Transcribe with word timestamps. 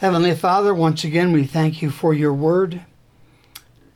Heavenly 0.00 0.34
Father, 0.34 0.74
once 0.74 1.04
again, 1.04 1.32
we 1.32 1.44
thank 1.44 1.80
you 1.80 1.90
for 1.90 2.12
your 2.12 2.34
word. 2.34 2.82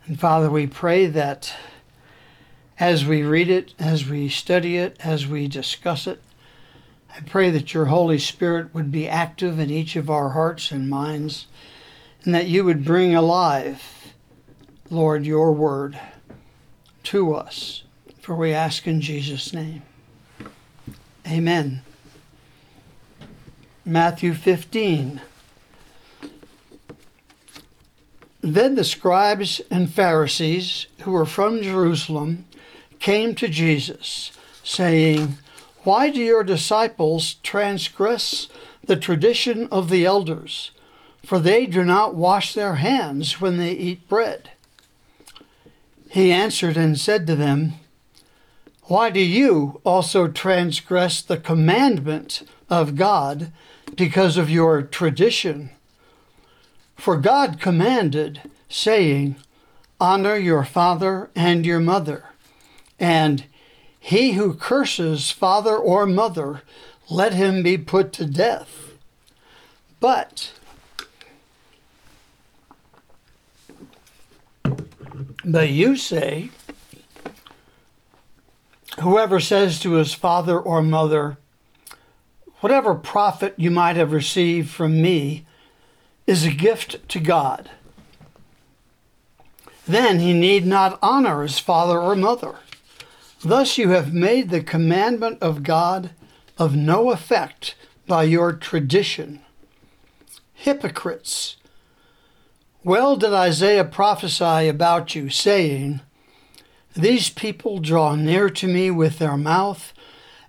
And 0.07 0.19
Father, 0.19 0.49
we 0.49 0.65
pray 0.65 1.05
that 1.05 1.53
as 2.79 3.05
we 3.05 3.21
read 3.21 3.51
it, 3.51 3.75
as 3.77 4.09
we 4.09 4.27
study 4.27 4.77
it, 4.77 4.97
as 5.01 5.27
we 5.27 5.47
discuss 5.47 6.07
it, 6.07 6.19
I 7.15 7.19
pray 7.19 7.51
that 7.51 7.75
your 7.75 7.85
Holy 7.85 8.17
Spirit 8.17 8.73
would 8.73 8.91
be 8.91 9.07
active 9.07 9.59
in 9.59 9.69
each 9.69 9.95
of 9.95 10.09
our 10.09 10.29
hearts 10.29 10.71
and 10.71 10.89
minds, 10.89 11.45
and 12.23 12.33
that 12.33 12.47
you 12.47 12.65
would 12.65 12.83
bring 12.83 13.13
alive, 13.13 13.83
Lord, 14.89 15.23
your 15.23 15.51
word 15.51 15.99
to 17.03 17.35
us. 17.35 17.83
For 18.21 18.35
we 18.35 18.53
ask 18.53 18.87
in 18.87 19.01
Jesus' 19.01 19.53
name. 19.53 19.83
Amen. 21.27 21.83
Matthew 23.85 24.33
15. 24.33 25.21
Then 28.41 28.73
the 28.73 28.83
scribes 28.83 29.61
and 29.69 29.91
Pharisees 29.91 30.87
who 31.01 31.11
were 31.11 31.25
from 31.25 31.61
Jerusalem 31.61 32.45
came 32.99 33.35
to 33.35 33.47
Jesus, 33.47 34.31
saying, 34.63 35.37
Why 35.83 36.09
do 36.09 36.19
your 36.19 36.43
disciples 36.43 37.35
transgress 37.43 38.47
the 38.83 38.95
tradition 38.95 39.67
of 39.71 39.89
the 39.89 40.05
elders? 40.05 40.71
For 41.23 41.37
they 41.37 41.67
do 41.67 41.83
not 41.83 42.15
wash 42.15 42.53
their 42.53 42.75
hands 42.75 43.39
when 43.39 43.57
they 43.57 43.73
eat 43.73 44.09
bread. 44.09 44.49
He 46.09 46.31
answered 46.31 46.77
and 46.77 46.99
said 46.99 47.27
to 47.27 47.35
them, 47.35 47.73
Why 48.83 49.11
do 49.11 49.21
you 49.21 49.79
also 49.83 50.27
transgress 50.27 51.21
the 51.21 51.37
commandment 51.37 52.41
of 52.69 52.95
God 52.95 53.51
because 53.95 54.35
of 54.35 54.49
your 54.49 54.81
tradition? 54.81 55.69
For 57.01 57.17
God 57.17 57.59
commanded, 57.59 58.43
saying, 58.69 59.37
Honor 59.99 60.35
your 60.35 60.63
father 60.63 61.31
and 61.35 61.65
your 61.65 61.79
mother, 61.79 62.25
and 62.99 63.43
he 63.99 64.33
who 64.33 64.53
curses 64.53 65.31
father 65.31 65.75
or 65.75 66.05
mother, 66.05 66.61
let 67.09 67.33
him 67.33 67.63
be 67.63 67.75
put 67.75 68.13
to 68.13 68.27
death. 68.27 68.91
But 69.99 70.53
but 75.43 75.69
you 75.69 75.97
say, 75.97 76.51
whoever 78.99 79.39
says 79.39 79.79
to 79.79 79.93
his 79.93 80.13
father 80.13 80.59
or 80.59 80.83
mother, 80.83 81.39
whatever 82.59 82.93
profit 82.93 83.55
you 83.57 83.71
might 83.71 83.95
have 83.95 84.11
received 84.11 84.69
from 84.69 85.01
me 85.01 85.47
is 86.31 86.45
a 86.45 86.51
gift 86.51 87.09
to 87.09 87.19
God. 87.19 87.69
Then 89.85 90.19
he 90.19 90.31
need 90.31 90.65
not 90.65 90.97
honor 91.01 91.41
his 91.41 91.59
father 91.59 91.99
or 91.99 92.15
mother. 92.15 92.55
Thus 93.43 93.77
you 93.77 93.89
have 93.89 94.13
made 94.13 94.49
the 94.49 94.63
commandment 94.63 95.39
of 95.41 95.61
God 95.61 96.11
of 96.57 96.73
no 96.73 97.11
effect 97.11 97.75
by 98.07 98.23
your 98.23 98.53
tradition. 98.53 99.41
Hypocrites! 100.53 101.57
Well 102.81 103.17
did 103.17 103.33
Isaiah 103.33 103.83
prophesy 103.83 104.69
about 104.69 105.13
you, 105.13 105.29
saying, 105.29 105.99
These 106.95 107.29
people 107.29 107.79
draw 107.79 108.15
near 108.15 108.49
to 108.51 108.67
me 108.69 108.89
with 108.89 109.19
their 109.19 109.35
mouth 109.35 109.91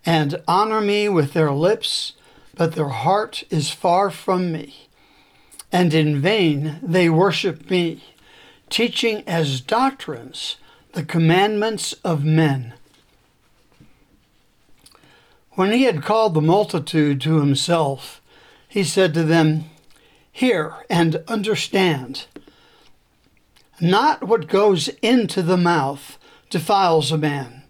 and 0.07 0.41
honor 0.47 0.81
me 0.81 1.09
with 1.09 1.33
their 1.33 1.51
lips, 1.51 2.13
but 2.55 2.77
their 2.77 2.91
heart 2.91 3.43
is 3.51 3.71
far 3.71 4.09
from 4.09 4.53
me 4.53 4.83
and 5.73 5.95
in 5.95 6.20
vain 6.20 6.78
they 6.83 7.09
worship 7.09 7.70
me, 7.70 8.05
teaching 8.69 9.25
as 9.27 9.61
doctrines 9.61 10.56
the 10.92 11.03
commandments 11.03 11.95
of 12.05 12.23
men. 12.23 12.74
When 15.52 15.73
he 15.73 15.85
had 15.85 16.02
called 16.02 16.35
the 16.35 16.41
multitude 16.41 17.20
to 17.23 17.41
himself, 17.41 18.20
he 18.69 18.85
said 18.85 19.13
to 19.14 19.23
them, 19.23 19.64
Hear 20.30 20.74
and 20.89 21.23
understand. 21.29 22.27
Not 23.80 24.24
what 24.24 24.48
goes 24.48 24.89
into 25.02 25.42
the 25.42 25.58
mouth 25.58 26.18
defiles 26.48 27.13
a 27.13 27.18
man, 27.18 27.64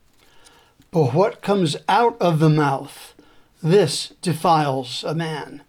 but 0.91 1.13
what 1.13 1.43
comes 1.43 1.77
out 1.89 2.21
of 2.21 2.39
the 2.39 2.51
mouth, 2.51 3.15
this 3.63 4.13
defiles 4.23 5.03
a 5.05 5.15
man. 5.15 5.63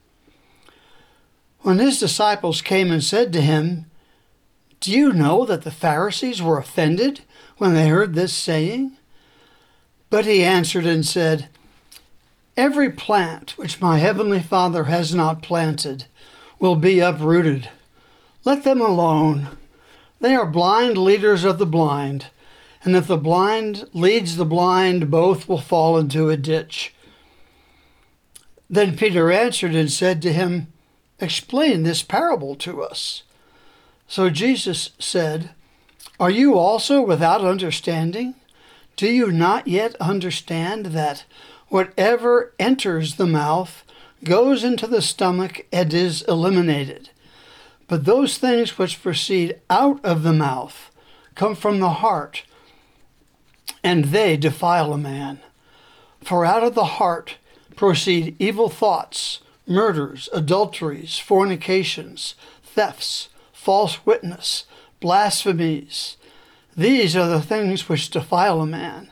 When 1.63 1.79
his 1.79 1.97
disciples 1.97 2.61
came 2.61 2.91
and 2.91 3.01
said 3.01 3.31
to 3.33 3.41
him, 3.41 3.85
Do 4.81 4.91
you 4.91 5.13
know 5.13 5.45
that 5.45 5.63
the 5.63 5.71
Pharisees 5.71 6.41
were 6.41 6.57
offended 6.57 7.21
when 7.57 7.73
they 7.73 7.87
heard 7.87 8.13
this 8.13 8.33
saying? 8.33 8.97
But 10.09 10.25
he 10.25 10.43
answered 10.43 10.85
and 10.85 11.05
said, 11.05 11.47
Every 12.57 12.91
plant 12.91 13.57
which 13.57 13.79
my 13.79 13.97
heavenly 13.97 14.41
Father 14.41 14.83
has 14.83 15.15
not 15.15 15.41
planted 15.41 16.05
will 16.59 16.75
be 16.75 16.99
uprooted. 16.99 17.69
Let 18.43 18.65
them 18.65 18.81
alone. 18.81 19.47
They 20.19 20.35
are 20.35 20.45
blind 20.45 20.97
leaders 20.97 21.45
of 21.45 21.59
the 21.59 21.65
blind, 21.65 22.27
and 22.83 22.93
if 22.93 23.07
the 23.07 23.17
blind 23.17 23.87
leads 23.93 24.35
the 24.35 24.45
blind, 24.45 25.09
both 25.09 25.47
will 25.47 25.61
fall 25.61 25.97
into 25.97 26.29
a 26.29 26.35
ditch. 26.35 26.93
Then 28.69 28.97
Peter 28.97 29.31
answered 29.31 29.73
and 29.73 29.89
said 29.89 30.21
to 30.23 30.33
him, 30.33 30.72
explain 31.23 31.83
this 31.83 32.03
parable 32.03 32.55
to 32.57 32.83
us. 32.83 33.23
So 34.07 34.29
Jesus 34.29 34.91
said, 34.99 35.51
Are 36.19 36.29
you 36.29 36.57
also 36.57 37.01
without 37.01 37.41
understanding? 37.41 38.35
Do 38.95 39.07
you 39.07 39.31
not 39.31 39.67
yet 39.67 39.95
understand 39.95 40.87
that 40.87 41.25
whatever 41.69 42.53
enters 42.59 43.15
the 43.15 43.25
mouth 43.25 43.83
goes 44.23 44.63
into 44.63 44.85
the 44.85 45.01
stomach 45.01 45.65
and 45.71 45.93
is 45.93 46.21
eliminated? 46.23 47.09
But 47.87 48.05
those 48.05 48.37
things 48.37 48.77
which 48.77 49.01
proceed 49.01 49.59
out 49.69 50.03
of 50.05 50.23
the 50.23 50.33
mouth 50.33 50.91
come 51.35 51.55
from 51.55 51.79
the 51.79 51.89
heart, 51.89 52.43
and 53.83 54.05
they 54.05 54.37
defile 54.37 54.93
a 54.93 54.97
man. 54.97 55.39
For 56.21 56.45
out 56.45 56.63
of 56.63 56.75
the 56.75 56.85
heart 56.85 57.37
proceed 57.75 58.35
evil 58.39 58.69
thoughts 58.69 59.39
murders, 59.67 60.29
adulteries, 60.33 61.17
fornications, 61.17 62.35
thefts, 62.63 63.29
false 63.51 64.05
witness, 64.05 64.65
blasphemies. 64.99 66.17
These 66.75 67.15
are 67.15 67.27
the 67.27 67.41
things 67.41 67.87
which 67.87 68.09
defile 68.09 68.61
a 68.61 68.65
man. 68.65 69.11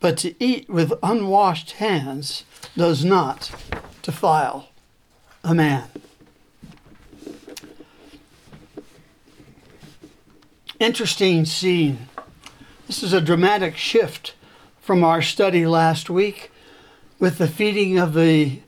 But 0.00 0.18
to 0.18 0.34
eat 0.42 0.68
with 0.68 0.92
unwashed 1.02 1.72
hands 1.72 2.44
does 2.76 3.04
not 3.04 3.50
defile 4.02 4.68
a 5.42 5.54
man. 5.54 5.88
Interesting 10.80 11.44
scene. 11.44 12.08
This 12.86 13.02
is 13.02 13.12
a 13.12 13.20
dramatic 13.20 13.76
shift 13.76 14.34
from 14.80 15.02
our 15.02 15.22
study 15.22 15.66
last 15.66 16.10
week 16.10 16.50
with 17.18 17.38
the 17.38 17.48
feeding 17.48 17.98
of 17.98 18.12
the 18.12 18.60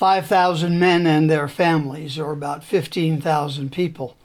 5,000 0.00 0.78
men 0.78 1.06
and 1.06 1.28
their 1.28 1.46
families, 1.46 2.18
or 2.18 2.32
about 2.32 2.64
15,000 2.64 3.70
people. 3.70 4.16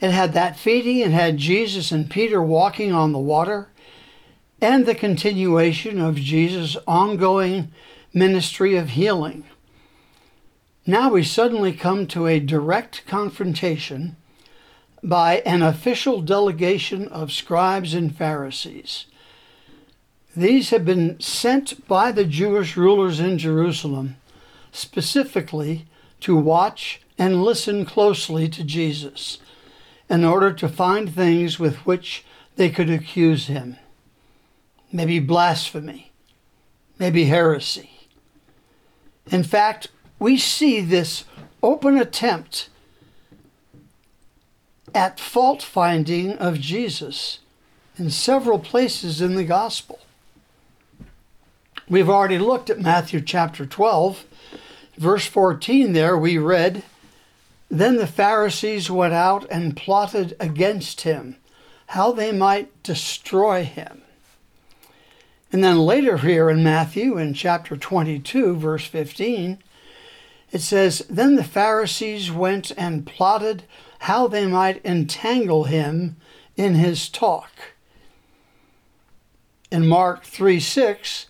It 0.00 0.12
had 0.12 0.32
that 0.34 0.56
feeding, 0.56 0.98
it 0.98 1.10
had 1.10 1.38
Jesus 1.38 1.90
and 1.90 2.08
Peter 2.08 2.40
walking 2.40 2.92
on 2.92 3.10
the 3.10 3.18
water, 3.18 3.70
and 4.60 4.86
the 4.86 4.94
continuation 4.94 6.00
of 6.00 6.14
Jesus' 6.14 6.76
ongoing 6.86 7.72
ministry 8.14 8.76
of 8.76 8.90
healing. 8.90 9.42
Now 10.86 11.10
we 11.10 11.24
suddenly 11.24 11.72
come 11.72 12.06
to 12.06 12.28
a 12.28 12.38
direct 12.38 13.02
confrontation 13.08 14.14
by 15.02 15.38
an 15.38 15.62
official 15.62 16.22
delegation 16.22 17.08
of 17.08 17.32
scribes 17.32 17.92
and 17.92 18.16
Pharisees. 18.16 19.06
These 20.36 20.70
have 20.70 20.84
been 20.84 21.20
sent 21.20 21.86
by 21.86 22.10
the 22.10 22.24
Jewish 22.24 22.76
rulers 22.76 23.20
in 23.20 23.36
Jerusalem 23.36 24.16
specifically 24.70 25.86
to 26.20 26.36
watch 26.36 27.02
and 27.18 27.42
listen 27.42 27.84
closely 27.84 28.48
to 28.48 28.64
Jesus 28.64 29.38
in 30.08 30.24
order 30.24 30.52
to 30.52 30.68
find 30.68 31.14
things 31.14 31.58
with 31.58 31.76
which 31.86 32.24
they 32.56 32.70
could 32.70 32.88
accuse 32.88 33.46
him. 33.46 33.76
Maybe 34.90 35.18
blasphemy, 35.18 36.12
maybe 36.98 37.24
heresy. 37.24 37.90
In 39.30 39.44
fact, 39.44 39.88
we 40.18 40.38
see 40.38 40.80
this 40.80 41.24
open 41.62 41.98
attempt 41.98 42.68
at 44.94 45.20
fault 45.20 45.62
finding 45.62 46.32
of 46.32 46.60
Jesus 46.60 47.40
in 47.98 48.10
several 48.10 48.58
places 48.58 49.20
in 49.20 49.34
the 49.34 49.44
gospel. 49.44 50.00
We've 51.92 52.08
already 52.08 52.38
looked 52.38 52.70
at 52.70 52.80
Matthew 52.80 53.20
chapter 53.20 53.66
12. 53.66 54.24
Verse 54.96 55.26
14 55.26 55.92
there, 55.92 56.16
we 56.16 56.38
read, 56.38 56.84
Then 57.68 57.96
the 57.96 58.06
Pharisees 58.06 58.90
went 58.90 59.12
out 59.12 59.46
and 59.50 59.76
plotted 59.76 60.34
against 60.40 61.02
him, 61.02 61.36
how 61.88 62.10
they 62.10 62.32
might 62.32 62.82
destroy 62.82 63.64
him. 63.64 64.00
And 65.52 65.62
then 65.62 65.80
later 65.80 66.16
here 66.16 66.48
in 66.48 66.64
Matthew, 66.64 67.18
in 67.18 67.34
chapter 67.34 67.76
22, 67.76 68.56
verse 68.56 68.86
15, 68.86 69.58
it 70.50 70.62
says, 70.62 71.04
Then 71.10 71.36
the 71.36 71.44
Pharisees 71.44 72.32
went 72.32 72.72
and 72.78 73.06
plotted 73.06 73.64
how 73.98 74.28
they 74.28 74.46
might 74.46 74.82
entangle 74.82 75.64
him 75.64 76.16
in 76.56 76.76
his 76.76 77.10
talk. 77.10 77.50
In 79.70 79.86
Mark 79.86 80.24
3 80.24 80.58
6, 80.58 81.26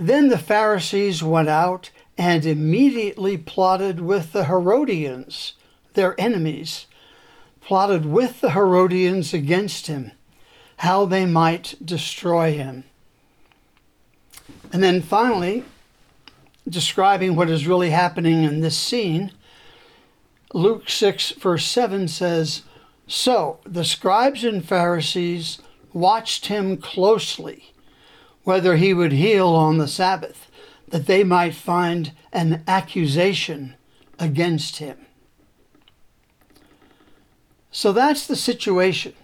then 0.00 0.28
the 0.28 0.38
Pharisees 0.38 1.22
went 1.22 1.50
out 1.50 1.90
and 2.16 2.46
immediately 2.46 3.36
plotted 3.36 4.00
with 4.00 4.32
the 4.32 4.46
Herodians, 4.46 5.52
their 5.92 6.18
enemies, 6.18 6.86
plotted 7.60 8.06
with 8.06 8.40
the 8.40 8.52
Herodians 8.52 9.34
against 9.34 9.88
him, 9.88 10.12
how 10.78 11.04
they 11.04 11.26
might 11.26 11.74
destroy 11.84 12.54
him. 12.54 12.84
And 14.72 14.82
then 14.82 15.02
finally, 15.02 15.64
describing 16.66 17.36
what 17.36 17.50
is 17.50 17.66
really 17.66 17.90
happening 17.90 18.44
in 18.44 18.60
this 18.60 18.78
scene, 18.78 19.32
Luke 20.54 20.88
6, 20.88 21.32
verse 21.32 21.66
7 21.66 22.08
says, 22.08 22.62
So 23.06 23.58
the 23.64 23.84
scribes 23.84 24.44
and 24.44 24.64
Pharisees 24.64 25.60
watched 25.92 26.46
him 26.46 26.78
closely, 26.78 27.74
whether 28.50 28.74
he 28.74 28.92
would 28.92 29.12
heal 29.12 29.46
on 29.46 29.78
the 29.78 29.86
Sabbath, 29.86 30.50
that 30.88 31.06
they 31.06 31.22
might 31.22 31.54
find 31.54 32.10
an 32.32 32.64
accusation 32.66 33.76
against 34.18 34.78
him. 34.78 35.06
So 37.70 37.92
that's 37.92 38.26
the 38.26 38.34
situation 38.34 39.14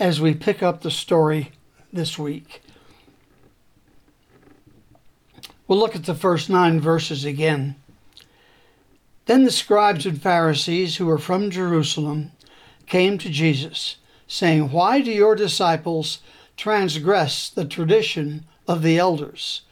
as 0.00 0.20
we 0.20 0.34
pick 0.34 0.60
up 0.60 0.80
the 0.80 0.90
story 0.90 1.52
this 1.92 2.18
week. 2.18 2.62
We'll 5.68 5.78
look 5.78 5.94
at 5.94 6.06
the 6.06 6.12
first 6.16 6.50
nine 6.50 6.80
verses 6.80 7.24
again. 7.24 7.76
Then 9.26 9.44
the 9.44 9.52
scribes 9.52 10.04
and 10.04 10.20
Pharisees 10.20 10.96
who 10.96 11.06
were 11.06 11.18
from 11.18 11.48
Jerusalem 11.48 12.32
came 12.88 13.18
to 13.18 13.30
Jesus, 13.30 13.98
saying, 14.26 14.72
Why 14.72 15.00
do 15.00 15.12
your 15.12 15.36
disciples 15.36 16.18
transgress 16.56 17.48
the 17.48 17.64
tradition 17.64 18.44
of 18.66 18.82
the 18.82 18.98
elders? 18.98 19.62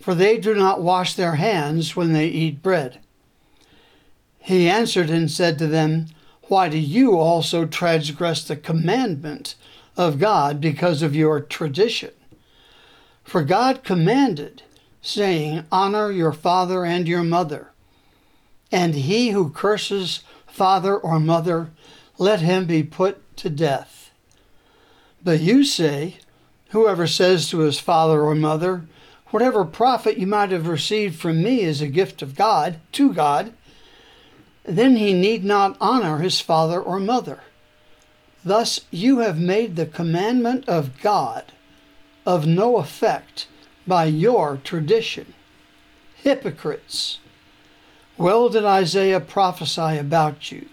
For 0.00 0.14
they 0.14 0.38
do 0.38 0.54
not 0.54 0.82
wash 0.82 1.14
their 1.14 1.36
hands 1.36 1.96
when 1.96 2.12
they 2.12 2.26
eat 2.26 2.62
bread. 2.62 3.00
He 4.38 4.68
answered 4.68 5.08
and 5.08 5.30
said 5.30 5.58
to 5.58 5.66
them, 5.66 6.06
Why 6.48 6.68
do 6.68 6.78
you 6.78 7.16
also 7.16 7.64
transgress 7.64 8.44
the 8.44 8.56
commandment 8.56 9.54
of 9.96 10.18
God 10.18 10.60
because 10.60 11.00
of 11.00 11.16
your 11.16 11.40
tradition? 11.40 12.12
For 13.22 13.42
God 13.42 13.82
commanded, 13.82 14.62
saying, 15.00 15.64
Honor 15.72 16.10
your 16.10 16.32
father 16.32 16.84
and 16.84 17.08
your 17.08 17.22
mother. 17.22 17.70
And 18.70 18.94
he 18.94 19.30
who 19.30 19.48
curses 19.48 20.20
father 20.46 20.96
or 20.96 21.18
mother, 21.18 21.70
let 22.18 22.40
him 22.40 22.66
be 22.66 22.82
put 22.82 23.36
to 23.38 23.48
death. 23.48 24.03
But 25.24 25.40
you 25.40 25.64
say, 25.64 26.18
Whoever 26.68 27.06
says 27.06 27.48
to 27.48 27.60
his 27.60 27.80
father 27.80 28.22
or 28.22 28.34
mother, 28.34 28.84
Whatever 29.28 29.64
profit 29.64 30.18
you 30.18 30.26
might 30.26 30.50
have 30.50 30.68
received 30.68 31.18
from 31.18 31.42
me 31.42 31.60
is 31.60 31.80
a 31.80 31.88
gift 31.88 32.20
of 32.20 32.36
God, 32.36 32.78
to 32.92 33.12
God, 33.12 33.54
then 34.64 34.96
he 34.96 35.12
need 35.12 35.44
not 35.44 35.76
honor 35.80 36.18
his 36.18 36.40
father 36.40 36.80
or 36.80 37.00
mother. 37.00 37.40
Thus 38.44 38.82
you 38.90 39.20
have 39.20 39.38
made 39.38 39.76
the 39.76 39.86
commandment 39.86 40.68
of 40.68 41.00
God 41.00 41.52
of 42.26 42.46
no 42.46 42.76
effect 42.76 43.48
by 43.86 44.04
your 44.04 44.58
tradition. 44.58 45.32
Hypocrites! 46.16 47.18
Well 48.16 48.50
did 48.50 48.64
Isaiah 48.64 49.20
prophesy 49.20 49.98
about 49.98 50.52
you, 50.52 50.68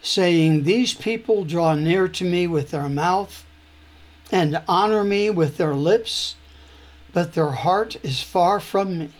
saying, 0.00 0.64
These 0.64 0.94
people 0.94 1.44
draw 1.44 1.74
near 1.74 2.08
to 2.08 2.24
me 2.24 2.46
with 2.46 2.70
their 2.70 2.88
mouth 2.88 3.44
and 4.32 4.62
honor 4.66 5.04
me 5.04 5.28
with 5.28 5.58
their 5.58 5.74
lips, 5.74 6.36
but 7.12 7.34
their 7.34 7.50
heart 7.50 7.96
is 8.02 8.22
far 8.22 8.58
from 8.58 8.98
me, 8.98 9.10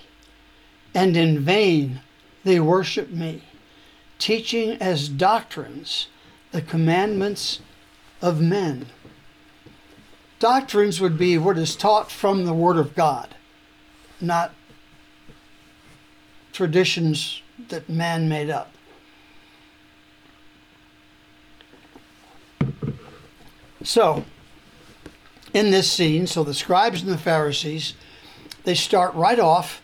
and 0.94 1.16
in 1.16 1.40
vain 1.40 2.00
they 2.42 2.58
worship 2.58 3.10
me, 3.10 3.42
teaching 4.18 4.72
as 4.80 5.10
doctrines 5.10 6.08
the 6.50 6.62
commandments 6.62 7.60
of 8.22 8.40
men. 8.40 8.86
Doctrines 10.38 11.00
would 11.00 11.18
be 11.18 11.36
what 11.38 11.58
is 11.58 11.76
taught 11.76 12.10
from 12.10 12.46
the 12.46 12.54
Word 12.54 12.78
of 12.78 12.94
God, 12.94 13.34
not 14.20 14.52
traditions 16.52 17.42
that 17.68 17.88
man 17.88 18.28
made 18.28 18.50
up. 18.50 18.72
So, 23.84 24.24
in 25.52 25.70
this 25.70 25.90
scene, 25.90 26.26
so 26.26 26.42
the 26.42 26.54
scribes 26.54 27.02
and 27.02 27.10
the 27.10 27.18
Pharisees, 27.18 27.94
they 28.64 28.74
start 28.74 29.14
right 29.14 29.38
off 29.38 29.82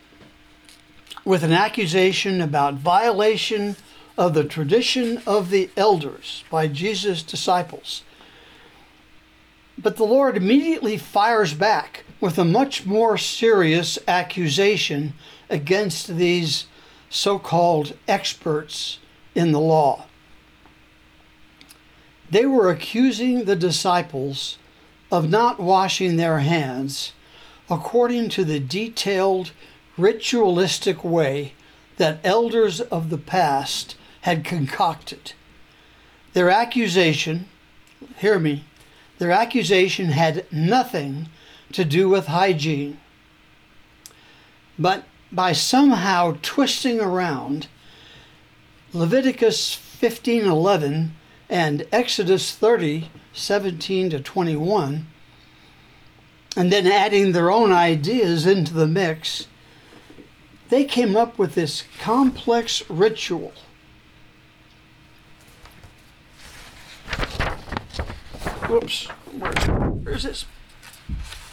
with 1.25 1.43
an 1.43 1.51
accusation 1.51 2.41
about 2.41 2.75
violation 2.75 3.75
of 4.17 4.33
the 4.33 4.43
tradition 4.43 5.21
of 5.25 5.49
the 5.49 5.69
elders 5.77 6.43
by 6.49 6.67
Jesus' 6.67 7.23
disciples. 7.23 8.03
But 9.77 9.95
the 9.95 10.05
Lord 10.05 10.35
immediately 10.35 10.97
fires 10.97 11.53
back 11.53 12.03
with 12.19 12.37
a 12.37 12.43
much 12.43 12.85
more 12.85 13.17
serious 13.17 13.97
accusation 14.07 15.13
against 15.49 16.17
these 16.17 16.65
so 17.09 17.39
called 17.39 17.95
experts 18.07 18.99
in 19.35 19.51
the 19.51 19.59
law. 19.59 20.05
They 22.29 22.45
were 22.45 22.69
accusing 22.69 23.45
the 23.45 23.55
disciples 23.55 24.57
of 25.11 25.29
not 25.29 25.59
washing 25.59 26.17
their 26.17 26.39
hands 26.39 27.13
according 27.69 28.29
to 28.29 28.43
the 28.43 28.59
detailed 28.59 29.51
ritualistic 29.97 31.03
way 31.03 31.53
that 31.97 32.19
elders 32.23 32.79
of 32.79 33.09
the 33.09 33.17
past 33.17 33.95
had 34.21 34.43
concocted. 34.43 35.33
Their 36.33 36.49
accusation, 36.49 37.47
hear 38.17 38.39
me, 38.39 38.63
their 39.17 39.31
accusation 39.31 40.09
had 40.09 40.45
nothing 40.51 41.27
to 41.73 41.83
do 41.83 42.07
with 42.07 42.27
hygiene. 42.27 42.99
But 44.77 45.03
by 45.31 45.51
somehow 45.51 46.37
twisting 46.41 46.99
around 46.99 47.67
Leviticus 48.93 49.75
15:11 49.75 51.11
and 51.49 51.85
Exodus 51.91 52.53
30 52.53 53.09
17 53.39 54.09
to 54.11 54.19
21 54.19 55.07
and 56.57 56.71
then 56.71 56.87
adding 56.87 57.31
their 57.31 57.51
own 57.51 57.71
ideas 57.71 58.45
into 58.45 58.73
the 58.73 58.87
mix, 58.87 59.47
they 60.69 60.83
came 60.83 61.15
up 61.15 61.37
with 61.37 61.55
this 61.55 61.83
complex 61.99 62.87
ritual 62.89 63.53
Whoops. 68.69 69.07
Where, 69.07 69.51
where's 69.51 70.21
this? 70.21 70.45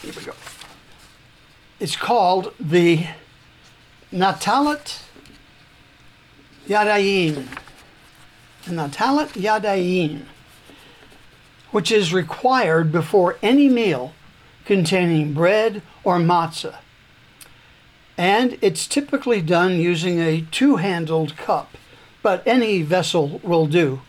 Here 0.03 0.13
we 0.15 0.23
go. 0.23 0.33
It's 1.79 1.95
called 1.95 2.53
the 2.59 3.07
Netilat 4.13 5.01
Yadayim. 6.67 7.47
The 8.65 8.71
Netilat 8.71 9.29
Yadayim, 9.29 10.25
which 11.77 11.91
is 11.91 12.11
required 12.11 12.91
before 12.91 13.37
any 13.43 13.69
meal 13.69 14.11
containing 14.65 15.31
bread 15.31 15.79
or 16.03 16.17
matzah. 16.17 16.77
And 18.17 18.57
it's 18.63 18.87
typically 18.87 19.43
done 19.43 19.73
using 19.73 20.19
a 20.19 20.41
two 20.49 20.77
handled 20.77 21.37
cup, 21.37 21.77
but 22.23 22.41
any 22.47 22.81
vessel 22.81 23.39
will 23.43 23.67
do. 23.67 24.01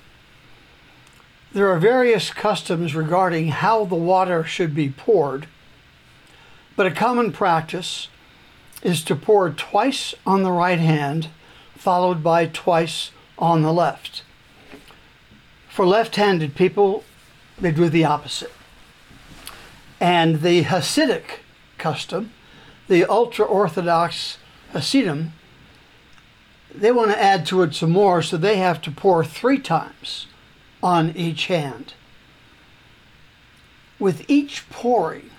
There 1.53 1.69
are 1.69 1.79
various 1.79 2.31
customs 2.31 2.95
regarding 2.95 3.49
how 3.49 3.85
the 3.85 3.97
water 3.97 4.45
should 4.45 4.75
be 4.75 4.89
poured, 4.89 5.47
but 6.75 6.87
a 6.87 6.91
common 6.91 7.33
practice 7.33 8.09
is 8.83 9.05
to 9.05 9.15
pour 9.15 9.51
twice 9.51 10.15
on 10.27 10.43
the 10.43 10.53
right 10.53 10.79
hand, 10.81 11.29
followed 11.77 12.23
by 12.23 12.47
twice 12.47 13.11
on 13.39 13.61
the 13.61 13.75
left. 13.75 14.23
For 15.69 15.87
left 15.87 16.17
handed 16.17 16.55
people, 16.55 17.05
they 17.61 17.73
do 17.73 17.89
the 17.89 18.05
opposite. 18.05 18.53
And 20.01 20.43
the 20.43 20.65
Hasidic 20.65 21.41
custom, 21.77 22.33
the 22.89 23.05
ultra 23.05 23.45
Orthodox 23.45 24.39
Hasidim, 24.73 25.33
they 26.75 26.93
want 26.93 27.11
to 27.11 27.21
add 27.21 27.47
to 27.47 27.63
it 27.63 27.75
some 27.75 27.91
more, 27.91 28.23
so 28.23 28.37
they 28.37 28.57
have 28.57 28.81
to 28.83 28.91
pour 28.91 29.25
three 29.25 29.59
times 29.59 30.27
on 30.83 31.11
each 31.17 31.47
hand. 31.47 31.95
With 33.99 34.25
each 34.29 34.69
pouring, 34.71 35.31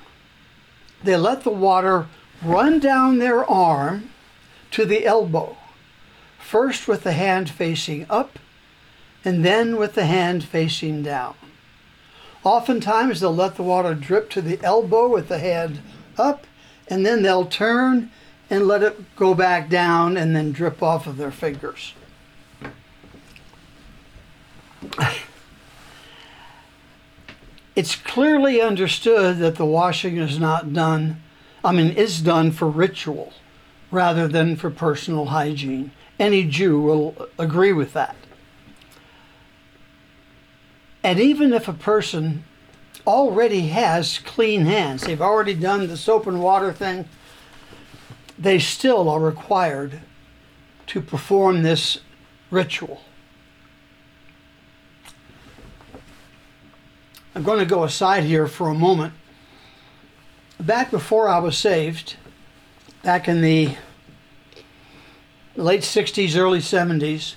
they 1.04 1.16
let 1.16 1.44
the 1.44 1.52
water 1.52 2.08
run 2.44 2.80
down 2.80 3.20
their 3.20 3.50
arm 3.50 4.10
to 4.72 4.86
the 4.86 5.06
elbow, 5.06 5.56
first 6.38 6.88
with 6.88 7.04
the 7.04 7.14
hand 7.14 7.50
facing 7.50 8.06
up 8.10 8.38
and 9.24 9.44
then 9.44 9.78
with 9.78 9.96
the 9.96 10.06
hand 10.06 10.44
facing 10.44 11.04
down. 11.04 11.36
Oftentimes, 12.44 13.20
they'll 13.20 13.36
let 13.36 13.56
the 13.56 13.64
water 13.64 13.94
drip 13.94 14.30
to 14.32 14.42
the 14.42 14.60
elbow 14.64 15.08
with 15.08 15.28
the 15.28 15.40
hand 15.40 15.82
up, 16.18 16.48
and 16.88 17.06
then 17.06 17.22
they'll 17.22 17.46
turn 17.46 18.12
and 18.50 18.68
let 18.68 18.82
it 18.82 19.16
go 19.16 19.34
back 19.34 19.70
down 19.70 20.18
and 20.18 20.36
then 20.36 20.52
drip 20.52 20.82
off 20.82 21.06
of 21.06 21.18
their 21.18 21.32
fingers. 21.32 21.94
It's 27.76 27.96
clearly 27.96 28.62
understood 28.62 29.38
that 29.38 29.56
the 29.56 29.66
washing 29.66 30.18
is 30.18 30.40
not 30.40 30.74
done, 30.74 31.22
I 31.64 31.72
mean, 31.72 31.92
is 31.92 32.22
done 32.22 32.52
for 32.52 32.70
ritual 32.70 33.34
rather 33.92 34.28
than 34.28 34.56
for 34.56 34.70
personal 34.70 35.26
hygiene. 35.28 35.92
Any 36.20 36.44
Jew 36.44 36.82
will 36.82 37.30
agree 37.38 37.72
with 37.72 37.94
that. 37.94 38.16
And 41.04 41.20
even 41.20 41.54
if 41.54 41.68
a 41.68 41.74
person 41.74 42.44
already 43.08 43.68
has 43.68 44.20
clean 44.20 44.66
hands, 44.66 45.04
they've 45.04 45.22
already 45.22 45.54
done 45.54 45.88
the 45.88 45.98
soap 45.98 46.28
and 46.28 46.42
water 46.42 46.74
thing, 46.74 47.08
they 48.38 48.60
still 48.60 49.10
are 49.10 49.20
required 49.20 50.02
to 50.88 51.02
perform 51.02 51.64
this 51.64 52.00
ritual. 52.52 53.02
I'm 57.36 57.44
going 57.44 57.60
to 57.60 57.66
go 57.66 57.84
aside 57.84 58.24
here 58.24 58.48
for 58.48 58.70
a 58.70 58.74
moment. 58.74 59.14
Back 60.60 60.92
before 60.92 61.30
I 61.30 61.40
was 61.40 61.58
saved, 61.58 62.18
back 63.02 63.28
in 63.28 63.42
the 63.42 63.78
late 65.56 65.82
60s, 65.82 66.36
early 66.36 66.60
70s, 66.60 67.36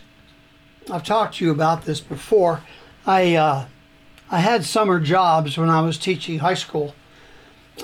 I've 0.90 1.04
talked 1.04 1.36
to 1.36 1.44
you 1.44 1.50
about 1.50 1.84
this 1.84 2.00
before. 2.00 2.62
I 3.06 3.34
uh, 3.34 3.66
I 4.30 4.38
had 4.38 4.64
summer 4.64 5.00
jobs 5.00 5.58
when 5.58 5.68
I 5.68 5.80
was 5.80 5.98
teaching 5.98 6.38
high 6.38 6.54
school. 6.54 6.94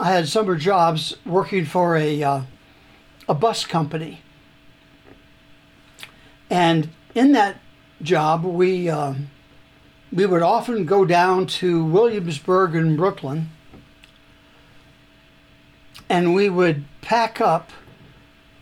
I 0.01 0.13
had 0.13 0.29
summer 0.29 0.55
jobs 0.55 1.17
working 1.27 1.65
for 1.65 1.97
a 1.97 2.23
uh, 2.23 2.43
a 3.29 3.35
bus 3.35 3.67
company, 3.67 4.21
and 6.49 6.91
in 7.17 7.33
that 7.33 7.57
job 8.01 8.45
we 8.45 8.89
um, 8.89 9.31
we 10.13 10.25
would 10.25 10.43
often 10.43 10.85
go 10.85 11.05
down 11.05 11.47
to 11.47 11.85
Williamsburg 11.85 12.77
and 12.77 12.97
Brooklyn, 12.97 13.51
and 16.09 16.33
we 16.33 16.49
would 16.49 16.85
pack 17.01 17.41
up 17.41 17.71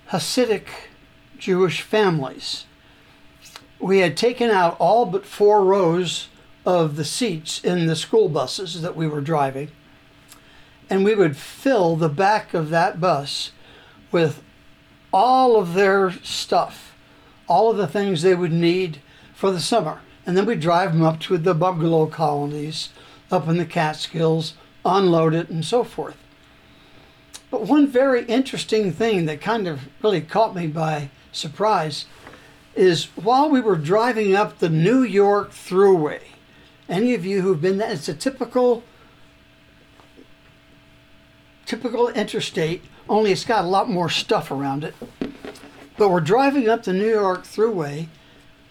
Hasidic 0.09 0.69
Jewish 1.37 1.83
families. 1.83 2.65
We 3.79 3.99
had 3.99 4.17
taken 4.17 4.49
out 4.49 4.75
all 4.79 5.05
but 5.05 5.27
four 5.27 5.63
rows 5.63 6.29
of 6.67 6.97
the 6.97 7.05
seats 7.05 7.63
in 7.65 7.87
the 7.87 7.97
school 7.97 8.29
buses 8.29 8.83
that 8.83 8.97
we 8.97 9.07
were 9.07 9.21
driving. 9.21 9.71
And 10.91 11.05
we 11.05 11.15
would 11.15 11.37
fill 11.37 11.97
the 11.97 12.09
back 12.09 12.53
of 12.53 12.71
that 12.71 13.01
bus 13.01 13.53
with 14.11 14.43
all 15.13 15.57
of 15.57 15.75
their 15.75 16.11
stuff, 16.11 16.95
all 17.49 17.71
of 17.71 17.77
the 17.77 17.87
things 17.87 18.23
they 18.23 18.35
would 18.35 18.53
need 18.53 19.01
for 19.33 19.51
the 19.51 19.61
summer. 19.61 20.01
And 20.27 20.37
then 20.37 20.45
we'd 20.45 20.61
drive 20.61 20.93
them 20.93 21.03
up 21.03 21.21
to 21.21 21.39
the 21.39 21.55
bungalow 21.55 22.07
colonies 22.07 22.91
up 23.31 23.49
in 23.49 23.57
the 23.57 23.65
Catskills, 23.65 24.55
unload 24.85 25.35
it, 25.35 25.49
and 25.49 25.65
so 25.65 25.85
forth. 25.85 26.17
But 27.51 27.63
one 27.63 27.87
very 27.87 28.25
interesting 28.25 28.93
thing 28.93 29.27
that 29.27 29.41
kind 29.41 29.69
of 29.69 29.89
really 30.03 30.21
caught 30.21 30.55
me 30.55 30.67
by 30.67 31.11
surprise 31.33 32.07
is 32.75 33.05
while 33.17 33.49
we 33.49 33.61
were 33.61 33.77
driving 33.77 34.35
up 34.35 34.59
the 34.59 34.69
New 34.69 35.03
York 35.03 35.53
Thruway, 35.53 36.21
any 36.89 37.15
of 37.15 37.25
you 37.25 37.43
who've 37.43 37.61
been 37.61 37.79
there, 37.79 37.91
it's 37.91 38.09
a 38.09 38.15
typical 38.15 38.83
typical 41.67 42.09
interstate, 42.09 42.83
only 43.09 43.33
it's 43.33 43.45
got 43.45 43.65
a 43.65 43.69
lot 43.69 43.91
more 43.91 44.09
stuff 44.09 44.51
around 44.51 44.85
it. 44.85 44.95
But 45.99 46.11
we're 46.11 46.21
driving 46.21 46.69
up 46.69 46.85
the 46.85 46.93
New 46.93 47.09
York 47.09 47.45
Thruway, 47.45 48.07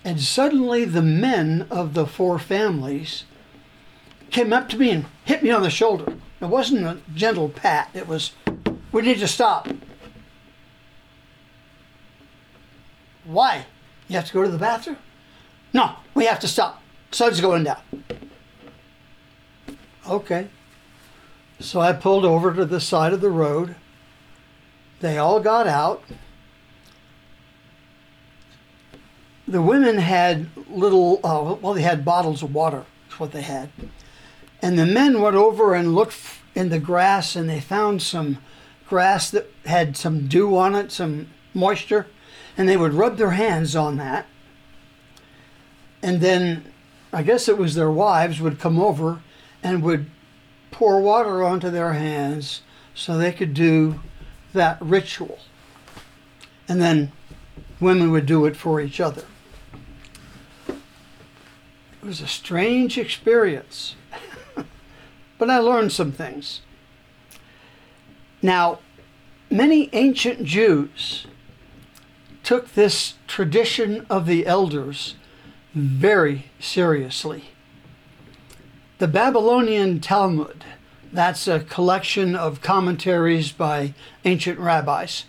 and 0.03 0.22
suddenly 0.22 0.86
the 0.86 1.01
men 1.01 1.67
of 1.69 1.93
the 1.93 2.07
four 2.07 2.39
families 2.39 3.25
came 4.31 4.53
up 4.53 4.69
to 4.69 4.77
me 4.77 4.91
and 4.91 5.05
hit 5.25 5.43
me 5.43 5.51
on 5.51 5.62
the 5.62 5.69
shoulder. 5.69 6.15
It 6.41 6.45
wasn't 6.45 6.86
a 6.86 7.00
gentle 7.13 7.50
pat, 7.50 7.89
it 7.93 8.07
was, 8.07 8.31
we 8.91 9.01
need 9.01 9.19
to 9.19 9.27
stop. 9.27 9.67
Why? 13.25 13.65
You 14.07 14.15
have 14.15 14.27
to 14.27 14.34
go 14.34 14.43
to 14.43 14.50
the 14.50 14.57
bathroom? 14.57 14.98
No, 15.74 15.95
we 16.13 16.25
have 16.25 16.39
to 16.41 16.48
stop. 16.48 16.81
Sun's 17.15 17.39
going 17.39 17.63
down. 17.63 17.77
Okay. 20.05 20.50
So 21.62 21.79
I 21.79 21.93
pulled 21.93 22.25
over 22.25 22.53
to 22.53 22.65
the 22.65 22.81
side 22.81 23.13
of 23.13 23.22
the 23.22 23.29
road. 23.29 23.75
They 25.00 25.17
all 25.17 25.39
got 25.39 25.65
out. 25.65 26.03
The 29.48 29.62
women 29.62 29.98
had 29.98 30.50
little, 30.67 31.22
uh, 31.24 31.55
well, 31.62 31.74
they 31.74 31.84
had 31.84 32.03
bottles 32.03 32.43
of 32.43 32.53
water, 32.53 32.84
That's 33.07 33.17
what 33.22 33.31
they 33.31 33.43
had. 33.43 33.69
And 34.62 34.77
the 34.77 34.86
men 34.86 35.22
went 35.22 35.38
over 35.38 35.74
and 35.74 35.95
looked 35.95 36.17
in 36.53 36.67
the 36.67 36.79
grass 36.79 37.34
and 37.38 37.50
they 37.50 37.62
found 37.62 38.01
some 38.01 38.39
grass 38.89 39.31
that 39.31 39.50
had 39.65 39.95
some 39.95 40.27
dew 40.27 40.57
on 40.57 40.75
it, 40.75 40.91
some 40.91 41.29
moisture, 41.53 42.07
and 42.57 42.67
they 42.67 42.75
would 42.75 42.93
rub 42.93 43.15
their 43.15 43.31
hands 43.31 43.74
on 43.74 43.95
that. 43.95 44.25
And 46.03 46.19
then 46.19 46.74
I 47.15 47.24
guess 47.24 47.48
it 47.48 47.57
was 47.57 47.75
their 47.75 47.89
wives 47.89 48.41
would 48.41 48.60
come 48.60 48.77
over 48.77 49.22
and 49.63 49.81
would 49.84 50.07
pour 50.69 51.00
water 51.00 51.45
onto 51.45 51.69
their 51.69 51.93
hands 51.93 52.62
so 52.93 53.17
they 53.17 53.31
could 53.31 53.53
do 53.53 54.01
that 54.51 54.77
ritual. 54.81 55.39
And 56.67 56.81
then 56.81 57.13
women 57.79 58.12
would 58.12 58.25
do 58.25 58.45
it 58.45 58.57
for 58.57 58.81
each 58.81 59.00
other. 59.00 59.24
It 60.67 60.75
was 62.03 62.19
a 62.19 62.27
strange 62.27 62.98
experience, 62.98 63.95
but 65.38 65.50
I 65.50 65.60
learned 65.60 65.93
some 65.93 66.12
things. 66.12 66.60
Now, 68.41 68.79
many 69.50 69.89
ancient 69.93 70.43
Jews 70.43 71.27
took 72.43 72.74
this 72.74 73.13
tradition 73.25 74.05
of 74.10 74.25
the 74.25 74.45
elders 74.45 75.15
very 75.75 76.46
seriously. 76.58 77.44
The 78.98 79.10
Babylonian 79.10 80.00
Talmud, 80.00 80.63
that's 81.12 81.50
a 81.50 81.60
collection 81.60 82.34
of 82.34 82.62
commentaries 82.62 83.51
by 83.51 83.94
ancient 84.24 84.58
rabbis. 84.58 85.25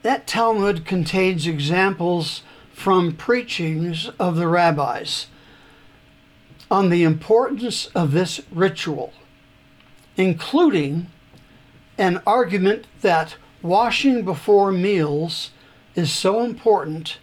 That 0.00 0.26
Talmud 0.26 0.86
contains 0.86 1.46
examples 1.46 2.42
from 2.72 3.12
preachings 3.12 4.08
of 4.18 4.36
the 4.36 4.48
rabbis 4.48 5.26
on 6.70 6.88
the 6.88 7.02
importance 7.02 7.86
of 7.94 8.12
this 8.12 8.40
ritual, 8.50 9.12
including 10.16 11.08
an 11.98 12.22
argument 12.26 12.86
that 13.02 13.36
washing 13.60 14.24
before 14.24 14.72
meals 14.72 15.50
is 15.94 16.10
so 16.10 16.42
important 16.42 17.18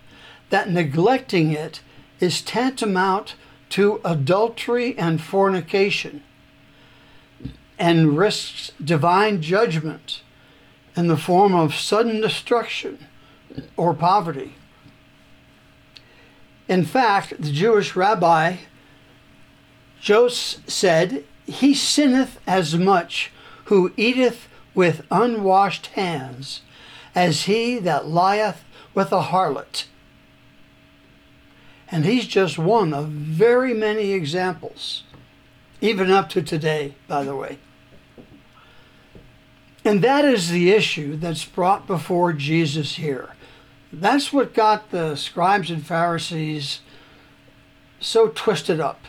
that 0.54 0.70
neglecting 0.70 1.52
it 1.52 1.82
is 2.20 2.40
tantamount 2.40 3.34
to 3.70 4.00
adultery 4.06 4.96
and 5.00 5.20
fornication 5.20 6.22
and 7.80 8.16
risks 8.16 8.72
divine 8.80 9.42
judgment 9.42 10.22
in 10.96 11.08
the 11.08 11.18
form 11.18 11.56
of 11.56 11.74
sudden 11.74 12.22
destruction 12.22 13.08
or 13.76 13.96
poverty. 13.96 14.54
In 16.68 16.86
fact, 16.86 17.42
the 17.42 17.52
Jewish 17.52 17.96
rabbi 17.96 18.58
Jose 20.06 20.60
said, 20.68 21.24
He 21.48 21.74
sinneth 21.74 22.40
as 22.46 22.78
much 22.78 23.32
who 23.66 23.92
eateth 23.98 24.48
with 24.76 25.04
unwashed 25.10 25.88
hands 25.88 26.62
as 27.16 27.46
he 27.46 27.80
that 27.80 28.08
lieth 28.08 28.64
with 28.94 29.12
a 29.12 29.24
harlot. 29.24 29.86
And 31.92 32.06
he's 32.06 32.28
just 32.28 32.58
one 32.58 32.94
of 32.94 33.08
very 33.10 33.74
many 33.74 34.14
examples, 34.14 35.04
even 35.82 36.10
up 36.10 36.30
to 36.30 36.42
today, 36.42 36.96
by 37.08 37.24
the 37.24 37.36
way. 37.36 37.60
And 39.86 40.02
that 40.02 40.26
is 40.26 40.50
the 40.50 40.72
issue 40.72 41.18
that's 41.18 41.46
brought 41.46 41.86
before 41.86 42.34
Jesus 42.34 42.96
here. 42.96 43.36
That's 43.92 44.34
what 44.34 44.54
got 44.54 44.92
the 44.92 45.16
scribes 45.16 45.70
and 45.70 45.86
Pharisees 45.86 46.82
so 48.00 48.30
twisted 48.30 48.80
up. 48.80 49.02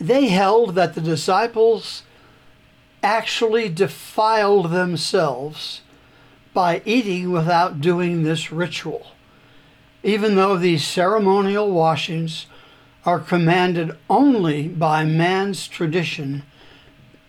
They 0.00 0.28
held 0.28 0.74
that 0.74 0.94
the 0.94 1.00
disciples 1.00 2.02
actually 3.02 3.68
defiled 3.68 4.70
themselves 4.70 5.82
by 6.52 6.82
eating 6.84 7.30
without 7.30 7.80
doing 7.80 8.22
this 8.22 8.50
ritual, 8.50 9.08
even 10.02 10.34
though 10.34 10.56
these 10.56 10.86
ceremonial 10.86 11.70
washings 11.70 12.46
are 13.04 13.18
commanded 13.18 13.96
only 14.08 14.68
by 14.68 15.04
man's 15.04 15.66
tradition, 15.66 16.42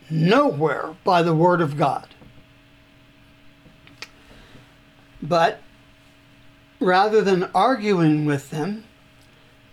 nowhere 0.09 0.95
by 1.03 1.21
the 1.21 1.35
Word 1.35 1.61
of 1.61 1.77
God. 1.77 2.07
But 5.21 5.61
rather 6.79 7.21
than 7.21 7.49
arguing 7.53 8.25
with 8.25 8.49
them, 8.49 8.83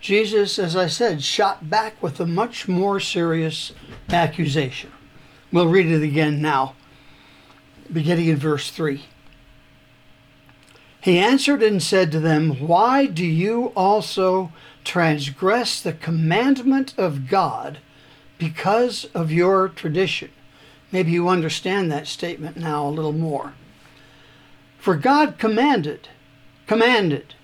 Jesus, 0.01 0.59
as 0.59 0.77
I 0.77 0.87
said, 0.87 1.23
shot 1.23 1.69
back 1.69 2.01
with 2.03 2.21
a 2.21 2.27
much 2.27 2.69
more 2.69 3.01
serious 3.01 3.73
accusation. 4.11 4.93
We'll 5.51 5.69
read 5.69 5.87
it 5.87 6.03
again 6.03 6.41
now, 6.41 6.75
beginning 7.93 8.29
in 8.29 8.37
verse 8.37 8.71
3. 8.71 9.03
He 11.01 11.19
answered 11.19 11.63
and 11.63 11.83
said 11.83 12.11
to 12.13 12.21
them, 12.21 12.67
Why 12.67 13.07
do 13.07 13.25
you 13.25 13.67
also 13.77 14.53
transgress 14.85 15.81
the 15.81 15.93
commandment 15.93 16.95
of 16.99 17.29
God 17.29 17.79
because 18.39 19.05
of 19.15 19.31
your 19.31 19.69
tradition? 19.69 20.31
Maybe 20.91 21.13
you 21.13 21.29
understand 21.29 21.91
that 21.91 22.07
statement 22.07 22.57
now 22.57 22.87
a 22.87 22.91
little 22.91 23.13
more. 23.13 23.55
For 24.79 24.97
God 24.97 25.39
commanded, 25.39 26.09
commanded, 26.67 27.35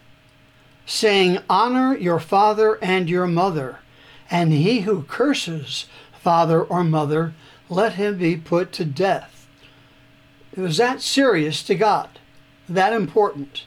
saying, 0.87 1.39
Honor 1.49 1.97
your 1.97 2.21
father 2.21 2.79
and 2.83 3.09
your 3.09 3.27
mother, 3.27 3.81
and 4.31 4.53
he 4.53 4.81
who 4.81 5.03
curses 5.03 5.87
father 6.25 6.63
or 6.63 6.83
mother, 6.83 7.35
let 7.69 7.95
him 7.95 8.19
be 8.19 8.37
put 8.37 8.73
to 8.73 8.85
death. 8.85 9.47
It 10.57 10.61
was 10.61 10.79
that 10.79 11.03
serious 11.03 11.63
to 11.65 11.75
God, 11.75 12.19
that 12.69 12.93
important. 12.93 13.65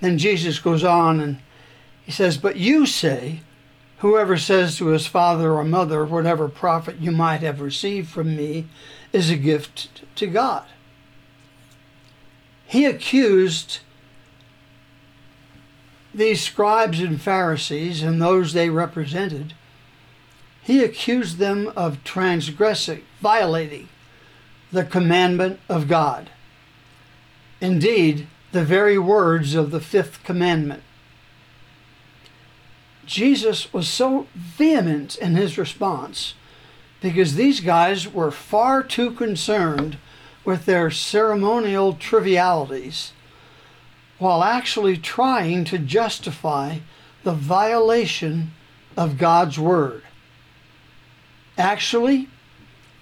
Then 0.00 0.18
Jesus 0.18 0.58
goes 0.58 0.84
on 0.84 1.20
and 1.20 1.40
he 2.04 2.12
says, 2.12 2.36
But 2.36 2.56
you 2.56 2.86
say, 2.86 3.40
Whoever 3.98 4.38
says 4.38 4.78
to 4.78 4.86
his 4.86 5.06
father 5.06 5.52
or 5.52 5.64
mother, 5.64 6.04
Whatever 6.04 6.48
profit 6.48 6.96
you 6.98 7.12
might 7.12 7.42
have 7.42 7.60
received 7.60 8.08
from 8.08 8.34
me 8.36 8.66
is 9.12 9.28
a 9.28 9.36
gift 9.36 10.02
to 10.16 10.26
God 10.26 10.64
he 12.70 12.84
accused 12.84 13.80
these 16.14 16.40
scribes 16.40 17.00
and 17.00 17.20
Pharisees 17.20 18.00
and 18.00 18.22
those 18.22 18.52
they 18.52 18.70
represented, 18.70 19.54
he 20.62 20.84
accused 20.84 21.38
them 21.38 21.72
of 21.74 22.04
transgressing, 22.04 23.02
violating 23.20 23.88
the 24.70 24.84
commandment 24.84 25.58
of 25.68 25.88
God. 25.88 26.30
Indeed, 27.60 28.26
the 28.52 28.64
very 28.64 28.98
words 28.98 29.54
of 29.54 29.70
the 29.70 29.80
fifth 29.80 30.24
commandment. 30.24 30.82
Jesus 33.06 33.72
was 33.72 33.88
so 33.88 34.26
vehement 34.34 35.16
in 35.16 35.34
his 35.34 35.58
response 35.58 36.34
because 37.00 37.34
these 37.34 37.60
guys 37.60 38.12
were 38.12 38.30
far 38.30 38.82
too 38.82 39.10
concerned 39.10 39.98
with 40.44 40.64
their 40.64 40.90
ceremonial 40.90 41.94
trivialities 41.94 43.12
while 44.18 44.44
actually 44.44 44.96
trying 44.96 45.64
to 45.64 45.78
justify 45.78 46.78
the 47.24 47.32
violation 47.32 48.52
of 48.96 49.18
God's 49.18 49.58
Word. 49.58 50.02
Actually, 51.56 52.28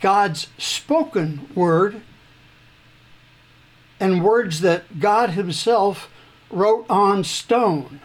God's 0.01 0.49
spoken 0.59 1.49
Word 1.55 2.03
and 4.01 4.25
words 4.25 4.61
that 4.61 5.01
God 5.01 5.31
Himself 5.31 6.11
wrote 6.51 6.87
on 6.89 7.25
stone. 7.25 8.01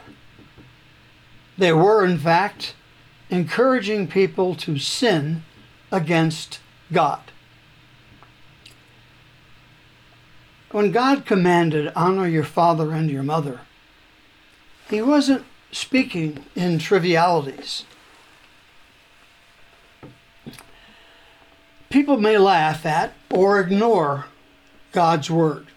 They 1.58 1.72
were, 1.72 2.04
in 2.04 2.18
fact, 2.18 2.76
encouraging 3.30 4.08
people 4.08 4.56
to 4.56 4.78
sin 4.78 5.44
against 5.92 6.60
God. 6.92 7.22
When 10.72 10.92
God 10.92 11.26
commanded, 11.26 11.92
honor 11.96 12.28
your 12.28 12.44
father 12.44 12.92
and 12.94 13.10
your 13.10 13.22
mother, 13.22 13.62
he 14.90 15.02
wasn't 15.02 15.46
speaking 15.72 16.46
in 16.56 16.80
trivialities. 16.80 17.86
People 21.90 22.18
may 22.18 22.40
laugh 22.40 22.88
at 22.88 23.14
or 23.30 23.60
ignore 23.60 24.26
God's 24.92 25.30
word. 25.30 25.68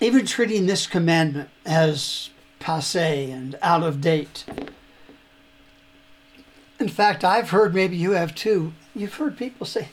Even 0.00 0.26
treating 0.26 0.66
this 0.66 0.86
commandment 0.86 1.48
as 1.66 2.30
passe 2.60 3.30
and 3.30 3.58
out 3.62 3.82
of 3.82 4.00
date. 4.00 4.44
In 6.78 6.88
fact, 6.88 7.24
I've 7.24 7.50
heard, 7.50 7.74
maybe 7.74 7.96
you 7.96 8.12
have 8.12 8.34
too, 8.34 8.72
you've 8.94 9.14
heard 9.14 9.36
people 9.36 9.66
say, 9.66 9.88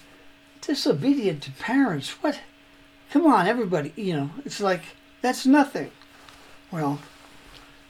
disobedient 0.62 1.42
to 1.44 1.52
parents. 1.52 2.10
What? 2.22 2.40
Come 3.12 3.26
on, 3.26 3.48
everybody. 3.48 3.94
You 3.96 4.14
know, 4.14 4.30
it's 4.46 4.60
like, 4.60 4.82
that's 5.22 5.46
nothing. 5.46 5.92
Well, 6.72 7.00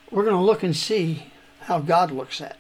we're 0.09 0.23
going 0.23 0.35
to 0.35 0.41
look 0.41 0.63
and 0.63 0.75
see 0.75 1.23
how 1.61 1.79
God 1.79 2.11
looks 2.11 2.39
at 2.39 2.51
it. 2.51 2.57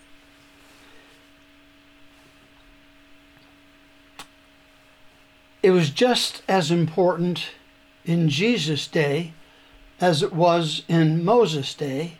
It 5.63 5.71
was 5.71 5.89
just 5.89 6.43
as 6.47 6.69
important 6.69 7.51
in 8.03 8.29
Jesus' 8.29 8.87
day 8.87 9.33
as 9.99 10.21
it 10.21 10.33
was 10.33 10.83
in 10.87 11.23
Moses' 11.23 11.73
day, 11.73 12.17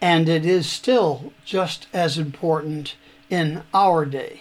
and 0.00 0.28
it 0.28 0.46
is 0.46 0.68
still 0.68 1.32
just 1.44 1.86
as 1.92 2.18
important 2.18 2.96
in 3.28 3.62
our 3.74 4.04
day 4.04 4.40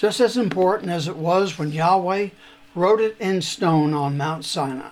just 0.00 0.18
as 0.18 0.34
important 0.34 0.90
as 0.90 1.06
it 1.06 1.16
was 1.16 1.58
when 1.58 1.70
Yahweh 1.70 2.30
wrote 2.74 3.02
it 3.02 3.14
in 3.20 3.42
stone 3.42 3.92
on 3.92 4.16
Mount 4.16 4.46
Sinai. 4.46 4.88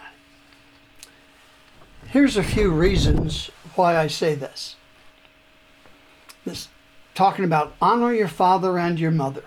Here's 2.09 2.37
a 2.37 2.43
few 2.43 2.71
reasons 2.71 3.51
why 3.75 3.97
I 3.97 4.07
say 4.07 4.35
this. 4.35 4.77
This 6.45 6.69
talking 7.15 7.47
about 7.47 7.75
honor 7.81 8.13
your 8.13 8.29
father 8.29 8.79
and 8.79 9.01
your 9.01 9.11
mother. 9.11 9.45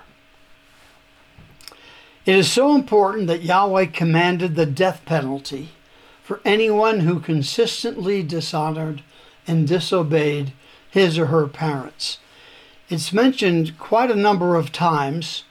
It 2.26 2.36
is 2.36 2.52
so 2.52 2.76
important 2.76 3.28
that 3.28 3.44
Yahweh 3.44 3.88
commanded 3.88 4.56
the 4.56 4.68
death 4.68 5.02
penalty 5.06 5.70
for 6.24 6.40
anyone 6.46 7.02
who 7.02 7.20
consistently 7.20 8.22
dishonored 8.22 9.02
and 9.48 9.68
disobeyed 9.68 10.54
his 10.92 11.18
or 11.18 11.28
her 11.28 11.48
parents. 11.48 12.20
It's 12.90 13.12
mentioned 13.12 13.80
quite 13.80 14.12
a 14.12 14.16
number 14.16 14.56
of 14.56 14.72
times 14.72 15.46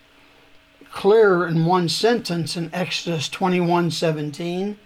clear 0.92 1.46
in 1.46 1.64
one 1.64 1.88
sentence 1.88 2.56
in 2.56 2.72
Exodus 2.72 3.28
21 3.28 3.90
17 3.90 4.78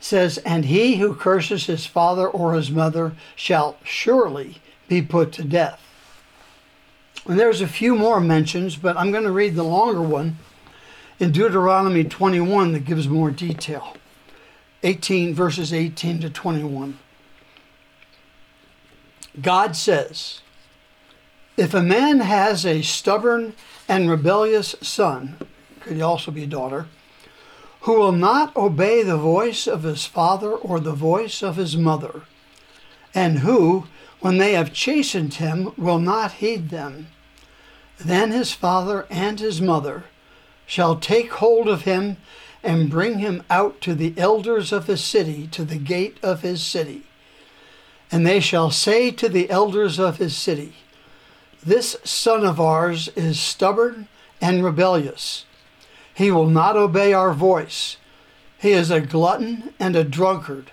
says, 0.00 0.38
And 0.38 0.64
he 0.64 0.96
who 0.96 1.14
curses 1.14 1.66
his 1.66 1.86
father 1.86 2.26
or 2.26 2.54
his 2.54 2.70
mother 2.70 3.12
shall 3.36 3.76
surely 3.84 4.56
be 4.88 5.02
put 5.02 5.32
to 5.32 5.44
death. 5.44 5.80
And 7.26 7.38
there's 7.38 7.60
a 7.60 7.68
few 7.68 7.94
more 7.94 8.20
mentions, 8.20 8.76
but 8.76 8.96
I'm 8.96 9.12
going 9.12 9.24
to 9.24 9.30
read 9.30 9.54
the 9.54 9.62
longer 9.62 10.02
one 10.02 10.38
in 11.22 11.30
Deuteronomy 11.30 12.02
21 12.02 12.72
that 12.72 12.84
gives 12.84 13.06
more 13.06 13.30
detail. 13.30 13.94
18 14.82 15.32
verses 15.36 15.72
18 15.72 16.20
to 16.20 16.28
21. 16.28 16.98
God 19.40 19.76
says, 19.76 20.40
If 21.56 21.74
a 21.74 21.80
man 21.80 22.18
has 22.18 22.66
a 22.66 22.82
stubborn 22.82 23.54
and 23.88 24.10
rebellious 24.10 24.74
son, 24.82 25.36
could 25.78 25.94
he 25.94 26.02
also 26.02 26.32
be 26.32 26.42
a 26.42 26.48
daughter, 26.48 26.88
who 27.82 28.00
will 28.00 28.10
not 28.10 28.56
obey 28.56 29.04
the 29.04 29.16
voice 29.16 29.68
of 29.68 29.84
his 29.84 30.04
father 30.04 30.50
or 30.50 30.80
the 30.80 30.92
voice 30.92 31.40
of 31.40 31.54
his 31.54 31.76
mother, 31.76 32.22
and 33.14 33.38
who, 33.38 33.86
when 34.18 34.38
they 34.38 34.54
have 34.54 34.72
chastened 34.72 35.34
him, 35.34 35.72
will 35.76 36.00
not 36.00 36.32
heed 36.32 36.70
them. 36.70 37.06
Then 37.96 38.32
his 38.32 38.52
father 38.52 39.06
and 39.08 39.38
his 39.38 39.60
mother 39.62 40.02
shall 40.66 40.96
take 40.96 41.32
hold 41.34 41.68
of 41.68 41.82
him 41.82 42.16
and 42.62 42.90
bring 42.90 43.18
him 43.18 43.42
out 43.50 43.80
to 43.80 43.94
the 43.94 44.14
elders 44.16 44.72
of 44.72 44.86
his 44.86 45.02
city, 45.02 45.46
to 45.48 45.64
the 45.64 45.78
gate 45.78 46.18
of 46.22 46.42
his 46.42 46.62
city. 46.62 47.02
And 48.10 48.26
they 48.26 48.40
shall 48.40 48.70
say 48.70 49.10
to 49.10 49.28
the 49.28 49.50
elders 49.50 49.98
of 49.98 50.18
his 50.18 50.36
city, 50.36 50.74
This 51.64 51.96
son 52.04 52.44
of 52.44 52.60
ours 52.60 53.08
is 53.16 53.40
stubborn 53.40 54.08
and 54.40 54.64
rebellious. 54.64 55.44
He 56.14 56.30
will 56.30 56.48
not 56.48 56.76
obey 56.76 57.12
our 57.12 57.32
voice. 57.32 57.96
He 58.58 58.72
is 58.72 58.90
a 58.90 59.00
glutton 59.00 59.74
and 59.80 59.96
a 59.96 60.04
drunkard. 60.04 60.70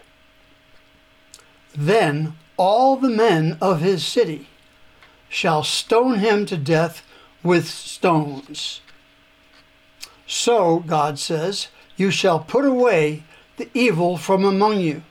Then 1.75 2.33
all 2.57 2.97
the 2.97 3.09
men 3.09 3.57
of 3.61 3.81
his 3.81 4.05
city 4.05 4.47
shall 5.29 5.63
stone 5.63 6.19
him 6.19 6.45
to 6.47 6.57
death 6.57 7.03
with 7.41 7.67
stones. 7.67 8.81
So, 10.31 10.81
God 10.85 11.17
says, 11.17 11.69
you 11.97 12.11
shall 12.11 12.39
put 12.39 12.63
away 12.63 13.23
the 13.57 13.67
evil 13.73 14.15
from 14.15 14.45
among 14.45 14.79
you, 14.79 15.01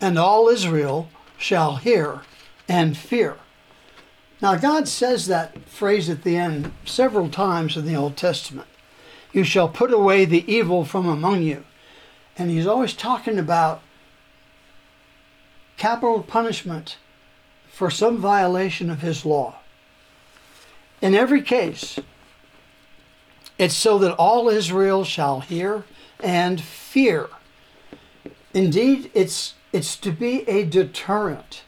and 0.00 0.16
all 0.16 0.48
Israel 0.48 1.08
shall 1.36 1.76
hear 1.76 2.22
and 2.68 2.96
fear. 2.96 3.38
Now, 4.40 4.54
God 4.54 4.86
says 4.86 5.26
that 5.26 5.68
phrase 5.68 6.08
at 6.08 6.22
the 6.22 6.36
end 6.36 6.70
several 6.84 7.28
times 7.28 7.76
in 7.76 7.86
the 7.86 7.96
Old 7.96 8.16
Testament. 8.16 8.68
You 9.32 9.42
shall 9.42 9.68
put 9.68 9.92
away 9.92 10.24
the 10.24 10.48
evil 10.50 10.84
from 10.84 11.08
among 11.08 11.42
you. 11.42 11.64
And 12.38 12.50
He's 12.50 12.68
always 12.68 12.94
talking 12.94 13.36
about 13.36 13.82
capital 15.76 16.22
punishment 16.22 16.98
for 17.68 17.90
some 17.90 18.18
violation 18.18 18.90
of 18.90 19.02
His 19.02 19.26
law. 19.26 19.56
In 21.02 21.16
every 21.16 21.42
case, 21.42 21.98
it's 23.60 23.76
so 23.76 23.98
that 23.98 24.14
all 24.14 24.48
Israel 24.48 25.04
shall 25.04 25.40
hear 25.40 25.84
and 26.20 26.58
fear. 26.58 27.28
Indeed, 28.54 29.10
it's, 29.12 29.52
it's 29.70 29.98
to 29.98 30.10
be 30.10 30.48
a 30.48 30.64
deterrent. 30.64 31.62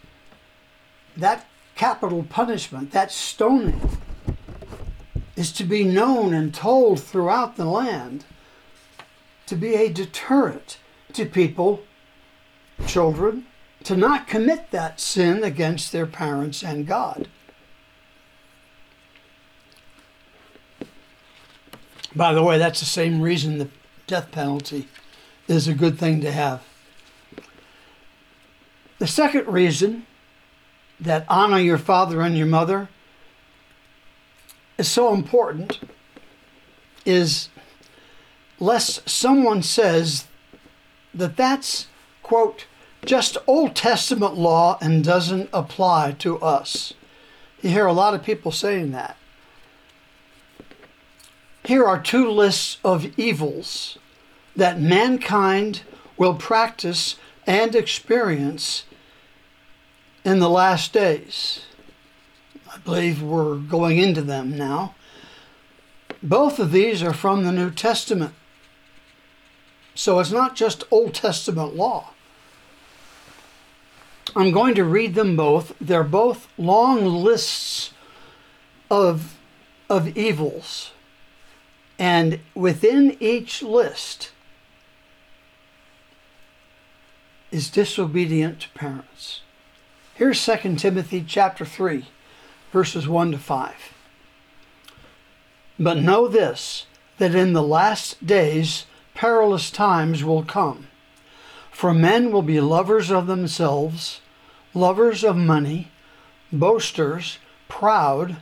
That 1.14 1.46
capital 1.74 2.22
punishment, 2.22 2.92
that 2.92 3.12
stoning, 3.12 3.98
is 5.36 5.52
to 5.52 5.64
be 5.64 5.84
known 5.84 6.32
and 6.32 6.54
told 6.54 7.02
throughout 7.02 7.56
the 7.56 7.66
land 7.66 8.24
to 9.44 9.54
be 9.54 9.74
a 9.74 9.92
deterrent 9.92 10.78
to 11.12 11.26
people, 11.26 11.82
children, 12.86 13.44
to 13.84 13.98
not 13.98 14.26
commit 14.26 14.70
that 14.70 14.98
sin 14.98 15.44
against 15.44 15.92
their 15.92 16.06
parents 16.06 16.64
and 16.64 16.86
God. 16.86 17.28
By 22.14 22.34
the 22.34 22.42
way, 22.42 22.58
that's 22.58 22.80
the 22.80 22.86
same 22.86 23.22
reason 23.22 23.58
the 23.58 23.68
death 24.06 24.30
penalty 24.30 24.88
is 25.48 25.66
a 25.66 25.74
good 25.74 25.98
thing 25.98 26.20
to 26.20 26.30
have. 26.30 26.62
The 28.98 29.06
second 29.06 29.48
reason 29.48 30.06
that 31.00 31.24
honor 31.28 31.58
your 31.58 31.78
father 31.78 32.20
and 32.20 32.36
your 32.36 32.46
mother 32.46 32.88
is 34.78 34.88
so 34.88 35.12
important 35.12 35.80
is 37.04 37.48
lest 38.60 39.08
someone 39.08 39.62
says 39.62 40.26
that 41.12 41.36
that's, 41.36 41.88
quote, 42.22 42.66
just 43.04 43.36
Old 43.46 43.74
Testament 43.74 44.34
law 44.34 44.78
and 44.80 45.02
doesn't 45.02 45.50
apply 45.52 46.12
to 46.20 46.38
us. 46.40 46.94
You 47.60 47.70
hear 47.70 47.86
a 47.86 47.92
lot 47.92 48.14
of 48.14 48.22
people 48.22 48.52
saying 48.52 48.92
that. 48.92 49.16
Here 51.64 51.84
are 51.84 52.00
two 52.00 52.28
lists 52.28 52.78
of 52.84 53.18
evils 53.18 53.98
that 54.56 54.80
mankind 54.80 55.82
will 56.16 56.34
practice 56.34 57.16
and 57.46 57.74
experience 57.74 58.84
in 60.24 60.40
the 60.40 60.50
last 60.50 60.92
days. 60.92 61.66
I 62.72 62.78
believe 62.78 63.22
we're 63.22 63.56
going 63.56 63.98
into 63.98 64.22
them 64.22 64.56
now. 64.56 64.94
Both 66.22 66.58
of 66.58 66.72
these 66.72 67.02
are 67.02 67.12
from 67.12 67.44
the 67.44 67.52
New 67.52 67.70
Testament. 67.70 68.34
So 69.94 70.20
it's 70.20 70.30
not 70.30 70.56
just 70.56 70.84
Old 70.90 71.14
Testament 71.14 71.76
law. 71.76 72.10
I'm 74.34 74.50
going 74.50 74.74
to 74.76 74.84
read 74.84 75.14
them 75.14 75.36
both. 75.36 75.74
They're 75.80 76.04
both 76.04 76.48
long 76.56 77.04
lists 77.04 77.92
of, 78.90 79.36
of 79.90 80.16
evils. 80.16 80.92
And 81.98 82.40
within 82.54 83.16
each 83.20 83.62
list 83.62 84.32
is 87.50 87.70
disobedient 87.70 88.60
to 88.60 88.68
parents. 88.70 89.42
Here's 90.14 90.44
2 90.44 90.76
Timothy 90.76 91.24
chapter 91.26 91.64
3, 91.64 92.06
verses 92.72 93.06
1 93.06 93.32
to 93.32 93.38
5. 93.38 93.74
But 95.78 95.98
know 95.98 96.28
this, 96.28 96.86
that 97.18 97.34
in 97.34 97.52
the 97.52 97.62
last 97.62 98.26
days 98.26 98.86
perilous 99.14 99.70
times 99.70 100.24
will 100.24 100.44
come. 100.44 100.88
For 101.70 101.94
men 101.94 102.30
will 102.30 102.42
be 102.42 102.60
lovers 102.60 103.10
of 103.10 103.26
themselves, 103.26 104.20
lovers 104.74 105.24
of 105.24 105.36
money, 105.36 105.90
boasters, 106.52 107.38
proud, 107.68 108.36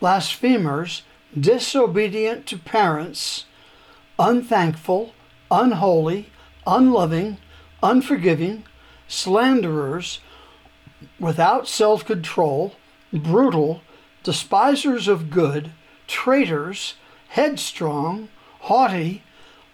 blasphemers, 0.00 1.02
disobedient 1.38 2.46
to 2.46 2.58
parents, 2.58 3.44
unthankful, 4.18 5.12
unholy, 5.50 6.30
unloving, 6.66 7.38
unforgiving, 7.82 8.64
slanderers, 9.06 10.20
without 11.20 11.68
self 11.68 12.04
control, 12.04 12.74
brutal, 13.12 13.82
despisers 14.22 15.08
of 15.08 15.30
good, 15.30 15.70
traitors, 16.06 16.94
headstrong, 17.28 18.28
haughty, 18.60 19.22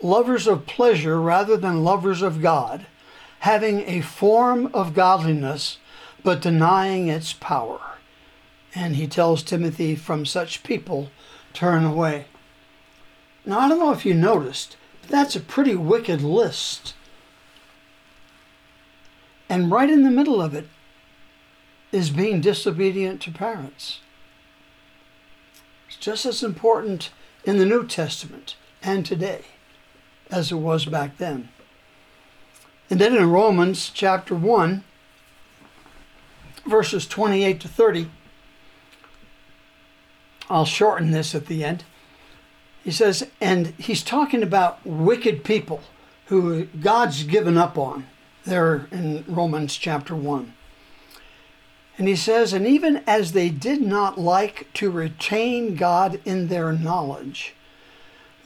lovers 0.02 0.46
of 0.46 0.66
pleasure 0.66 1.20
rather 1.20 1.56
than 1.56 1.84
lovers 1.84 2.22
of 2.22 2.42
God, 2.42 2.86
having 3.40 3.80
a 3.88 4.00
form 4.00 4.68
of 4.74 4.94
godliness 4.94 5.78
but 6.22 6.40
denying 6.40 7.08
its 7.08 7.32
power. 7.32 7.80
And 8.74 8.96
he 8.96 9.06
tells 9.06 9.42
Timothy, 9.42 9.94
from 9.96 10.24
such 10.24 10.62
people, 10.62 11.10
turn 11.52 11.84
away. 11.84 12.26
Now, 13.44 13.60
I 13.60 13.68
don't 13.68 13.78
know 13.78 13.92
if 13.92 14.06
you 14.06 14.14
noticed, 14.14 14.76
but 15.00 15.10
that's 15.10 15.36
a 15.36 15.40
pretty 15.40 15.74
wicked 15.74 16.22
list. 16.22 16.94
And 19.48 19.70
right 19.70 19.90
in 19.90 20.02
the 20.02 20.10
middle 20.10 20.40
of 20.40 20.54
it 20.54 20.68
is 21.90 22.10
being 22.10 22.40
disobedient 22.40 23.20
to 23.22 23.30
parents. 23.30 24.00
It's 25.88 25.96
just 25.96 26.24
as 26.24 26.42
important 26.42 27.10
in 27.44 27.58
the 27.58 27.66
New 27.66 27.86
Testament 27.86 28.56
and 28.82 29.04
today 29.04 29.44
as 30.30 30.50
it 30.50 30.56
was 30.56 30.86
back 30.86 31.18
then. 31.18 31.50
And 32.88 33.00
then 33.00 33.14
in 33.14 33.30
Romans 33.30 33.90
chapter 33.92 34.34
1, 34.34 34.84
verses 36.66 37.06
28 37.06 37.60
to 37.60 37.68
30, 37.68 38.10
I'll 40.50 40.64
shorten 40.64 41.10
this 41.10 41.34
at 41.34 41.46
the 41.46 41.64
end. 41.64 41.84
He 42.84 42.90
says, 42.90 43.28
and 43.40 43.68
he's 43.78 44.02
talking 44.02 44.42
about 44.42 44.84
wicked 44.84 45.44
people 45.44 45.82
who 46.26 46.64
God's 46.64 47.22
given 47.24 47.56
up 47.56 47.78
on 47.78 48.06
there 48.44 48.86
in 48.90 49.24
Romans 49.28 49.76
chapter 49.76 50.14
1. 50.16 50.52
And 51.98 52.08
he 52.08 52.16
says, 52.16 52.52
And 52.52 52.66
even 52.66 53.02
as 53.06 53.32
they 53.32 53.48
did 53.48 53.80
not 53.80 54.18
like 54.18 54.66
to 54.74 54.90
retain 54.90 55.76
God 55.76 56.20
in 56.24 56.48
their 56.48 56.72
knowledge, 56.72 57.54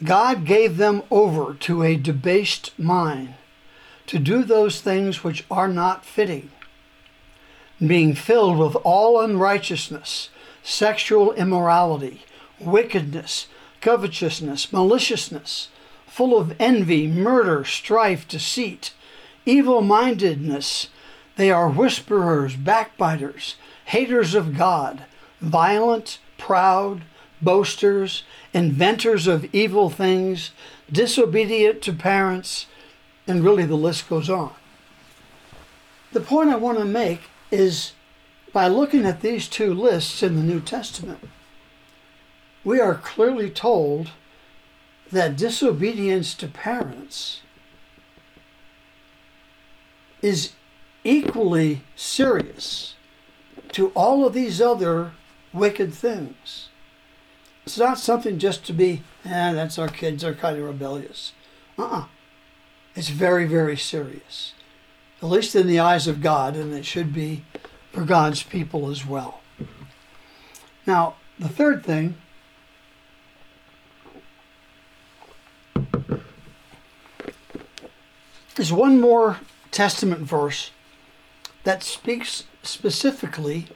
God 0.04 0.44
gave 0.44 0.76
them 0.76 1.02
over 1.10 1.54
to 1.54 1.82
a 1.82 1.96
debased 1.96 2.78
mind 2.78 3.34
to 4.06 4.18
do 4.18 4.44
those 4.44 4.80
things 4.80 5.24
which 5.24 5.44
are 5.50 5.68
not 5.68 6.04
fitting, 6.04 6.50
being 7.84 8.14
filled 8.14 8.58
with 8.58 8.76
all 8.84 9.20
unrighteousness, 9.20 10.30
sexual 10.66 11.32
immorality, 11.34 12.24
wickedness, 12.58 13.46
covetousness, 13.80 14.72
maliciousness, 14.72 15.68
full 16.06 16.36
of 16.36 16.56
envy, 16.58 17.06
murder, 17.06 17.64
strife, 17.64 18.26
deceit, 18.26 18.92
evil 19.44 19.80
mindedness 19.80 20.88
they 21.36 21.50
are 21.50 21.68
whisperers, 21.68 22.56
backbiters, 22.56 23.56
haters 23.84 24.34
of 24.34 24.56
God, 24.56 25.04
violent, 25.40 26.18
proud, 26.38 27.02
boasters, 27.40 28.24
inventors 28.54 29.26
of 29.26 29.54
evil 29.54 29.90
things, 29.90 30.50
disobedient 30.90 31.82
to 31.82 31.92
parents, 31.92 32.66
and 33.26 33.44
really 33.44 33.66
the 33.66 33.76
list 33.76 34.08
goes 34.08 34.30
on. 34.30 34.54
The 36.12 36.20
point 36.20 36.48
I 36.48 36.56
want 36.56 36.78
to 36.78 36.84
make 36.86 37.28
is 37.50 37.92
by 38.52 38.68
looking 38.68 39.04
at 39.04 39.20
these 39.20 39.48
two 39.48 39.74
lists 39.74 40.22
in 40.22 40.36
the 40.36 40.42
New 40.42 40.60
Testament, 40.60 41.20
we 42.64 42.80
are 42.80 42.94
clearly 42.94 43.50
told 43.50 44.10
that 45.12 45.36
disobedience 45.36 46.34
to 46.34 46.48
parents 46.48 47.42
is 50.20 50.52
equally 51.04 51.82
serious 51.94 52.94
to 53.72 53.88
all 53.88 54.26
of 54.26 54.32
these 54.32 54.60
other 54.60 55.12
wicked 55.52 55.94
things. 55.94 56.68
It's 57.64 57.78
not 57.78 57.98
something 57.98 58.38
just 58.38 58.64
to 58.66 58.72
be, 58.72 59.02
eh, 59.24 59.52
that's 59.52 59.78
our 59.78 59.88
kids, 59.88 60.22
they're 60.22 60.34
kind 60.34 60.58
of 60.58 60.64
rebellious. 60.64 61.32
Uh 61.78 61.84
uh 61.84 62.04
It's 62.94 63.08
very, 63.08 63.46
very 63.46 63.76
serious, 63.76 64.54
at 65.22 65.28
least 65.28 65.54
in 65.54 65.66
the 65.66 65.80
eyes 65.80 66.08
of 66.08 66.20
God, 66.20 66.56
and 66.56 66.72
it 66.72 66.84
should 66.84 67.12
be 67.12 67.44
for 67.96 68.04
God's 68.04 68.42
people 68.42 68.90
as 68.90 69.06
well. 69.06 69.40
Now, 70.86 71.14
the 71.38 71.48
third 71.48 71.82
thing 71.82 72.14
is 78.58 78.70
one 78.70 79.00
more 79.00 79.40
Testament 79.70 80.20
verse 80.20 80.72
that 81.64 81.82
speaks 81.82 82.44
specifically 82.62 83.68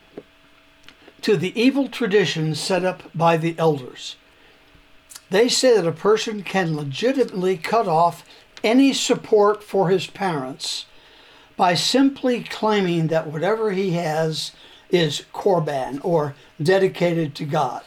to 1.22 1.38
the 1.38 1.58
evil 1.58 1.88
traditions 1.88 2.60
set 2.60 2.84
up 2.84 3.04
by 3.14 3.38
the 3.38 3.54
elders. 3.56 4.16
They 5.30 5.48
say 5.48 5.76
that 5.76 5.86
a 5.86 5.92
person 5.92 6.42
can 6.42 6.76
legitimately 6.76 7.56
cut 7.56 7.88
off 7.88 8.26
any 8.62 8.92
support 8.92 9.64
for 9.64 9.88
his 9.88 10.06
parents 10.06 10.84
by 11.60 11.74
simply 11.74 12.42
claiming 12.42 13.08
that 13.08 13.26
whatever 13.26 13.70
he 13.70 13.90
has 13.90 14.52
is 14.88 15.24
korban 15.34 16.02
or 16.02 16.34
dedicated 16.62 17.34
to 17.34 17.44
God. 17.44 17.82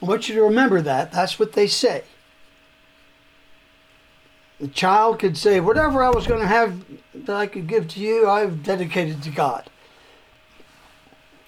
I 0.00 0.06
want 0.06 0.26
you 0.26 0.36
to 0.36 0.44
remember 0.44 0.80
that. 0.80 1.12
That's 1.12 1.38
what 1.38 1.52
they 1.52 1.66
say. 1.66 2.04
The 4.58 4.68
child 4.68 5.18
could 5.18 5.36
say, 5.36 5.60
Whatever 5.60 6.02
I 6.02 6.08
was 6.08 6.26
going 6.26 6.40
to 6.40 6.46
have 6.46 6.82
that 7.12 7.36
I 7.36 7.46
could 7.46 7.66
give 7.66 7.88
to 7.88 8.00
you, 8.00 8.26
I've 8.26 8.62
dedicated 8.62 9.22
to 9.24 9.30
God. 9.30 9.68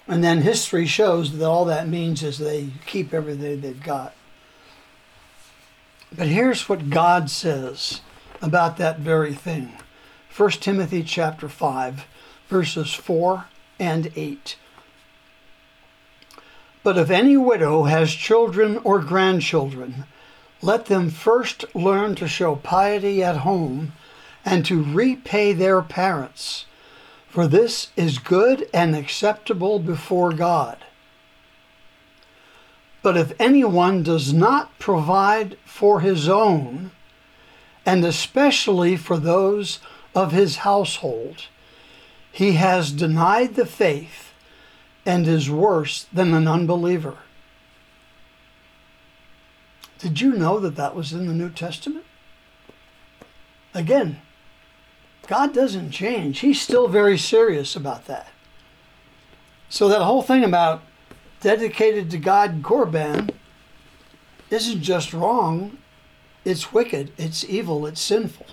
And 0.07 0.23
then 0.23 0.43
history 0.43 0.85
shows 0.85 1.35
that 1.35 1.43
all 1.43 1.65
that 1.65 1.87
means 1.87 2.21
is 2.21 2.37
they 2.37 2.69
keep 2.85 3.15
everything 3.15 3.61
they've 3.61 3.81
got. 3.81 4.13
But 6.15 6.27
here's 6.27 6.69
what 6.69 6.91
God 6.91 7.31
says 7.31 8.01
about 8.43 8.77
that 8.77 8.99
very 8.99 9.33
thing. 9.33 9.73
1 10.35 10.49
Timothy 10.51 11.03
chapter 11.03 11.47
5 11.47 12.05
verses 12.47 12.93
4 12.93 13.45
and 13.79 14.11
8. 14.15 14.57
But 16.83 16.97
if 16.97 17.09
any 17.09 17.37
widow 17.37 17.83
has 17.83 18.13
children 18.13 18.77
or 18.83 18.99
grandchildren, 18.99 20.05
let 20.61 20.85
them 20.85 21.09
first 21.09 21.65
learn 21.73 22.15
to 22.15 22.27
show 22.27 22.55
piety 22.55 23.23
at 23.23 23.37
home 23.37 23.93
and 24.43 24.65
to 24.65 24.83
repay 24.83 25.53
their 25.53 25.81
parents 25.81 26.65
for 27.35 27.47
this 27.47 27.89
is 27.97 28.17
good 28.17 28.65
and 28.73 28.95
acceptable 28.95 29.77
before 29.77 30.31
God. 30.31 30.77
But 33.01 33.17
if 33.17 33.33
anyone 33.37 34.03
does 34.03 34.31
not 34.31 34.79
provide 34.79 35.57
for 35.65 35.99
his 35.99 36.29
own, 36.29 36.91
and 37.85 38.05
especially 38.05 38.95
for 38.95 39.17
those 39.17 39.79
of 40.15 40.31
his 40.31 40.57
household, 40.57 41.47
he 42.31 42.53
has 42.53 42.91
denied 42.91 43.55
the 43.55 43.65
faith 43.65 44.33
and 45.05 45.27
is 45.27 45.49
worse 45.49 46.07
than 46.11 46.33
an 46.33 46.47
unbeliever. 46.47 47.17
Did 49.99 50.21
you 50.21 50.33
know 50.33 50.59
that 50.59 50.75
that 50.75 50.95
was 50.95 51.13
in 51.13 51.27
the 51.27 51.33
New 51.33 51.49
Testament? 51.49 52.05
Again, 53.73 54.21
God 55.27 55.53
doesn't 55.53 55.91
change. 55.91 56.39
He's 56.39 56.61
still 56.61 56.87
very 56.87 57.17
serious 57.17 57.75
about 57.75 58.05
that. 58.05 58.29
So 59.69 59.87
that 59.89 60.01
whole 60.01 60.21
thing 60.21 60.43
about 60.43 60.81
dedicated 61.41 62.09
to 62.11 62.17
God 62.17 62.61
Korban 62.61 63.31
isn't 64.49 64.81
just 64.81 65.13
wrong, 65.13 65.77
it's 66.43 66.71
wicked, 66.71 67.11
it's 67.17 67.43
evil, 67.43 67.85
it's 67.85 68.01
sinful. 68.01 68.45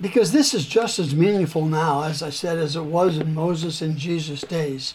Because 0.00 0.32
this 0.32 0.52
is 0.52 0.66
just 0.66 0.98
as 0.98 1.14
meaningful 1.14 1.64
now, 1.66 2.02
as 2.02 2.22
I 2.22 2.30
said, 2.30 2.58
as 2.58 2.76
it 2.76 2.82
was 2.82 3.16
in 3.16 3.34
Moses 3.34 3.80
and 3.80 3.96
Jesus' 3.96 4.42
days. 4.42 4.94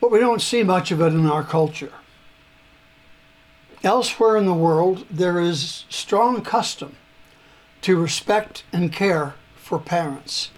But 0.00 0.10
we 0.10 0.18
don't 0.18 0.42
see 0.42 0.62
much 0.62 0.90
of 0.90 1.00
it 1.00 1.12
in 1.12 1.26
our 1.26 1.44
culture. 1.44 1.92
Elsewhere 3.82 4.36
in 4.36 4.46
the 4.46 4.54
world, 4.54 5.06
there 5.10 5.38
is 5.38 5.84
strong 5.88 6.42
custom 6.42 6.96
to 7.82 8.00
respect 8.00 8.64
and 8.72 8.92
care 8.92 9.34
for 9.56 9.78
parents, 9.78 10.50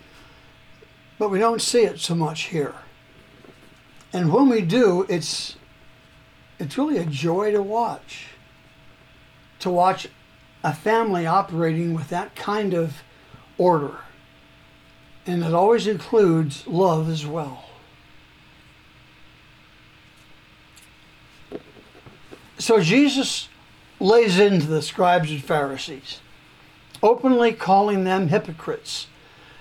but 1.18 1.28
we 1.28 1.38
don't 1.38 1.60
see 1.60 1.82
it 1.82 1.98
so 1.98 2.14
much 2.14 2.44
here. 2.44 2.74
And 4.12 4.32
when 4.32 4.48
we 4.48 4.62
do, 4.62 5.04
it's 5.08 5.56
it's 6.58 6.78
really 6.78 6.98
a 6.98 7.04
joy 7.04 7.52
to 7.52 7.60
watch. 7.60 8.28
To 9.60 9.70
watch 9.70 10.08
a 10.66 10.74
family 10.74 11.26
operating 11.26 11.94
with 11.94 12.08
that 12.08 12.34
kind 12.34 12.74
of 12.74 13.04
order. 13.56 13.98
And 15.24 15.44
it 15.44 15.54
always 15.54 15.86
includes 15.86 16.66
love 16.66 17.08
as 17.08 17.24
well. 17.24 17.66
So 22.58 22.80
Jesus 22.80 23.48
lays 24.00 24.40
into 24.40 24.66
the 24.66 24.82
scribes 24.82 25.30
and 25.30 25.42
Pharisees, 25.42 26.18
openly 27.00 27.52
calling 27.52 28.02
them 28.02 28.26
hypocrites, 28.26 29.06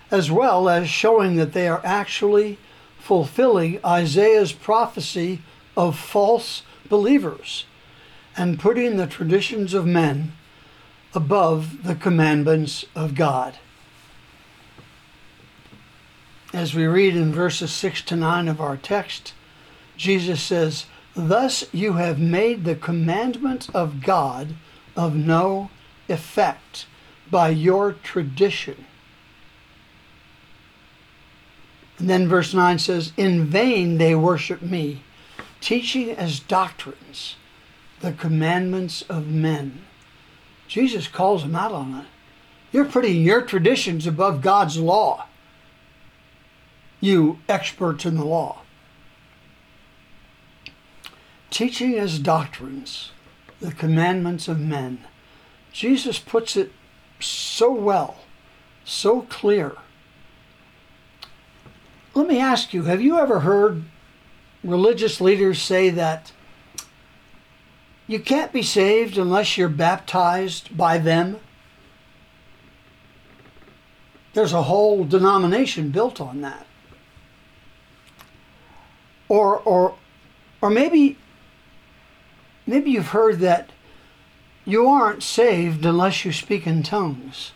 as 0.09 0.31
well 0.31 0.67
as 0.67 0.89
showing 0.89 1.35
that 1.35 1.53
they 1.53 1.67
are 1.67 1.81
actually 1.83 2.57
fulfilling 2.97 3.79
Isaiah's 3.85 4.53
prophecy 4.53 5.43
of 5.77 5.99
false 5.99 6.63
believers 6.89 7.65
and 8.35 8.59
putting 8.59 8.97
the 8.97 9.05
traditions 9.05 9.75
of 9.75 9.85
men 9.85 10.31
above 11.15 11.84
the 11.84 11.95
commandments 11.95 12.86
of 12.95 13.15
God. 13.15 13.58
As 16.54 16.73
we 16.73 16.86
read 16.86 17.15
in 17.15 17.34
verses 17.34 17.71
6 17.71 18.01
to 18.04 18.15
9 18.15 18.47
of 18.47 18.62
our 18.62 18.78
text, 18.78 19.34
Jesus 19.97 20.41
says, 20.41 20.86
Thus 21.15 21.65
you 21.73 21.93
have 21.93 22.19
made 22.19 22.63
the 22.63 22.75
commandment 22.75 23.69
of 23.73 24.01
God 24.01 24.56
of 24.95 25.15
no 25.15 25.69
effect 26.08 26.86
by 27.30 27.49
your 27.49 27.93
tradition. 27.93 28.86
And 31.97 32.10
then 32.10 32.28
verse 32.28 32.54
9 32.54 32.80
says, 32.80 33.13
In 33.17 33.45
vain 33.45 33.97
they 33.97 34.15
worship 34.15 34.62
me, 34.62 35.04
teaching 35.62 36.12
as 36.12 36.39
doctrines 36.39 37.36
the 38.01 38.12
commandments 38.12 39.01
of 39.04 39.28
men. 39.28 39.86
Jesus 40.67 41.08
calls 41.08 41.43
them 41.43 41.56
out 41.56 41.71
on 41.71 41.95
it. 41.95 42.06
You're 42.71 42.86
putting 42.86 43.21
your 43.21 43.41
traditions 43.41 44.06
above 44.06 44.41
God's 44.41 44.78
law, 44.78 45.28
you 46.99 47.39
experts 47.47 48.06
in 48.06 48.15
the 48.15 48.25
law 48.25 48.62
teaching 51.56 51.97
as 51.97 52.19
doctrines 52.19 53.13
the 53.62 53.71
commandments 53.71 54.49
of 54.49 54.60
men. 54.60 54.99
Jesus 55.71 56.19
puts 56.19 56.58
it 56.58 56.73
so 57.21 57.71
well, 57.71 58.17
so 58.84 59.21
clear. 59.21 59.78
Let 62.13 62.28
me 62.28 62.39
ask 62.39 62.73
you 62.73 62.84
have 62.84 63.01
you 63.01 63.17
ever 63.17 63.39
heard 63.39 63.86
religious 64.65 65.21
leaders 65.21 65.62
say 65.62 65.89
that 65.91 66.34
you 68.07 68.19
can't 68.19 68.51
be 68.51 68.61
saved 68.61 69.17
unless 69.17 69.57
you're 69.57 69.69
baptized 69.69 70.75
by 70.75 70.97
them? 70.97 71.39
There's 74.33 74.53
a 74.53 74.63
whole 74.63 75.05
denomination 75.05 75.89
built 75.89 76.19
on 76.19 76.41
that. 76.41 76.67
Or, 79.27 79.57
or, 79.59 79.95
or 80.61 80.69
maybe 80.69 81.17
Maybe 82.67 82.91
you've 82.91 83.07
heard 83.07 83.39
that 83.39 83.69
you 84.65 84.87
aren't 84.87 85.21
saved 85.21 85.85
unless 85.85 86.25
you 86.25 86.31
speak 86.31 86.65
in 86.65 86.81
tongues. 86.81 87.51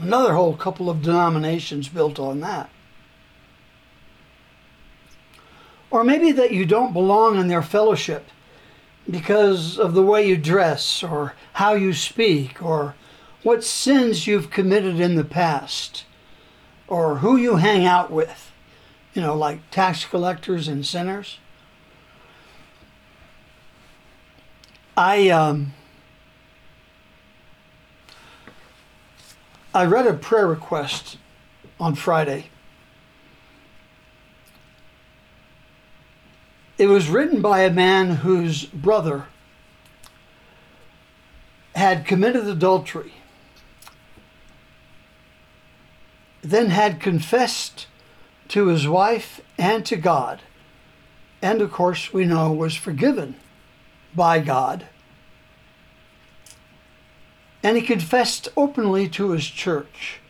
Another 0.00 0.34
whole 0.34 0.56
couple 0.56 0.90
of 0.90 1.02
denominations 1.02 1.88
built 1.88 2.18
on 2.18 2.40
that. 2.40 2.68
Or 5.90 6.04
maybe 6.04 6.32
that 6.32 6.52
you 6.52 6.66
don't 6.66 6.92
belong 6.92 7.38
in 7.38 7.48
their 7.48 7.62
fellowship 7.62 8.26
because 9.08 9.78
of 9.78 9.94
the 9.94 10.02
way 10.02 10.26
you 10.26 10.36
dress 10.36 11.02
or 11.02 11.34
how 11.54 11.74
you 11.74 11.92
speak 11.92 12.62
or 12.62 12.94
what 13.42 13.62
sins 13.62 14.26
you've 14.26 14.50
committed 14.50 14.98
in 14.98 15.14
the 15.14 15.24
past 15.24 16.04
or 16.88 17.18
who 17.18 17.36
you 17.36 17.56
hang 17.56 17.84
out 17.84 18.10
with, 18.10 18.52
you 19.14 19.22
know, 19.22 19.36
like 19.36 19.70
tax 19.70 20.04
collectors 20.04 20.66
and 20.66 20.84
sinners. 20.84 21.38
I 24.96 25.28
um, 25.28 25.74
I 29.74 29.84
read 29.84 30.06
a 30.06 30.14
prayer 30.14 30.46
request 30.46 31.18
on 31.78 31.94
Friday. 31.94 32.46
It 36.78 36.88
was 36.88 37.08
written 37.08 37.40
by 37.40 37.60
a 37.60 37.70
man 37.70 38.16
whose 38.16 38.66
brother 38.66 39.26
had 41.74 42.06
committed 42.06 42.46
adultery, 42.46 43.14
then 46.42 46.70
had 46.70 47.00
confessed 47.00 47.86
to 48.48 48.66
his 48.66 48.86
wife 48.86 49.40
and 49.58 49.84
to 49.86 49.96
God, 49.96 50.42
and 51.42 51.60
of 51.60 51.72
course, 51.72 52.12
we 52.12 52.24
know 52.24 52.52
was 52.52 52.74
forgiven 52.74 53.36
by 54.14 54.40
God. 54.40 54.86
And 57.62 57.76
he 57.76 57.82
confessed 57.82 58.48
openly 58.56 59.08
to 59.10 59.30
his 59.30 59.46
church 59.46 60.20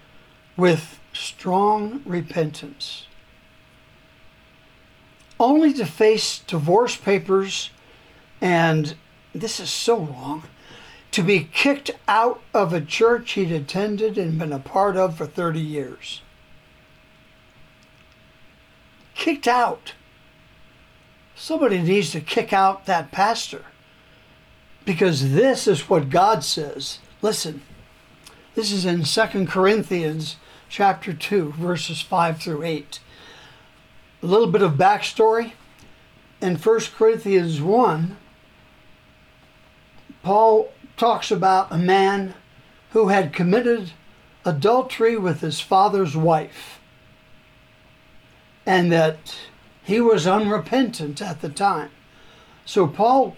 with 0.57 0.99
strong 1.13 2.03
repentance. 2.05 3.06
Only 5.39 5.73
to 5.75 5.85
face 5.85 6.39
divorce 6.41 6.97
papers 6.97 7.71
and, 8.41 8.95
this 9.35 9.61
is 9.61 9.71
so 9.71 9.99
wrong, 9.99 10.45
to 11.13 11.23
be 11.23 11.49
kicked 11.53 11.91
out 12.09 12.43
of 12.53 12.73
a 12.73 12.81
church 12.81 13.33
he'd 13.33 13.53
attended 13.53 14.19
and 14.19 14.39
been 14.39 14.53
a 14.53 14.59
part 14.59 14.97
of 14.97 15.17
for 15.17 15.27
30 15.27 15.61
years. 15.61 16.21
Kicked 19.15 19.49
out. 19.49 19.95
Somebody 21.35 21.81
needs 21.81 22.13
to 22.13 22.21
kick 22.21 22.53
out 22.53 22.87
that 22.87 23.13
pastor 23.13 23.65
because 24.85 25.33
this 25.33 25.67
is 25.67 25.89
what 25.89 26.11
God 26.11 26.45
says. 26.45 26.99
Listen, 27.21 27.63
this 28.55 28.73
is 28.73 28.87
in 28.87 29.05
2 29.05 29.47
Corinthians 29.47 30.37
chapter 30.69 31.13
2, 31.13 31.53
verses 31.53 32.01
5 32.01 32.41
through 32.41 32.63
8. 32.63 33.01
A 34.23 34.27
little 34.27 34.47
bit 34.47 34.63
of 34.63 34.73
backstory. 34.73 35.53
In 36.41 36.57
1 36.57 36.81
Corinthians 36.97 37.61
1, 37.61 38.17
Paul 40.23 40.73
talks 40.97 41.31
about 41.31 41.71
a 41.71 41.79
man 41.79 42.35
who 42.91 43.09
had 43.09 43.33
committed 43.33 43.93
adultery 44.45 45.17
with 45.17 45.41
his 45.41 45.61
father's 45.61 46.17
wife 46.17 46.81
and 48.65 48.91
that 48.91 49.37
he 49.85 50.01
was 50.01 50.27
unrepentant 50.27 51.23
at 51.23 51.41
the 51.41 51.49
time. 51.49 51.91
So 52.65 52.87
Paul 52.87 53.37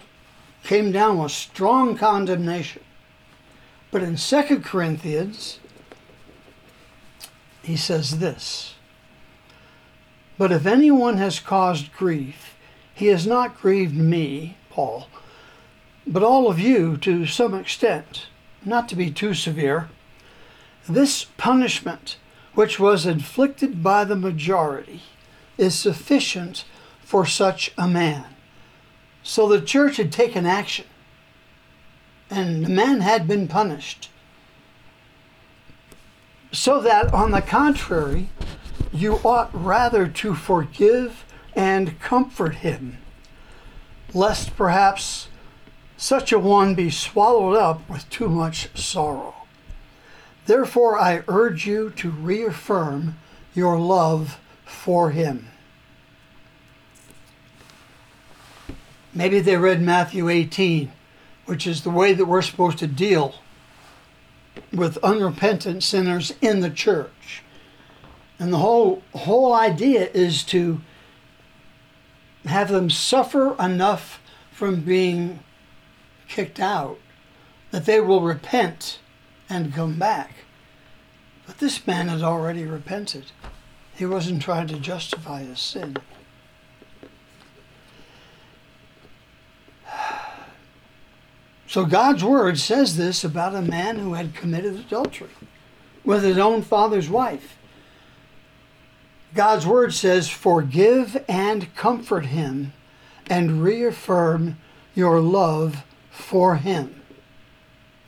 came 0.63 0.91
down 0.91 1.19
with 1.19 1.31
strong 1.31 1.95
condemnation. 1.95 2.83
But 3.91 4.03
in 4.03 4.17
2 4.17 4.61
Corinthians, 4.61 5.59
he 7.61 7.75
says 7.75 8.19
this 8.19 8.75
But 10.39 10.53
if 10.53 10.65
anyone 10.65 11.17
has 11.17 11.41
caused 11.41 11.91
grief, 11.91 12.55
he 12.95 13.07
has 13.07 13.27
not 13.27 13.59
grieved 13.59 13.95
me, 13.95 14.55
Paul, 14.69 15.09
but 16.07 16.23
all 16.23 16.49
of 16.49 16.57
you 16.57 16.95
to 16.97 17.25
some 17.25 17.53
extent, 17.53 18.27
not 18.63 18.87
to 18.87 18.95
be 18.95 19.11
too 19.11 19.33
severe. 19.33 19.89
This 20.87 21.25
punishment, 21.35 22.15
which 22.53 22.79
was 22.79 23.05
inflicted 23.05 23.83
by 23.83 24.05
the 24.05 24.15
majority, 24.15 25.01
is 25.57 25.75
sufficient 25.75 26.63
for 27.03 27.25
such 27.25 27.73
a 27.77 27.85
man. 27.85 28.23
So 29.21 29.45
the 29.49 29.59
church 29.59 29.97
had 29.97 30.09
taken 30.09 30.45
action, 30.45 30.85
and 32.29 32.65
the 32.65 32.69
man 32.69 33.01
had 33.01 33.27
been 33.27 33.49
punished. 33.49 34.09
So 36.53 36.79
that, 36.79 37.13
on 37.13 37.31
the 37.31 37.41
contrary, 37.41 38.29
you 38.91 39.15
ought 39.23 39.49
rather 39.53 40.07
to 40.07 40.35
forgive 40.35 41.25
and 41.55 41.99
comfort 41.99 42.55
him, 42.55 42.97
lest 44.13 44.55
perhaps 44.55 45.27
such 45.97 46.31
a 46.31 46.39
one 46.39 46.75
be 46.75 46.89
swallowed 46.89 47.57
up 47.57 47.87
with 47.89 48.09
too 48.09 48.29
much 48.29 48.69
sorrow. 48.77 49.35
Therefore, 50.45 50.97
I 50.97 51.23
urge 51.27 51.67
you 51.67 51.91
to 51.97 52.09
reaffirm 52.09 53.17
your 53.53 53.77
love 53.77 54.39
for 54.65 55.11
him. 55.11 55.49
Maybe 59.13 59.39
they 59.39 59.57
read 59.57 59.81
Matthew 59.81 60.29
18, 60.29 60.91
which 61.45 61.67
is 61.67 61.83
the 61.83 61.89
way 61.89 62.13
that 62.13 62.25
we're 62.25 62.41
supposed 62.41 62.77
to 62.79 62.87
deal 62.87 63.35
with 64.71 64.97
unrepentant 64.99 65.83
sinners 65.83 66.33
in 66.41 66.61
the 66.61 66.69
church. 66.69 67.11
And 68.39 68.53
the 68.53 68.57
whole 68.57 69.03
whole 69.13 69.53
idea 69.53 70.09
is 70.13 70.43
to 70.45 70.79
have 72.45 72.69
them 72.69 72.89
suffer 72.89 73.55
enough 73.61 74.21
from 74.51 74.81
being 74.81 75.39
kicked 76.29 76.59
out 76.59 76.97
that 77.71 77.85
they 77.85 77.99
will 77.99 78.21
repent 78.21 78.99
and 79.49 79.73
come 79.73 79.99
back. 79.99 80.31
But 81.45 81.57
this 81.57 81.85
man 81.85 82.07
had 82.07 82.21
already 82.21 82.63
repented. 82.63 83.31
He 83.95 84.05
wasn't 84.05 84.41
trying 84.41 84.67
to 84.67 84.79
justify 84.79 85.43
his 85.43 85.59
sin. 85.59 85.97
So 91.67 91.85
God's 91.85 92.23
word 92.23 92.57
says 92.57 92.97
this 92.97 93.23
about 93.23 93.53
a 93.53 93.61
man 93.61 93.99
who 93.99 94.15
had 94.15 94.33
committed 94.33 94.73
adultery 94.73 95.29
with 96.03 96.23
his 96.23 96.39
own 96.39 96.63
father's 96.63 97.11
wife. 97.11 97.58
God's 99.33 99.65
word 99.65 99.93
says, 99.93 100.29
Forgive 100.29 101.23
and 101.27 101.73
comfort 101.75 102.27
him 102.27 102.73
and 103.27 103.63
reaffirm 103.63 104.57
your 104.95 105.19
love 105.19 105.83
for 106.09 106.55
him. 106.55 107.01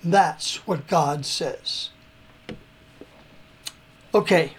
That's 0.03 0.67
what 0.67 0.87
God 0.87 1.25
says. 1.25 1.89
Okay. 4.13 4.53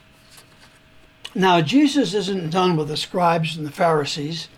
Now, 1.35 1.61
Jesus 1.61 2.14
isn't 2.14 2.51
done 2.51 2.77
with 2.77 2.88
the 2.88 2.96
scribes 2.96 3.57
and 3.57 3.66
the 3.66 3.72
Pharisees, 3.72 4.48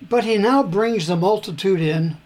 but 0.00 0.24
he 0.24 0.36
now 0.36 0.62
brings 0.62 1.06
the 1.06 1.16
multitude 1.16 1.80
in 1.80 2.18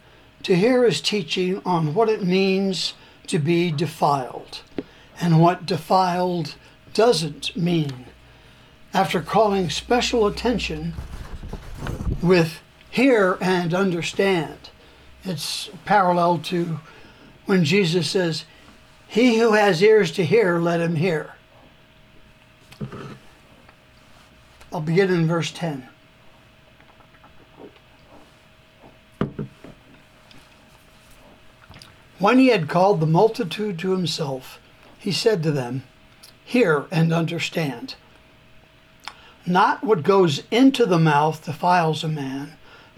to 0.42 0.57
hear 0.57 0.85
his 0.85 1.01
teaching 1.01 1.62
on 1.64 1.94
what 1.94 2.09
it 2.09 2.22
means 2.22 2.94
to 3.29 3.38
be 3.38 3.70
defiled 3.70 4.62
and 5.20 5.40
what 5.40 5.64
defiled 5.64 6.57
doesn't 6.94 7.57
mean. 7.57 8.07
After 8.94 9.20
calling 9.20 9.70
special 9.70 10.26
attention 10.26 10.94
with 12.22 12.61
hear 12.90 13.38
and 13.40 13.72
understand, 13.72 14.70
it's 15.24 15.70
parallel 15.85 16.38
to 16.38 16.81
when 17.46 17.64
Jesus 17.64 18.11
says, 18.11 18.44
He 19.09 19.38
who 19.38 19.52
has 19.52 19.83
ears 19.83 20.12
to 20.12 20.24
hear, 20.24 20.59
let 20.59 20.81
him 20.81 20.96
hear. 20.96 21.35
I'll 24.72 24.81
begin 24.81 25.11
in 25.11 25.26
verse 25.26 25.50
10. 25.50 25.88
When 32.18 32.38
he 32.38 32.48
had 32.48 32.68
called 32.68 33.00
the 33.00 33.07
multitude 33.07 33.78
to 33.81 33.90
himself, 33.90 34.61
he 34.98 35.11
said 35.11 35.42
to 35.42 35.50
them, 35.50 35.83
Hear 36.44 36.87
and 36.90 37.12
understand. 37.12 37.94
Not 39.46 39.83
what 39.83 40.02
goes 40.02 40.42
into 40.50 40.87
the 40.87 40.98
mouth 40.98 41.44
defiles 41.44 42.05
a 42.05 42.09
man, 42.09 42.52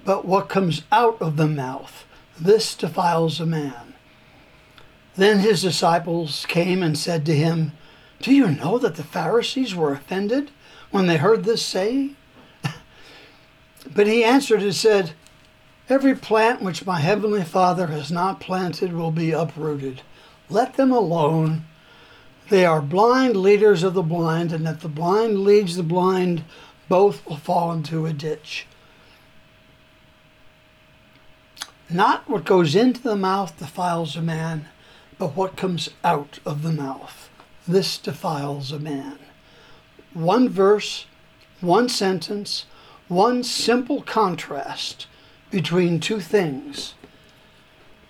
but 0.04 0.24
what 0.24 0.48
comes 0.48 0.82
out 0.92 1.20
of 1.20 1.36
the 1.36 1.48
mouth, 1.48 2.04
this 2.38 2.74
defiles 2.74 3.40
a 3.40 3.46
man. 3.46 3.94
Then 5.16 5.38
his 5.38 5.62
disciples 5.62 6.44
came 6.46 6.82
and 6.82 6.98
said 6.98 7.24
to 7.26 7.34
him, 7.34 7.72
Do 8.20 8.34
you 8.34 8.48
know 8.48 8.78
that 8.78 8.96
the 8.96 9.04
Pharisees 9.04 9.74
were 9.74 9.92
offended 9.92 10.50
when 10.90 11.06
they 11.06 11.16
heard 11.16 11.44
this 11.44 11.64
saying? 11.64 12.16
but 13.94 14.06
he 14.06 14.24
answered 14.24 14.62
and 14.62 14.74
said, 14.74 15.12
Every 15.88 16.14
plant 16.14 16.62
which 16.62 16.86
my 16.86 16.98
heavenly 17.00 17.44
Father 17.44 17.88
has 17.88 18.10
not 18.10 18.40
planted 18.40 18.92
will 18.92 19.10
be 19.10 19.32
uprooted. 19.32 20.02
Let 20.48 20.74
them 20.74 20.90
alone. 20.90 21.64
They 22.50 22.66
are 22.66 22.82
blind 22.82 23.36
leaders 23.36 23.82
of 23.82 23.94
the 23.94 24.02
blind, 24.02 24.52
and 24.52 24.66
if 24.68 24.80
the 24.80 24.88
blind 24.88 25.40
leads 25.40 25.76
the 25.76 25.82
blind, 25.82 26.44
both 26.88 27.24
will 27.26 27.38
fall 27.38 27.72
into 27.72 28.04
a 28.04 28.12
ditch. 28.12 28.66
Not 31.88 32.28
what 32.28 32.44
goes 32.44 32.74
into 32.74 33.02
the 33.02 33.16
mouth 33.16 33.58
defiles 33.58 34.16
a 34.16 34.22
man, 34.22 34.68
but 35.18 35.36
what 35.36 35.56
comes 35.56 35.90
out 36.02 36.38
of 36.44 36.62
the 36.62 36.72
mouth. 36.72 37.30
This 37.66 37.96
defiles 37.96 38.72
a 38.72 38.78
man. 38.78 39.18
One 40.12 40.48
verse, 40.48 41.06
one 41.60 41.88
sentence, 41.88 42.66
one 43.08 43.42
simple 43.42 44.02
contrast 44.02 45.06
between 45.50 46.00
two 46.00 46.20
things. 46.20 46.94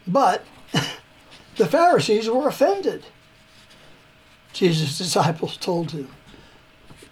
But 0.07 0.45
the 1.57 1.66
Pharisees 1.66 2.28
were 2.28 2.49
offended. 2.49 3.07
Jesus' 4.55 4.96
disciples 5.05 5.59
told 5.59 5.90
him. 5.90 6.09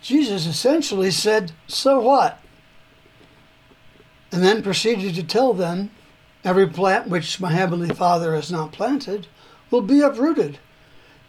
Jesus 0.00 0.46
essentially 0.46 1.10
said, 1.10 1.52
So 1.66 2.00
what? 2.00 2.40
And 4.32 4.42
then 4.42 4.62
proceeded 4.62 5.14
to 5.16 5.22
tell 5.22 5.52
them, 5.52 5.90
Every 6.44 6.66
plant 6.66 7.08
which 7.08 7.38
my 7.38 7.52
heavenly 7.52 7.94
Father 7.94 8.34
has 8.34 8.50
not 8.50 8.72
planted 8.72 9.28
will 9.70 9.82
be 9.82 10.00
uprooted, 10.00 10.58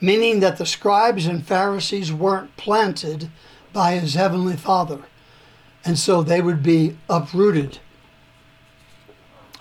meaning 0.01 0.39
that 0.39 0.57
the 0.57 0.65
scribes 0.65 1.27
and 1.27 1.45
Pharisees 1.45 2.11
weren't 2.11 2.55
planted 2.57 3.29
by 3.71 3.93
his 3.93 4.15
heavenly 4.15 4.55
Father, 4.55 5.01
and 5.85 5.99
so 5.99 6.23
they 6.23 6.41
would 6.41 6.63
be 6.63 6.97
uprooted. 7.09 7.77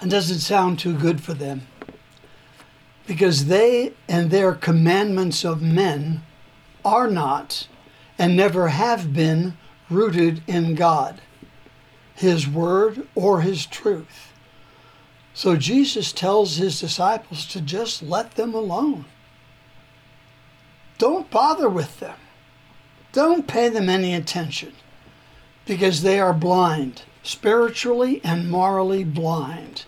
And 0.01 0.11
doesn't 0.11 0.39
sound 0.39 0.79
too 0.79 0.97
good 0.97 1.21
for 1.21 1.35
them 1.35 1.67
because 3.07 3.47
they 3.47 3.93
and 4.09 4.31
their 4.31 4.55
commandments 4.55 5.45
of 5.45 5.61
men 5.61 6.23
are 6.85 7.09
not 7.09 7.67
and 8.19 8.37
never 8.37 8.69
have 8.69 9.13
been 9.13 9.57
rooted 9.91 10.43
in 10.47 10.75
God, 10.75 11.21
His 12.15 12.47
Word, 12.47 13.07
or 13.15 13.41
His 13.41 13.67
truth. 13.67 14.33
So 15.35 15.57
Jesus 15.57 16.13
tells 16.13 16.57
His 16.57 16.81
disciples 16.81 17.47
to 17.47 17.61
just 17.61 18.03
let 18.03 18.33
them 18.33 18.55
alone. 18.55 19.07
Don't 20.99 21.31
bother 21.31 21.69
with 21.69 22.01
them. 22.01 22.17
Don't 23.13 23.47
pay 23.47 23.69
them 23.69 23.89
any 23.89 24.15
attention 24.15 24.73
because 25.67 26.03
they 26.03 26.19
are 26.19 26.33
blind, 26.33 27.03
spiritually 27.23 28.21
and 28.25 28.51
morally 28.51 29.05
blind, 29.05 29.85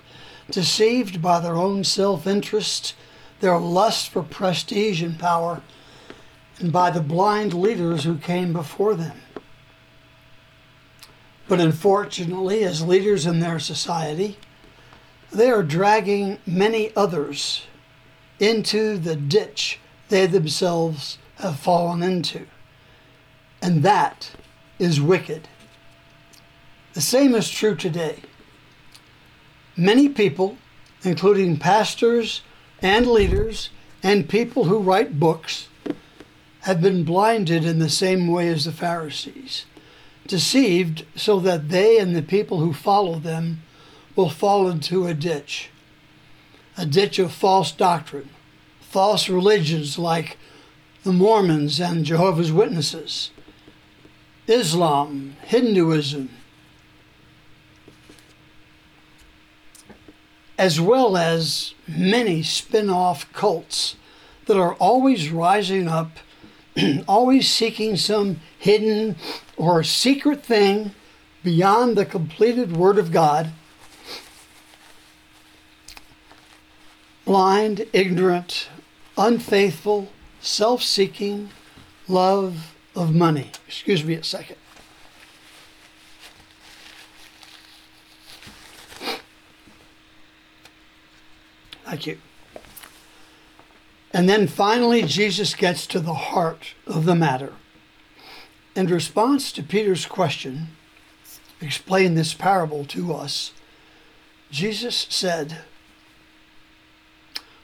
deceived 0.51 1.22
by 1.22 1.40
their 1.40 1.57
own 1.57 1.84
self 1.84 2.26
interest, 2.26 2.95
their 3.40 3.59
lust 3.59 4.09
for 4.09 4.22
prestige 4.22 5.03
and 5.03 5.18
power 5.18 5.62
and 6.59 6.72
by 6.72 6.90
the 6.90 7.00
blind 7.00 7.55
leaders 7.55 8.05
who 8.05 8.16
came 8.16 8.52
before 8.52 8.94
them. 8.94 9.20
But 11.48 11.61
unfortunately, 11.61 12.64
as 12.64 12.82
leaders 12.82 13.26
in 13.26 13.40
their 13.40 13.59
society, 13.59 14.38
they 15.30 15.50
are 15.50 15.62
dragging 15.62 16.38
many 16.46 16.94
others 16.96 17.66
into 18.38 18.98
the 18.98 19.16
ditch 19.16 19.78
they 20.09 20.26
themselves 20.26 21.18
have 21.38 21.59
fallen 21.59 22.02
into. 22.02 22.46
And 23.61 23.82
that 23.82 24.30
is 24.78 25.00
wicked. 25.00 25.48
The 26.94 27.00
same 27.00 27.34
is 27.34 27.50
true 27.50 27.74
today. 27.74 28.20
Many 29.76 30.09
people, 30.09 30.57
including 31.02 31.59
pastors 31.59 32.42
and 32.80 33.07
leaders 33.07 33.70
and 34.02 34.28
people 34.28 34.64
who 34.64 34.78
write 34.78 35.18
books, 35.18 35.68
have 36.64 36.80
been 36.80 37.04
blinded 37.04 37.62
in 37.62 37.78
the 37.78 37.90
same 37.90 38.26
way 38.26 38.48
as 38.48 38.64
the 38.64 38.72
Pharisees, 38.72 39.66
deceived 40.26 41.04
so 41.14 41.38
that 41.38 41.68
they 41.68 41.98
and 41.98 42.16
the 42.16 42.22
people 42.22 42.60
who 42.60 42.72
follow 42.72 43.18
them 43.18 43.60
will 44.16 44.30
fall 44.30 44.66
into 44.66 45.06
a 45.06 45.12
ditch, 45.12 45.68
a 46.78 46.86
ditch 46.86 47.18
of 47.18 47.30
false 47.30 47.70
doctrine, 47.70 48.30
false 48.80 49.28
religions 49.28 49.98
like 49.98 50.38
the 51.02 51.12
Mormons 51.12 51.78
and 51.78 52.06
Jehovah's 52.06 52.50
Witnesses, 52.50 53.30
Islam, 54.46 55.36
Hinduism, 55.42 56.30
as 60.56 60.80
well 60.80 61.18
as 61.18 61.74
many 61.86 62.42
spin 62.42 62.88
off 62.88 63.30
cults 63.34 63.96
that 64.46 64.56
are 64.56 64.72
always 64.76 65.28
rising 65.28 65.88
up 65.88 66.20
always 67.09 67.49
seeking 67.49 67.97
some 67.97 68.41
hidden 68.59 69.16
or 69.57 69.83
secret 69.85 70.45
thing 70.45 70.93
beyond 71.43 71.97
the 71.97 72.07
completed 72.07 72.77
Word 72.77 72.99
of 72.99 73.12
God, 73.12 73.53
blind, 77.25 77.87
ignorant, 77.93 78.68
unfaithful, 79.16 80.09
self 80.41 80.83
seeking, 80.83 81.51
love 82.09 82.75
of 82.97 83.14
money. 83.14 83.51
Excuse 83.66 84.05
me 84.05 84.14
a 84.14 84.25
second. 84.25 84.57
Thank 91.85 92.07
you. 92.07 92.18
And 94.14 94.28
then 94.28 94.46
finally, 94.46 95.02
Jesus 95.02 95.56
gets 95.56 95.88
to 95.88 95.98
the 95.98 96.14
heart 96.14 96.74
of 96.86 97.04
the 97.04 97.16
matter. 97.16 97.52
In 98.76 98.86
response 98.86 99.50
to 99.50 99.62
Peter's 99.62 100.06
question, 100.06 100.68
explain 101.60 102.14
this 102.14 102.32
parable 102.32 102.84
to 102.86 103.12
us, 103.12 103.50
Jesus 104.52 105.08
said, 105.10 105.62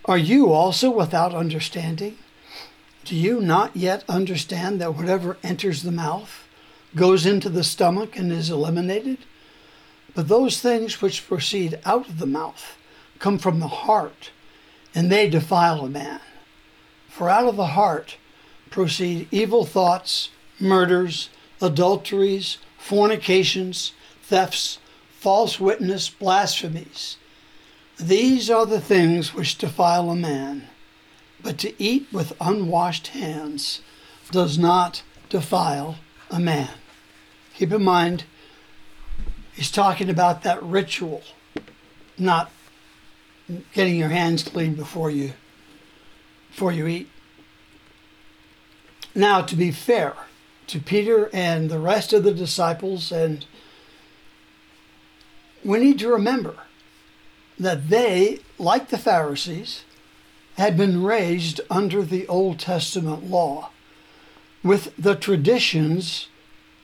Are 0.05 0.19
you 0.19 0.51
also 0.51 0.91
without 0.91 1.37
understanding? 1.37 2.19
Do 3.05 3.15
you 3.15 3.41
not 3.41 3.77
yet 3.77 4.03
understand 4.09 4.81
that 4.81 4.97
whatever 4.97 5.37
enters 5.45 5.85
the 5.85 5.93
mouth 5.93 6.49
goes 6.97 7.27
into 7.27 7.49
the 7.49 7.63
stomach 7.63 8.17
and 8.17 8.33
is 8.33 8.51
eliminated? 8.51 9.19
But 10.17 10.27
those 10.27 10.61
things 10.61 11.01
which 11.01 11.29
proceed 11.29 11.79
out 11.85 12.09
of 12.09 12.19
the 12.19 12.27
mouth 12.27 12.77
come 13.21 13.39
from 13.39 13.61
the 13.61 13.69
heart, 13.69 14.33
and 14.93 15.13
they 15.13 15.31
defile 15.31 15.85
a 15.85 15.89
man. 15.89 16.21
For 17.11 17.29
out 17.29 17.47
of 17.47 17.57
the 17.57 17.67
heart 17.67 18.17
proceed 18.71 19.29
evil 19.33 19.67
thoughts, 19.67 20.31
murders, 20.61 21.29
adulteries, 21.61 22.59
fornications, 22.79 23.93
thefts, 24.23 24.79
false 25.19 25.59
witness, 25.59 26.09
blasphemies. 26.09 27.17
These 27.99 28.49
are 28.49 28.65
the 28.65 28.81
things 28.81 29.35
which 29.35 29.59
defile 29.59 30.09
a 30.11 30.17
man. 30.17 30.69
But 31.43 31.59
to 31.59 31.83
eat 31.83 32.07
with 32.13 32.33
unwashed 32.41 33.09
hands 33.09 33.83
does 34.31 34.57
not 34.57 35.03
defile 35.29 35.97
a 36.31 36.39
man. 36.39 36.71
Keep 37.57 37.73
in 37.73 37.83
mind, 37.83 38.25
he's 39.53 39.71
talking 39.71 40.09
about 40.09 40.45
that 40.45 40.63
ritual, 40.63 41.23
not 42.17 42.51
getting 43.75 43.97
your 43.97 44.09
hands 44.11 44.45
clean 44.45 44.75
before 44.75 45.11
you 45.11 45.33
before 46.51 46.73
you 46.73 46.87
eat. 46.87 47.09
Now, 49.15 49.43
to 49.43 49.57
be 49.57 49.71
fair 49.71 50.15
to 50.69 50.79
Peter 50.79 51.31
and 51.33 51.69
the 51.69 51.79
rest 51.79 52.13
of 52.13 52.23
the 52.23 52.35
disciples, 52.35 53.11
and 53.11 53.45
we 55.65 55.79
need 55.79 55.99
to 55.99 56.09
remember 56.09 56.55
that 57.59 57.89
they, 57.89 58.39
like 58.59 58.89
the 58.89 58.99
Pharisees, 58.99 59.85
had 60.57 60.77
been 60.77 61.03
raised 61.03 61.61
under 61.71 62.03
the 62.03 62.27
Old 62.29 62.59
Testament 62.59 63.29
law 63.29 63.71
with 64.63 64.95
the 64.97 65.15
traditions 65.15 66.29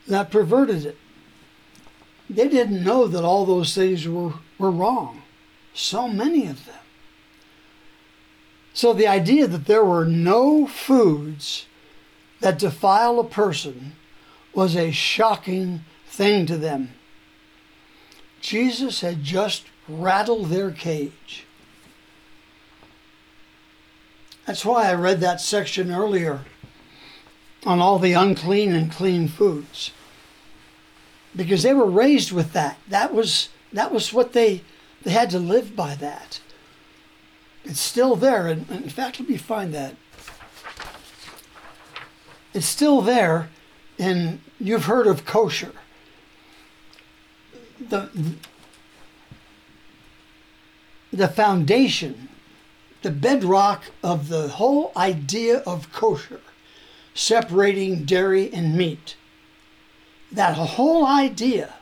that 0.07 0.31
perverted 0.31 0.87
it. 0.87 0.99
They 2.29 2.49
didn't 2.49 2.83
know 2.83 3.07
that 3.07 3.25
all 3.25 3.45
those 3.45 3.75
things 3.75 4.09
were, 4.09 4.35
were 4.59 4.71
wrong, 4.71 5.23
so 5.75 6.09
many 6.09 6.47
of 6.47 6.67
them. 6.67 6.75
So 8.77 8.93
the 8.93 9.07
idea 9.09 9.47
that 9.47 9.65
there 9.65 9.83
were 9.83 10.05
no 10.05 10.67
foods 10.67 11.65
that 12.41 12.59
defile 12.59 13.19
a 13.19 13.25
person 13.25 13.97
was 14.53 14.77
a 14.77 14.91
shocking 14.91 15.87
thing 16.07 16.45
to 16.45 16.59
them. 16.59 16.93
Jesus 18.43 19.01
had 19.01 19.25
just 19.25 19.65
rattled 19.89 20.51
their 20.51 20.71
cage. 20.71 21.47
That's 24.45 24.63
why 24.63 24.91
I 24.91 24.93
read 24.93 25.21
that 25.21 25.41
section 25.41 25.91
earlier 25.91 26.41
on 27.65 27.81
all 27.81 27.99
the 27.99 28.13
unclean 28.13 28.75
and 28.75 28.93
clean 28.93 29.27
foods. 29.27 29.91
Because 31.35 31.63
they 31.63 31.73
were 31.73 31.91
raised 31.91 32.31
with 32.31 32.53
that. 32.53 32.79
That 32.91 33.15
was 33.15 33.49
that 33.73 33.91
was 33.91 34.13
what 34.13 34.35
they 34.35 34.61
they 35.03 35.13
had 35.13 35.31
to 35.31 35.39
live 35.39 35.75
by 35.75 35.95
that. 35.95 36.41
It's 37.69 37.81
still 37.81 38.15
there. 38.15 38.47
And 38.47 38.71
in 38.71 38.89
fact, 38.89 39.19
let 39.19 39.29
me 39.29 39.37
find 39.37 39.75
that. 39.75 39.97
It's 42.55 42.67
still 42.67 43.03
there, 43.03 43.51
and 43.99 44.41
you've 44.59 44.85
heard 44.85 45.07
of 45.07 45.27
kosher. 45.27 45.73
The, 47.79 48.09
the 51.13 51.29
foundation, 51.29 52.29
the 53.03 53.11
bedrock 53.11 53.91
of 54.03 54.29
the 54.29 54.49
whole 54.49 54.93
idea 54.97 55.59
of 55.67 55.93
kosher, 55.93 56.41
separating 57.15 58.05
dairy 58.05 58.51
and 58.53 58.77
meat, 58.77 59.17
that 60.33 60.55
whole 60.57 61.05
idea 61.05 61.75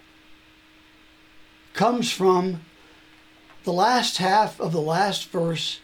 comes 1.75 2.11
from 2.11 2.63
the 3.65 3.73
last 3.73 4.19
half 4.19 4.61
of 4.61 4.73
the 4.73 4.81
last 4.81 5.31
verse 5.31 5.81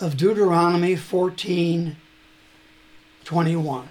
of 0.00 0.16
Deuteronomy 0.16 0.96
14 0.96 1.96
21. 3.24 3.88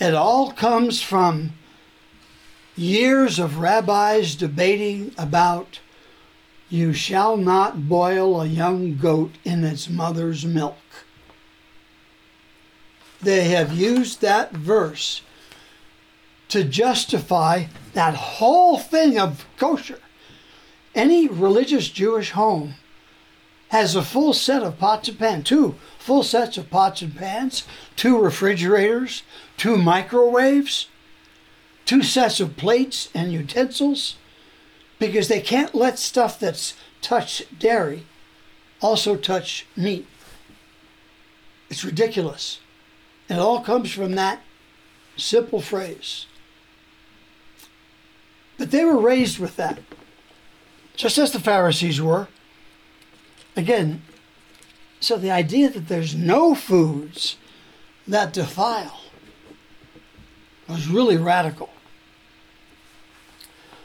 It 0.00 0.14
all 0.14 0.52
comes 0.52 1.02
from 1.02 1.52
years 2.76 3.38
of 3.38 3.58
rabbis 3.58 4.34
debating 4.36 5.12
about 5.18 5.80
you 6.68 6.92
shall 6.92 7.36
not 7.36 7.88
boil 7.88 8.40
a 8.40 8.46
young 8.46 8.96
goat 8.96 9.32
in 9.44 9.64
its 9.64 9.88
mother's 9.88 10.44
milk. 10.44 10.76
They 13.20 13.44
have 13.48 13.72
used 13.72 14.20
that 14.20 14.52
verse 14.52 15.22
to 16.48 16.62
justify 16.64 17.64
that 17.94 18.14
whole 18.14 18.78
thing 18.78 19.18
of 19.18 19.44
kosher. 19.56 19.98
Any 20.98 21.28
religious 21.28 21.88
Jewish 21.88 22.32
home 22.32 22.74
has 23.68 23.94
a 23.94 24.02
full 24.02 24.32
set 24.32 24.64
of 24.64 24.80
pots 24.80 25.08
and 25.08 25.16
pans, 25.16 25.44
two 25.44 25.76
full 25.96 26.24
sets 26.24 26.58
of 26.58 26.70
pots 26.70 27.02
and 27.02 27.14
pans, 27.14 27.62
two 27.94 28.18
refrigerators, 28.18 29.22
two 29.56 29.76
microwaves, 29.76 30.88
two 31.84 32.02
sets 32.02 32.40
of 32.40 32.56
plates 32.56 33.10
and 33.14 33.32
utensils, 33.32 34.16
because 34.98 35.28
they 35.28 35.40
can't 35.40 35.72
let 35.72 36.00
stuff 36.00 36.40
that's 36.40 36.74
touched 37.00 37.60
dairy 37.60 38.04
also 38.80 39.14
touch 39.14 39.66
meat. 39.76 40.04
It's 41.70 41.84
ridiculous. 41.84 42.58
And 43.28 43.38
it 43.38 43.42
all 43.42 43.60
comes 43.60 43.92
from 43.92 44.16
that 44.16 44.40
simple 45.16 45.60
phrase. 45.60 46.26
But 48.56 48.72
they 48.72 48.84
were 48.84 48.98
raised 48.98 49.38
with 49.38 49.54
that, 49.54 49.78
just 50.98 51.16
as 51.16 51.30
the 51.30 51.40
Pharisees 51.40 52.02
were. 52.02 52.26
Again, 53.56 54.02
so 54.98 55.16
the 55.16 55.30
idea 55.30 55.70
that 55.70 55.86
there's 55.86 56.14
no 56.14 56.56
foods 56.56 57.36
that 58.06 58.32
defile 58.32 59.00
was 60.68 60.88
really 60.88 61.16
radical. 61.16 61.70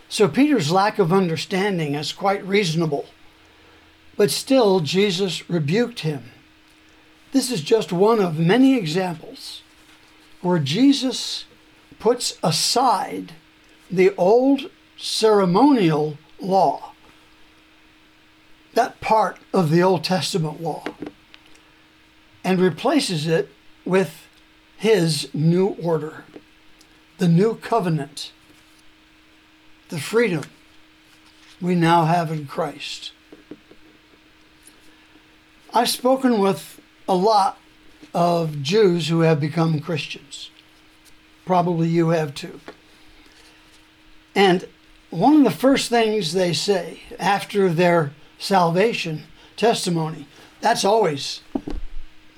So 0.10 0.28
Peter's 0.28 0.72
lack 0.72 0.98
of 0.98 1.14
understanding 1.14 1.94
is 1.94 2.12
quite 2.12 2.46
reasonable. 2.46 3.06
But 4.18 4.32
still, 4.32 4.80
Jesus 4.80 5.48
rebuked 5.50 6.00
him. 6.00 6.32
This 7.32 7.52
is 7.52 7.62
just 7.62 7.92
one 7.92 8.20
of 8.20 8.40
many 8.40 8.76
examples 8.76 9.62
where 10.42 10.60
Jesus 10.60 11.46
puts 12.00 12.38
aside 12.44 13.34
the 13.90 14.16
old 14.16 14.70
ceremonial 14.98 16.18
law, 16.40 16.93
that 18.74 19.00
part 19.02 19.38
of 19.54 19.70
the 19.70 19.82
Old 19.84 20.04
Testament 20.04 20.62
law, 20.62 20.84
and 22.44 22.60
replaces 22.60 23.28
it 23.28 23.50
with 23.86 24.28
his 24.78 25.30
new 25.34 25.68
order, 25.82 26.26
the 27.18 27.28
new 27.28 27.56
covenant, 27.56 28.32
the 29.90 30.00
freedom 30.00 30.44
we 31.62 31.76
now 31.76 32.06
have 32.06 32.32
in 32.32 32.46
Christ. 32.46 33.12
I've 35.74 35.90
spoken 35.90 36.40
with 36.40 36.82
a 37.08 37.16
lot 37.16 37.58
of 38.14 38.62
Jews 38.62 39.08
who 39.08 39.22
have 39.22 39.40
become 39.40 39.80
Christians. 39.80 40.50
Probably 41.46 41.88
you 41.88 42.10
have 42.10 42.36
too. 42.36 42.60
And 44.36 44.68
one 45.10 45.36
of 45.36 45.44
the 45.44 45.52
first 45.52 45.90
things 45.90 46.34
they 46.34 46.54
say 46.54 47.02
after 47.20 47.70
their 47.70 48.12
salvation 48.44 49.24
testimony, 49.56 50.28
that's 50.60 50.84
always 50.84 51.40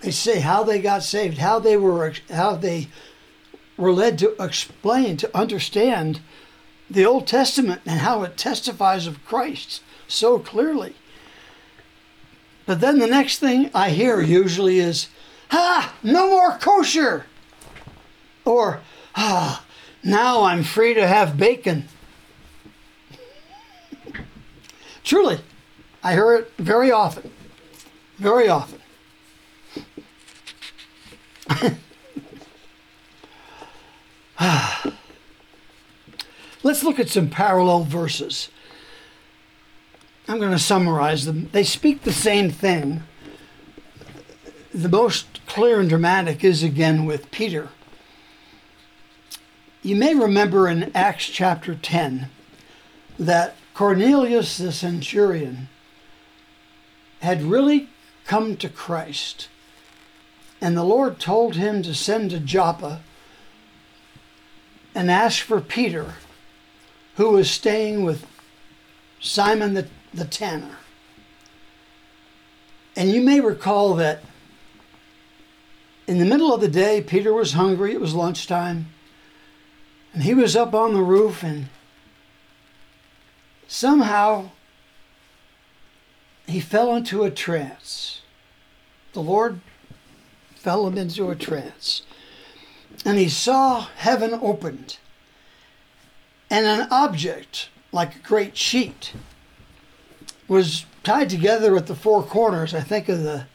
they 0.02 0.12
say 0.12 0.40
how 0.40 0.64
they 0.64 0.80
got 0.80 1.02
saved, 1.02 1.40
how 1.40 1.58
they 1.58 1.76
were 1.76 2.14
how 2.30 2.56
they 2.56 2.88
were 3.76 3.92
led 3.92 4.20
to 4.20 4.36
explain 4.40 5.18
to 5.18 5.36
understand 5.36 6.20
the 6.90 7.06
Old 7.06 7.26
Testament 7.26 7.82
and 7.88 8.02
how 8.02 8.22
it 8.22 8.38
testifies 8.38 9.08
of 9.08 9.26
Christ 9.26 9.82
so 10.08 10.38
clearly. 10.38 10.94
But 12.68 12.82
then 12.82 13.00
the 13.00 13.08
next 13.08 13.40
thing 13.40 13.72
I 13.74 13.90
hear 13.90 14.22
usually 14.22 14.78
is, 14.78 15.08
"Ha, 15.50 15.96
no 16.04 16.30
more 16.30 16.58
kosher." 16.60 17.26
Or, 18.46 18.82
"Ah, 19.16 19.64
now 20.04 20.44
I'm 20.44 20.64
free 20.64 20.94
to 20.94 21.08
have 21.08 21.38
bacon." 21.38 21.88
Truly, 25.04 25.40
I 26.06 26.14
hear 26.14 26.34
it 26.36 26.54
very 26.60 26.92
often. 26.92 27.32
Very 28.20 28.48
often. 28.48 28.80
Let's 36.62 36.84
look 36.84 37.00
at 37.00 37.10
some 37.10 37.32
parallel 37.32 37.86
verses. 37.86 38.50
I'm 40.28 40.38
going 40.38 40.52
to 40.52 40.60
summarize 40.60 41.26
them. 41.26 41.50
They 41.52 41.64
speak 41.64 42.04
the 42.04 42.14
same 42.14 42.52
thing. 42.52 43.02
The 44.76 44.90
most 44.90 45.44
clear 45.48 45.80
and 45.80 45.90
dramatic 45.90 46.44
is 46.44 46.62
again 46.62 47.06
with 47.06 47.32
Peter. 47.32 47.70
You 49.82 49.96
may 49.96 50.14
remember 50.14 50.68
in 50.68 50.92
Acts 50.94 51.26
chapter 51.26 51.74
10 51.74 52.30
that 53.18 53.56
Cornelius 53.74 54.60
the 54.60 54.72
centurion 54.72 55.68
had 57.22 57.42
really 57.44 57.90
come 58.26 58.58
to 58.58 58.70
Christ. 58.70 59.48
And 60.62 60.76
the 60.76 60.84
Lord 60.84 61.20
told 61.20 61.56
him 61.56 61.84
to 61.84 61.94
send 61.94 62.32
to 62.32 62.40
Joppa 62.40 63.02
and 64.94 65.12
ask 65.12 65.44
for 65.44 65.60
Peter, 65.60 66.16
who 67.16 67.32
was 67.32 67.52
staying 67.52 68.04
with 68.04 68.26
Simon 69.20 69.74
the, 69.74 69.88
the 70.14 70.26
tanner. 70.26 70.78
And 72.96 73.12
you 73.12 73.22
may 73.22 73.42
recall 73.42 73.96
that 73.96 74.22
in 76.08 76.20
the 76.20 76.26
middle 76.26 76.54
of 76.54 76.62
the 76.62 76.68
day, 76.68 77.02
Peter 77.02 77.34
was 77.34 77.54
hungry. 77.54 77.92
It 77.92 78.00
was 78.00 78.14
lunchtime. 78.14 78.88
And 80.14 80.24
he 80.24 80.34
was 80.34 80.56
up 80.56 80.74
on 80.74 80.94
the 80.94 81.02
roof 81.02 81.44
and 81.44 81.68
somehow 83.68 84.52
he 86.48 86.60
fell 86.60 86.96
into 86.96 87.24
a 87.24 87.32
trance. 87.32 88.22
The 89.14 89.22
Lord 89.22 89.60
fell 90.56 90.88
him 90.88 90.98
into 90.98 91.30
a 91.30 91.36
trance. 91.36 92.04
And 93.04 93.18
he 93.18 93.30
saw 93.30 93.88
heaven 93.98 94.38
opened, 94.42 94.98
and 96.50 96.66
an 96.66 96.88
object 96.90 97.70
like 97.92 98.16
a 98.16 98.20
great 98.20 98.58
sheet 98.58 99.14
was 100.48 100.86
tied 101.04 101.30
together 101.30 101.76
at 101.76 101.88
the 101.88 101.96
four 101.96 102.24
corners. 102.24 102.74
I 102.74 102.82
think 102.82 103.10
of 103.10 103.24
the 103.24 103.46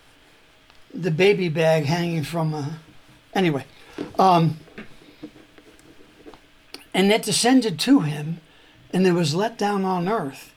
the 0.92 1.10
baby 1.10 1.48
bag 1.48 1.84
hanging 1.84 2.24
from 2.24 2.52
a 2.52 2.78
anyway. 3.34 3.64
Um, 4.18 4.58
and 6.92 7.12
it 7.12 7.22
descended 7.22 7.78
to 7.80 8.00
him 8.00 8.40
and 8.92 9.06
it 9.06 9.12
was 9.12 9.34
let 9.34 9.56
down 9.56 9.84
on 9.84 10.08
earth. 10.08 10.49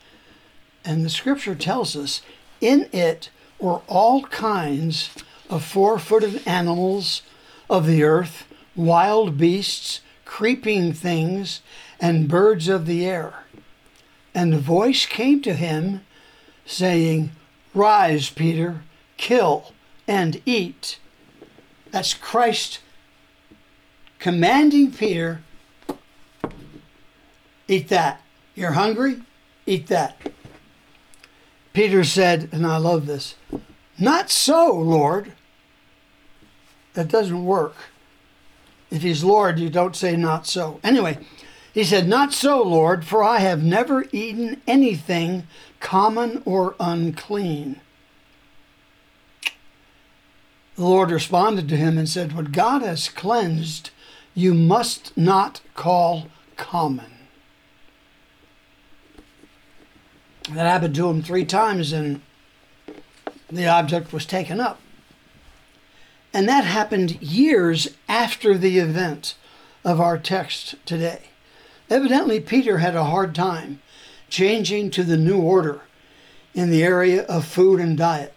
And 0.86 1.06
the 1.06 1.10
scripture 1.10 1.56
tells 1.56 1.96
us 1.96 2.22
in 2.60 2.90
it 2.92 3.30
were 3.60 3.82
all 3.88 4.24
kinds 4.24 5.10
of 5.50 5.64
four 5.64 6.00
footed 6.00 6.46
animals 6.48 7.22
of 7.70 7.86
the 7.86 8.04
earth, 8.04 8.46
wild 8.76 9.38
beasts, 9.38 10.02
creeping 10.26 10.94
things, 10.94 11.62
and 12.00 12.28
birds 12.28 12.68
of 12.68 12.86
the 12.86 13.06
air. 13.06 13.34
And 14.36 14.54
a 14.54 14.60
voice 14.60 15.06
came 15.06 15.42
to 15.44 15.54
him, 15.54 16.02
saying, 16.66 17.32
Rise, 17.74 18.30
Peter, 18.30 18.82
kill 19.18 19.74
and 20.08 20.42
eat. 20.46 21.00
That's 21.92 22.14
Christ 22.14 22.80
commanding 24.20 24.92
Peter, 24.92 25.42
Eat 27.68 27.88
that. 27.90 28.22
You're 28.56 28.74
hungry? 28.74 29.22
Eat 29.66 29.88
that. 29.88 30.18
Peter 31.74 32.04
said, 32.04 32.50
and 32.52 32.66
I 32.66 32.78
love 32.78 33.08
this, 33.08 33.36
Not 34.00 34.30
so, 34.30 34.74
Lord. 34.74 35.34
That 36.94 37.08
doesn't 37.08 37.44
work. 37.44 37.76
If 38.92 39.02
he's 39.02 39.24
Lord, 39.24 39.58
you 39.58 39.72
don't 39.72 39.96
say 39.96 40.16
not 40.16 40.46
so. 40.46 40.80
Anyway, 40.84 41.18
he 41.74 41.84
said, 41.84 42.08
Not 42.08 42.32
so, 42.32 42.62
Lord, 42.62 43.04
for 43.04 43.24
I 43.24 43.40
have 43.40 43.64
never 43.64 44.06
eaten 44.12 44.62
anything 44.68 45.48
common 45.80 46.44
or 46.46 46.76
unclean. 46.80 47.82
The 50.76 50.86
Lord 50.86 51.10
responded 51.10 51.68
to 51.70 51.78
him 51.78 51.98
and 51.98 52.08
said, 52.08 52.36
What 52.36 52.52
God 52.52 52.84
has 52.84 53.10
cleansed, 53.10 53.90
you 54.36 54.54
must 54.54 55.18
not 55.18 55.62
call 55.74 56.28
common. 56.56 57.13
That 60.52 60.68
happened 60.68 60.96
to 60.96 61.10
him 61.10 61.22
three 61.22 61.46
times, 61.46 61.94
and 61.94 62.22
the 63.50 63.68
object 63.68 64.12
was 64.12 64.26
taken 64.26 64.60
up. 64.60 64.80
And 66.34 66.50
that 66.50 66.66
happened 66.66 67.22
years 67.22 67.90
after 68.10 68.58
the 68.58 68.80
event 68.80 69.36
of 69.86 70.02
our 70.02 70.18
text 70.18 70.76
today. 70.86 71.22
Evidently, 71.90 72.40
Peter 72.40 72.80
had 72.80 72.96
a 72.96 73.06
hard 73.06 73.36
time 73.36 73.82
changing 74.30 74.90
to 74.92 75.04
the 75.04 75.18
new 75.18 75.40
order 75.40 75.82
in 76.54 76.72
the 76.72 76.84
area 76.84 77.24
of 77.24 77.46
food 77.46 77.80
and 77.80 77.98
diet. 77.98 78.34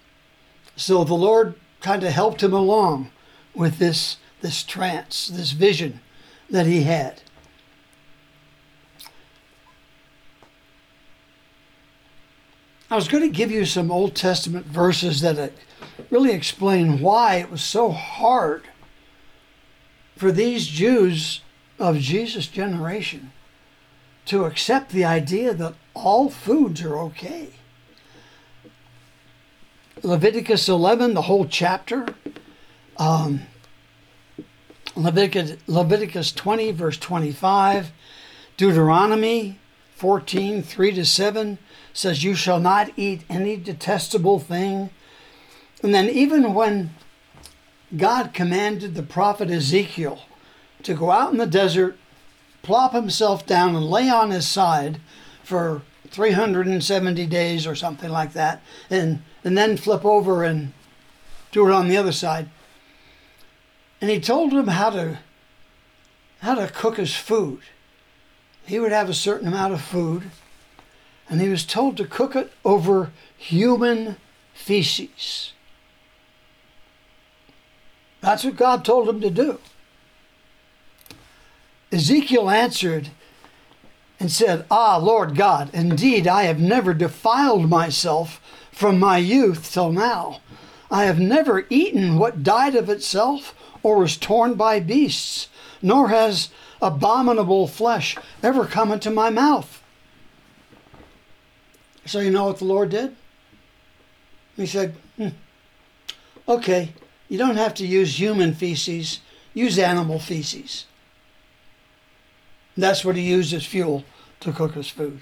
So 0.77 1.05
the 1.05 1.15
Lord 1.15 1.55
kind 1.81 2.03
of 2.03 2.13
helped 2.13 2.43
him 2.43 2.53
along 2.53 3.11
with 3.55 3.79
this, 3.79 4.19
this 4.43 4.63
trance, 4.63 5.29
this 5.29 5.53
vision 5.53 6.01
that 6.51 6.67
he 6.67 6.83
had. 6.83 7.23
I 12.89 12.95
was 12.95 13.09
going 13.09 13.25
to 13.25 13.37
give 13.37 13.51
you 13.51 13.65
some 13.65 13.91
Old 13.91 14.15
Testament 14.15 14.67
verses 14.67 15.21
that 15.23 15.53
really 16.09 16.33
explain 16.33 17.01
why 17.01 17.37
it 17.37 17.51
was 17.51 17.63
so 17.63 17.91
hard 17.91 18.69
for 20.17 20.31
these 20.31 20.69
Jews 20.69 21.41
of 21.79 21.99
Jesus' 21.99 22.47
generation 22.47 23.33
to 24.27 24.45
accept 24.45 24.91
the 24.91 25.05
idea 25.05 25.53
that 25.53 25.75
all 25.95 26.31
foods 26.31 26.83
are 26.83 26.97
okay. 26.99 27.49
Leviticus 30.03 30.69
11, 30.69 31.15
the 31.15 31.23
whole 31.23 31.47
chapter. 31.47 32.07
Um, 32.99 33.43
Leviticus, 34.95 35.57
Leviticus 35.67 36.31
20, 36.33 36.71
verse 36.71 36.99
25. 36.99 37.91
Deuteronomy 38.57 39.59
14, 39.97 40.63
3 40.63 40.93
to 40.93 41.05
7 41.05 41.59
says, 41.97 42.25
You 42.25 42.35
shall 42.35 42.61
not 42.61 42.91
eat 42.97 43.25
any 43.29 43.57
detestable 43.57 44.39
thing. 44.39 44.91
And 45.83 45.95
then, 45.95 46.09
even 46.09 46.55
when 46.55 46.95
God 47.97 48.35
commanded 48.35 48.95
the 48.95 49.03
prophet 49.03 49.51
Ezekiel 49.51 50.21
to 50.83 50.95
go 50.95 51.11
out 51.11 51.33
in 51.33 51.39
the 51.39 51.47
desert, 51.47 51.97
plop 52.63 52.93
himself 52.93 53.47
down, 53.47 53.75
and 53.75 53.87
lay 53.87 54.09
on 54.09 54.31
his 54.31 54.47
side 54.47 55.01
for 55.43 55.83
370 56.11 57.27
days 57.27 57.67
or 57.67 57.75
something 57.75 58.11
like 58.11 58.33
that, 58.33 58.63
and, 58.91 59.23
and 59.45 59.57
then 59.57 59.77
flip 59.77 60.05
over 60.05 60.45
and 60.45 60.73
do 61.53 61.67
it 61.67 61.73
on 61.73 61.89
the 61.89 61.97
other 61.97 62.13
side. 62.13 62.49
And 64.01 64.11
he 64.11 64.21
told 64.21 64.53
him 64.53 64.69
how 64.69 64.91
to 64.91 65.19
how 66.41 66.55
to 66.55 66.69
cook 66.69 66.99
his 66.99 67.17
food. 67.17 67.61
He 68.67 68.79
would 68.79 68.93
have 68.93 69.09
a 69.09 69.15
certain 69.15 69.49
amount 69.49 69.73
of 69.73 69.81
food, 69.81 70.31
and 71.29 71.41
he 71.41 71.49
was 71.49 71.65
told 71.65 71.97
to 71.97 72.05
cook 72.05 72.37
it 72.37 72.53
over 72.65 73.11
human 73.37 74.17
feces. 74.55 75.53
That's 78.21 78.45
what 78.45 78.57
God 78.57 78.85
told 78.85 79.09
him 79.09 79.21
to 79.21 79.31
do. 79.31 79.59
Ezekiel 81.93 82.51
answered 82.51 83.11
and 84.19 84.31
said, 84.31 84.65
Ah, 84.71 84.97
Lord 84.97 85.37
God, 85.37 85.71
indeed 85.73 86.27
I 86.27 86.45
have 86.45 86.59
never 86.59 86.95
defiled 86.95 87.69
myself 87.69 88.41
from 88.73 88.99
my 88.99 89.19
youth 89.19 89.73
till 89.73 89.93
now. 89.93 90.41
I 90.91 91.05
have 91.05 91.19
never 91.19 91.67
eaten 91.71 92.19
what 92.19 92.43
died 92.43 92.75
of 92.75 92.89
itself 92.89 93.55
or 93.83 93.99
was 93.99 94.17
torn 94.17 94.55
by 94.55 94.81
beasts, 94.81 95.49
nor 95.83 96.09
has 96.09 96.49
abominable 96.81 97.67
flesh 97.67 98.17
ever 98.43 98.67
come 98.67 98.93
into 98.93 99.11
my 99.11 99.31
mouth. 99.31 99.76
So 102.07 102.21
you 102.21 102.31
know 102.31 102.45
what 102.45 102.59
the 102.59 102.65
Lord 102.65 102.91
did? 102.91 103.17
He 104.57 104.67
said, 104.67 104.95
hmm, 105.17 105.29
Okay, 106.49 106.93
you 107.29 107.39
don't 107.39 107.57
have 107.57 107.75
to 107.75 107.87
use 107.87 108.21
human 108.21 108.55
feces, 108.55 109.21
use 109.53 109.79
animal 109.79 110.19
feces. 110.19 110.87
That's 112.77 113.05
what 113.05 113.17
he 113.17 113.23
used 113.23 113.53
as 113.53 113.67
fuel 113.67 114.05
to 114.41 114.53
cook 114.53 114.75
his 114.75 114.89
food. 114.89 115.21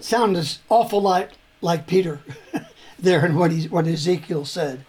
Sounds 0.00 0.60
awful 0.68 1.00
like, 1.00 1.30
like 1.60 1.86
Peter 1.86 2.20
there 2.98 3.24
and 3.24 3.36
what, 3.36 3.52
he, 3.52 3.68
what 3.68 3.86
Ezekiel 3.86 4.44
said. 4.44 4.84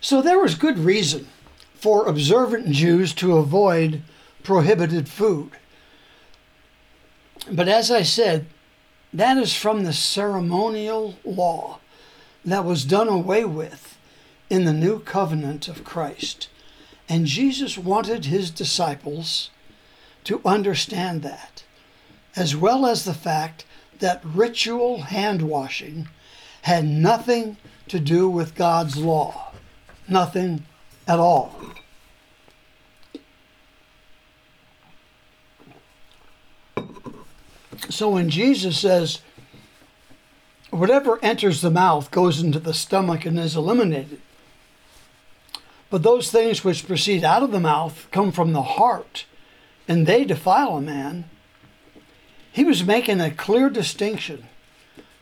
So 0.00 0.20
there 0.20 0.40
was 0.40 0.54
good 0.56 0.78
reason 0.78 1.28
for 1.74 2.06
observant 2.06 2.70
Jews 2.70 3.14
to 3.14 3.36
avoid 3.36 4.02
prohibited 4.42 5.08
food. 5.08 5.52
But 7.50 7.68
as 7.68 7.90
I 7.90 8.02
said, 8.02 8.46
that 9.12 9.36
is 9.36 9.54
from 9.54 9.84
the 9.84 9.92
ceremonial 9.92 11.16
law 11.24 11.80
that 12.44 12.64
was 12.64 12.84
done 12.84 13.08
away 13.08 13.44
with 13.44 13.98
in 14.48 14.64
the 14.64 14.72
new 14.72 15.00
covenant 15.00 15.68
of 15.68 15.84
Christ. 15.84 16.48
And 17.08 17.26
Jesus 17.26 17.76
wanted 17.76 18.26
his 18.26 18.50
disciples 18.50 19.50
to 20.24 20.40
understand 20.44 21.22
that, 21.22 21.64
as 22.36 22.56
well 22.56 22.86
as 22.86 23.04
the 23.04 23.14
fact 23.14 23.64
that 23.98 24.24
ritual 24.24 25.02
hand 25.02 25.42
washing 25.42 26.08
had 26.62 26.84
nothing 26.84 27.56
to 27.88 27.98
do 27.98 28.28
with 28.28 28.54
God's 28.54 28.96
law. 28.96 29.52
Nothing 30.08 30.64
at 31.06 31.18
all. 31.18 31.54
So 37.88 38.10
when 38.10 38.30
Jesus 38.30 38.78
says, 38.78 39.20
whatever 40.70 41.18
enters 41.22 41.60
the 41.60 41.70
mouth 41.70 42.10
goes 42.10 42.40
into 42.40 42.58
the 42.58 42.74
stomach 42.74 43.26
and 43.26 43.38
is 43.38 43.56
eliminated, 43.56 44.20
but 45.90 46.02
those 46.02 46.30
things 46.30 46.64
which 46.64 46.86
proceed 46.86 47.22
out 47.22 47.42
of 47.42 47.52
the 47.52 47.60
mouth 47.60 48.08
come 48.10 48.32
from 48.32 48.52
the 48.52 48.62
heart, 48.62 49.26
and 49.86 50.06
they 50.06 50.24
defile 50.24 50.76
a 50.78 50.80
man. 50.80 51.28
He 52.50 52.64
was 52.64 52.84
making 52.84 53.20
a 53.20 53.30
clear 53.30 53.68
distinction 53.68 54.46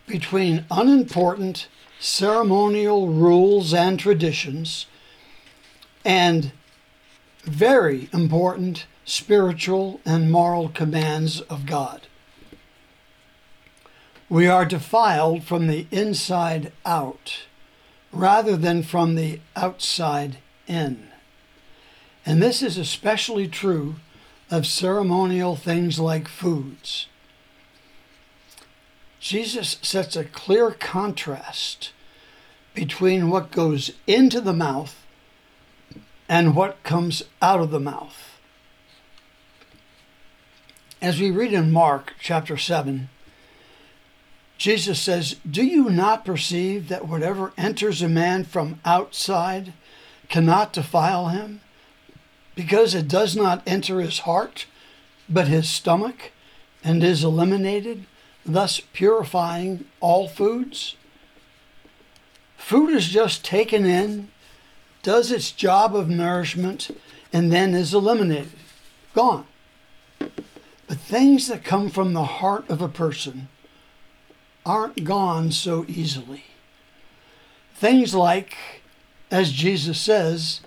between 0.07 0.67
unimportant 0.71 1.67
ceremonial 1.99 3.09
rules 3.09 3.75
and 3.75 3.99
traditions 3.99 4.87
and 6.05 6.53
very 7.43 8.09
important 8.13 8.87
spiritual 9.05 10.01
and 10.05 10.31
moral 10.31 10.69
commands 10.69 11.41
of 11.43 11.67
God. 11.67 12.07
We 14.31 14.47
are 14.47 14.65
defiled 14.65 15.43
from 15.43 15.67
the 15.67 15.89
inside 15.91 16.73
out 16.87 17.41
rather 18.13 18.57
than 18.57 18.85
from 18.85 19.17
the 19.17 19.41
outside 19.57 20.39
in. 20.69 21.09
And 22.25 22.41
this 22.41 22.63
is 22.63 22.79
especially 22.79 23.49
true 23.49 23.97
of 24.49 24.69
ceremonial 24.69 25.57
things 25.57 25.99
like 25.99 26.29
foods. 26.29 27.09
Jesus 29.19 29.79
sets 29.83 30.15
a 30.15 30.25
clear 30.25 30.71
contrast 30.71 31.91
between 32.73 33.31
what 33.31 33.51
goes 33.51 33.91
into 34.07 34.41
the 34.41 34.53
mouth 34.53 35.05
and 36.29 36.55
what 36.55 36.85
comes 36.85 37.25
out 37.43 37.61
of 37.61 37.73
the 37.73 37.81
mouth. 37.81 38.39
As 41.03 41.21
we 41.21 41.33
read 41.33 41.53
in 41.53 41.73
Mark 41.73 42.15
chapter 42.21 42.57
7, 42.57 43.09
Jesus 44.61 45.01
says, 45.01 45.37
Do 45.51 45.65
you 45.65 45.89
not 45.89 46.27
perceive 46.27 46.89
that 46.89 47.09
whatever 47.09 47.55
enters 47.57 48.03
a 48.03 48.11
man 48.11 48.45
from 48.45 48.79
outside 48.85 49.73
cannot 50.29 50.75
defile 50.75 51.29
him, 51.29 51.63
because 52.55 52.95
it 52.95 53.09
does 53.09 53.35
not 53.35 53.63
enter 53.67 54.03
his 54.03 54.19
heart, 54.21 54.67
but 55.31 55.49
his 55.49 55.67
stomach, 55.67 56.31
and 56.85 57.03
is 57.03 57.25
eliminated, 57.25 58.05
thus 58.45 58.81
purifying 58.93 59.87
all 59.99 60.29
foods? 60.29 60.95
Food 62.59 62.91
is 62.91 63.09
just 63.09 63.43
taken 63.43 63.87
in, 63.87 64.29
does 65.03 65.33
its 65.33 65.53
job 65.53 65.97
of 65.97 66.11
nourishment, 66.11 66.91
and 67.33 67.51
then 67.51 67.73
is 67.73 67.95
eliminated, 67.95 68.53
gone. 69.15 69.47
But 70.19 70.99
things 70.99 71.49
that 71.49 71.65
come 71.65 71.89
from 71.89 72.13
the 72.13 72.25
heart 72.25 72.69
of 72.69 72.83
a 72.83 72.89
person 72.89 73.49
aren't 74.65 75.05
gone 75.05 75.53
so 75.53 75.85
easily. 75.89 76.45
Things 77.75 78.15
like 78.15 78.57
as 79.31 79.53
Jesus 79.53 80.01
says, 80.01 80.61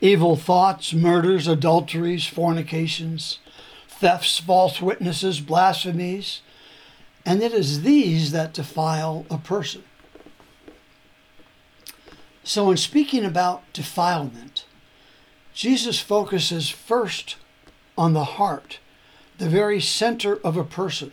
evil 0.00 0.36
thoughts, 0.36 0.92
murders, 0.92 1.48
adulteries, 1.48 2.26
fornications, 2.26 3.38
thefts, 3.88 4.38
false 4.38 4.82
witnesses, 4.82 5.40
blasphemies, 5.40 6.42
and 7.24 7.42
it 7.42 7.52
is 7.52 7.82
these 7.82 8.32
that 8.32 8.52
defile 8.52 9.24
a 9.30 9.38
person. 9.38 9.82
So, 12.44 12.70
in 12.70 12.76
speaking 12.76 13.24
about 13.24 13.62
defilement, 13.72 14.66
Jesus 15.54 16.00
focuses 16.00 16.68
first 16.68 17.36
on 17.96 18.12
the 18.12 18.24
heart, 18.24 18.80
the 19.38 19.48
very 19.48 19.80
center 19.80 20.36
of 20.38 20.56
a 20.56 20.64
person, 20.64 21.12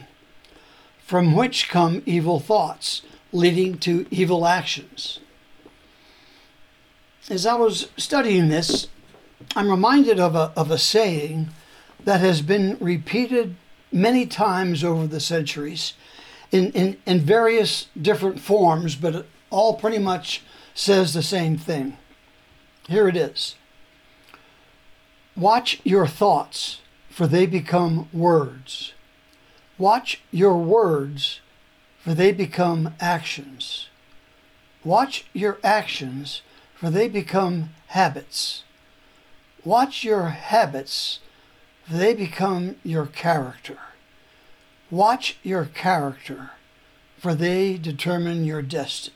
from 1.09 1.33
which 1.33 1.69
come 1.69 2.03
evil 2.05 2.39
thoughts, 2.39 3.01
leading 3.31 3.79
to 3.79 4.05
evil 4.11 4.45
actions. 4.45 5.19
as 7.31 7.47
I 7.47 7.55
was 7.55 7.89
studying 7.97 8.49
this, 8.49 8.89
I'm 9.55 9.71
reminded 9.71 10.19
of 10.19 10.35
a, 10.35 10.53
of 10.55 10.69
a 10.69 10.77
saying 10.77 11.49
that 12.03 12.19
has 12.19 12.43
been 12.43 12.77
repeated 12.79 13.55
many 13.91 14.27
times 14.27 14.83
over 14.83 15.07
the 15.07 15.19
centuries 15.19 15.93
in, 16.51 16.71
in, 16.73 16.97
in 17.07 17.21
various 17.21 17.87
different 17.99 18.39
forms, 18.39 18.95
but 18.95 19.15
it 19.15 19.25
all 19.49 19.73
pretty 19.73 19.97
much 19.97 20.43
says 20.75 21.15
the 21.15 21.23
same 21.23 21.57
thing. 21.57 21.97
Here 22.87 23.07
it 23.07 23.17
is 23.17 23.55
Watch 25.35 25.81
your 25.83 26.05
thoughts, 26.05 26.81
for 27.09 27.25
they 27.25 27.47
become 27.47 28.09
words. 28.13 28.93
Watch 29.79 30.21
your 30.29 30.57
words, 30.57 31.39
for 32.03 32.13
they 32.13 32.33
become 32.33 32.95
actions. 32.99 33.87
Watch 34.83 35.25
your 35.33 35.57
actions, 35.63 36.41
for 36.75 36.89
they 36.89 37.07
become 37.07 37.69
habits. 37.87 38.63
Watch 39.63 40.03
your 40.03 40.29
habits, 40.29 41.19
for 41.85 41.93
they 41.93 42.13
become 42.13 42.75
your 42.83 43.05
character. 43.05 43.77
Watch 44.91 45.37
your 45.43 45.63
character, 45.63 46.51
for 47.17 47.33
they 47.33 47.77
determine 47.77 48.43
your 48.43 48.61
destiny. 48.61 49.15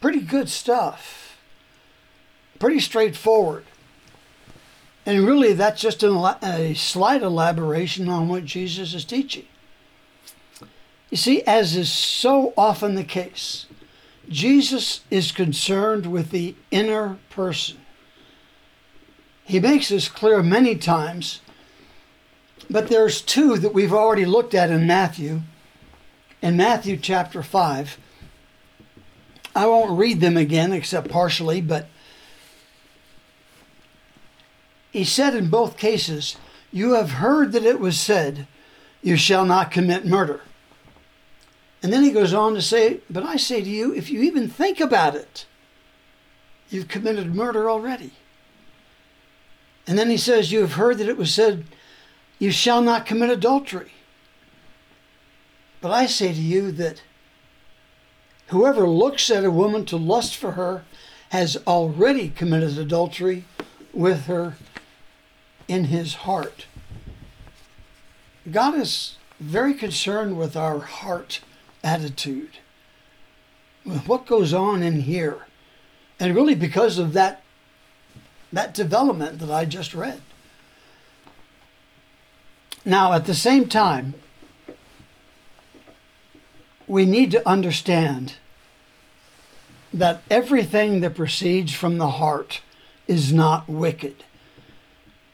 Pretty 0.00 0.22
good 0.22 0.48
stuff. 0.48 1.38
Pretty 2.58 2.80
straightforward. 2.80 3.64
And 5.04 5.26
really, 5.26 5.52
that's 5.52 5.80
just 5.80 6.02
a 6.02 6.74
slight 6.74 7.22
elaboration 7.22 8.08
on 8.08 8.28
what 8.28 8.44
Jesus 8.44 8.94
is 8.94 9.04
teaching. 9.04 9.46
You 11.10 11.16
see, 11.16 11.42
as 11.42 11.76
is 11.76 11.92
so 11.92 12.54
often 12.56 12.94
the 12.94 13.04
case, 13.04 13.66
Jesus 14.28 15.00
is 15.10 15.32
concerned 15.32 16.06
with 16.06 16.30
the 16.30 16.54
inner 16.70 17.18
person. 17.30 17.78
He 19.44 19.58
makes 19.58 19.88
this 19.88 20.08
clear 20.08 20.42
many 20.42 20.76
times, 20.76 21.40
but 22.70 22.88
there's 22.88 23.20
two 23.20 23.58
that 23.58 23.74
we've 23.74 23.92
already 23.92 24.24
looked 24.24 24.54
at 24.54 24.70
in 24.70 24.86
Matthew. 24.86 25.40
In 26.40 26.56
Matthew 26.56 26.96
chapter 26.96 27.42
5, 27.42 27.98
I 29.54 29.66
won't 29.66 29.98
read 29.98 30.20
them 30.20 30.36
again 30.36 30.72
except 30.72 31.10
partially, 31.10 31.60
but 31.60 31.88
he 34.92 35.04
said 35.04 35.34
in 35.34 35.48
both 35.48 35.78
cases, 35.78 36.36
You 36.70 36.92
have 36.92 37.12
heard 37.12 37.52
that 37.52 37.64
it 37.64 37.80
was 37.80 37.98
said, 37.98 38.46
You 39.00 39.16
shall 39.16 39.46
not 39.46 39.70
commit 39.70 40.04
murder. 40.04 40.42
And 41.82 41.92
then 41.92 42.04
he 42.04 42.12
goes 42.12 42.34
on 42.34 42.54
to 42.54 42.62
say, 42.62 43.00
But 43.10 43.24
I 43.24 43.36
say 43.36 43.62
to 43.62 43.68
you, 43.68 43.94
if 43.94 44.10
you 44.10 44.20
even 44.20 44.48
think 44.48 44.80
about 44.80 45.16
it, 45.16 45.46
you've 46.68 46.88
committed 46.88 47.34
murder 47.34 47.70
already. 47.70 48.12
And 49.86 49.98
then 49.98 50.10
he 50.10 50.18
says, 50.18 50.52
You 50.52 50.60
have 50.60 50.74
heard 50.74 50.98
that 50.98 51.08
it 51.08 51.16
was 51.16 51.32
said, 51.32 51.64
You 52.38 52.50
shall 52.50 52.82
not 52.82 53.06
commit 53.06 53.30
adultery. 53.30 53.92
But 55.80 55.90
I 55.90 56.04
say 56.04 56.34
to 56.34 56.40
you 56.40 56.70
that 56.72 57.02
whoever 58.48 58.86
looks 58.86 59.30
at 59.30 59.44
a 59.44 59.50
woman 59.50 59.86
to 59.86 59.96
lust 59.96 60.36
for 60.36 60.52
her 60.52 60.84
has 61.30 61.56
already 61.66 62.28
committed 62.28 62.76
adultery 62.76 63.46
with 63.94 64.26
her 64.26 64.54
in 65.68 65.84
his 65.84 66.14
heart. 66.14 66.66
God 68.50 68.74
is 68.74 69.16
very 69.38 69.74
concerned 69.74 70.36
with 70.36 70.56
our 70.56 70.80
heart 70.80 71.40
attitude, 71.82 72.58
with 73.84 74.06
what 74.08 74.26
goes 74.26 74.52
on 74.52 74.82
in 74.82 75.02
here. 75.02 75.46
And 76.20 76.34
really, 76.34 76.54
because 76.54 76.98
of 76.98 77.12
that, 77.14 77.42
that 78.52 78.74
development 78.74 79.38
that 79.40 79.50
I 79.50 79.64
just 79.64 79.94
read. 79.94 80.20
Now, 82.84 83.12
at 83.12 83.26
the 83.26 83.34
same 83.34 83.68
time, 83.68 84.14
we 86.86 87.06
need 87.06 87.30
to 87.30 87.48
understand 87.48 88.34
that 89.94 90.22
everything 90.30 91.00
that 91.00 91.14
proceeds 91.14 91.72
from 91.72 91.98
the 91.98 92.10
heart 92.10 92.60
is 93.06 93.32
not 93.32 93.68
wicked. 93.68 94.24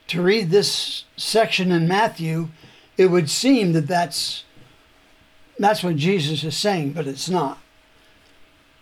To 0.09 0.22
read 0.22 0.50
this 0.50 1.04
section 1.16 1.70
in 1.70 1.86
Matthew, 1.86 2.48
it 2.96 3.06
would 3.06 3.30
seem 3.30 3.72
that 3.72 3.86
that's 3.86 4.44
that's 5.59 5.82
what 5.82 5.96
Jesus 5.96 6.44
is 6.44 6.56
saying, 6.56 6.92
but 6.92 7.06
it's 7.06 7.28
not. 7.28 7.59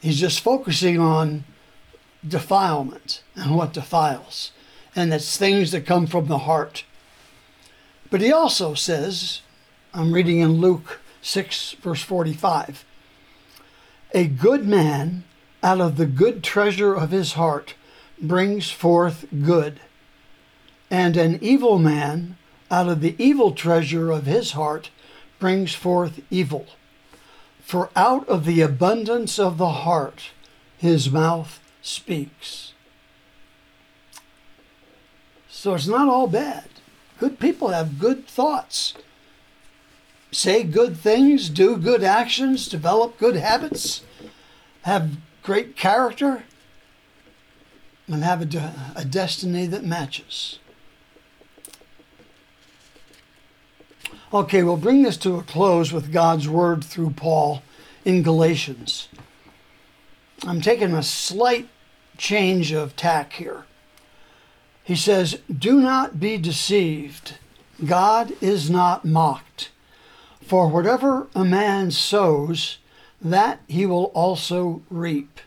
He's 0.00 0.20
just 0.20 0.40
focusing 0.40 1.00
on 1.00 1.44
defilement 2.26 3.22
and 3.34 3.56
what 3.56 3.72
defiles, 3.72 4.52
and 4.94 5.10
that's 5.10 5.36
things 5.36 5.72
that 5.72 5.86
come 5.86 6.06
from 6.06 6.26
the 6.26 6.38
heart. 6.38 6.84
But 8.10 8.20
he 8.20 8.32
also 8.32 8.74
says, 8.74 9.40
I'm 9.94 10.12
reading 10.12 10.40
in 10.40 10.60
Luke 10.60 11.00
6, 11.22 11.72
verse 11.80 12.02
45, 12.02 12.84
a 14.12 14.26
good 14.26 14.66
man 14.66 15.24
out 15.62 15.80
of 15.80 15.96
the 15.96 16.06
good 16.06 16.44
treasure 16.44 16.94
of 16.94 17.10
his 17.10 17.32
heart 17.32 17.74
brings 18.20 18.70
forth 18.70 19.26
good, 19.44 19.80
and 20.90 21.16
an 21.16 21.38
evil 21.42 21.78
man 21.78 22.36
out 22.70 22.88
of 22.88 23.00
the 23.00 23.14
evil 23.18 23.52
treasure 23.52 24.10
of 24.10 24.26
his 24.26 24.52
heart 24.52 24.90
brings 25.38 25.74
forth 25.74 26.20
evil. 26.30 26.66
For 27.60 27.90
out 27.96 28.28
of 28.28 28.44
the 28.44 28.60
abundance 28.60 29.38
of 29.38 29.58
the 29.58 29.70
heart 29.70 30.30
his 30.78 31.10
mouth 31.10 31.60
speaks. 31.82 32.72
So 35.48 35.74
it's 35.74 35.86
not 35.86 36.08
all 36.08 36.26
bad. 36.26 36.68
Good 37.18 37.38
people 37.40 37.68
have 37.68 37.98
good 37.98 38.26
thoughts, 38.26 38.94
say 40.30 40.62
good 40.62 40.96
things, 40.98 41.48
do 41.48 41.76
good 41.76 42.04
actions, 42.04 42.68
develop 42.68 43.18
good 43.18 43.36
habits, 43.36 44.02
have 44.82 45.16
great 45.42 45.76
character, 45.76 46.44
and 48.06 48.22
have 48.22 48.42
a, 48.42 48.44
de- 48.44 48.74
a 48.94 49.04
destiny 49.04 49.66
that 49.66 49.82
matches. 49.82 50.58
Okay, 54.34 54.64
we'll 54.64 54.76
bring 54.76 55.02
this 55.02 55.16
to 55.18 55.36
a 55.36 55.42
close 55.44 55.92
with 55.92 56.12
God's 56.12 56.48
word 56.48 56.82
through 56.82 57.10
Paul 57.10 57.62
in 58.04 58.24
Galatians. 58.24 59.06
I'm 60.44 60.60
taking 60.60 60.92
a 60.94 61.02
slight 61.04 61.68
change 62.18 62.72
of 62.72 62.96
tack 62.96 63.34
here. 63.34 63.66
He 64.82 64.96
says, 64.96 65.38
Do 65.56 65.80
not 65.80 66.18
be 66.18 66.38
deceived. 66.38 67.38
God 67.84 68.32
is 68.40 68.68
not 68.68 69.04
mocked. 69.04 69.70
For 70.42 70.66
whatever 70.66 71.28
a 71.32 71.44
man 71.44 71.92
sows, 71.92 72.78
that 73.22 73.60
he 73.68 73.86
will 73.86 74.06
also 74.06 74.82
reap. 74.90 75.38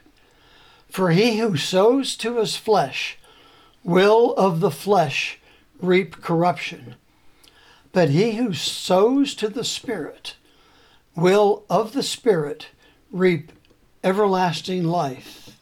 For 0.90 1.12
he 1.12 1.40
who 1.40 1.58
sows 1.58 2.16
to 2.18 2.38
his 2.38 2.56
flesh 2.56 3.18
will 3.84 4.34
of 4.36 4.62
the 4.62 4.72
flesh 4.72 5.38
reap 5.82 6.22
corruption 6.22 6.96
but 7.92 8.10
he 8.10 8.36
who 8.36 8.54
sows 8.54 9.34
to 9.36 9.48
the 9.48 9.64
Spirit 9.64 10.36
will 11.16 11.64
of 11.70 11.94
the 11.94 12.04
Spirit 12.04 12.68
reap 13.12 13.52
everlasting 14.04 14.84
life. 14.84 15.58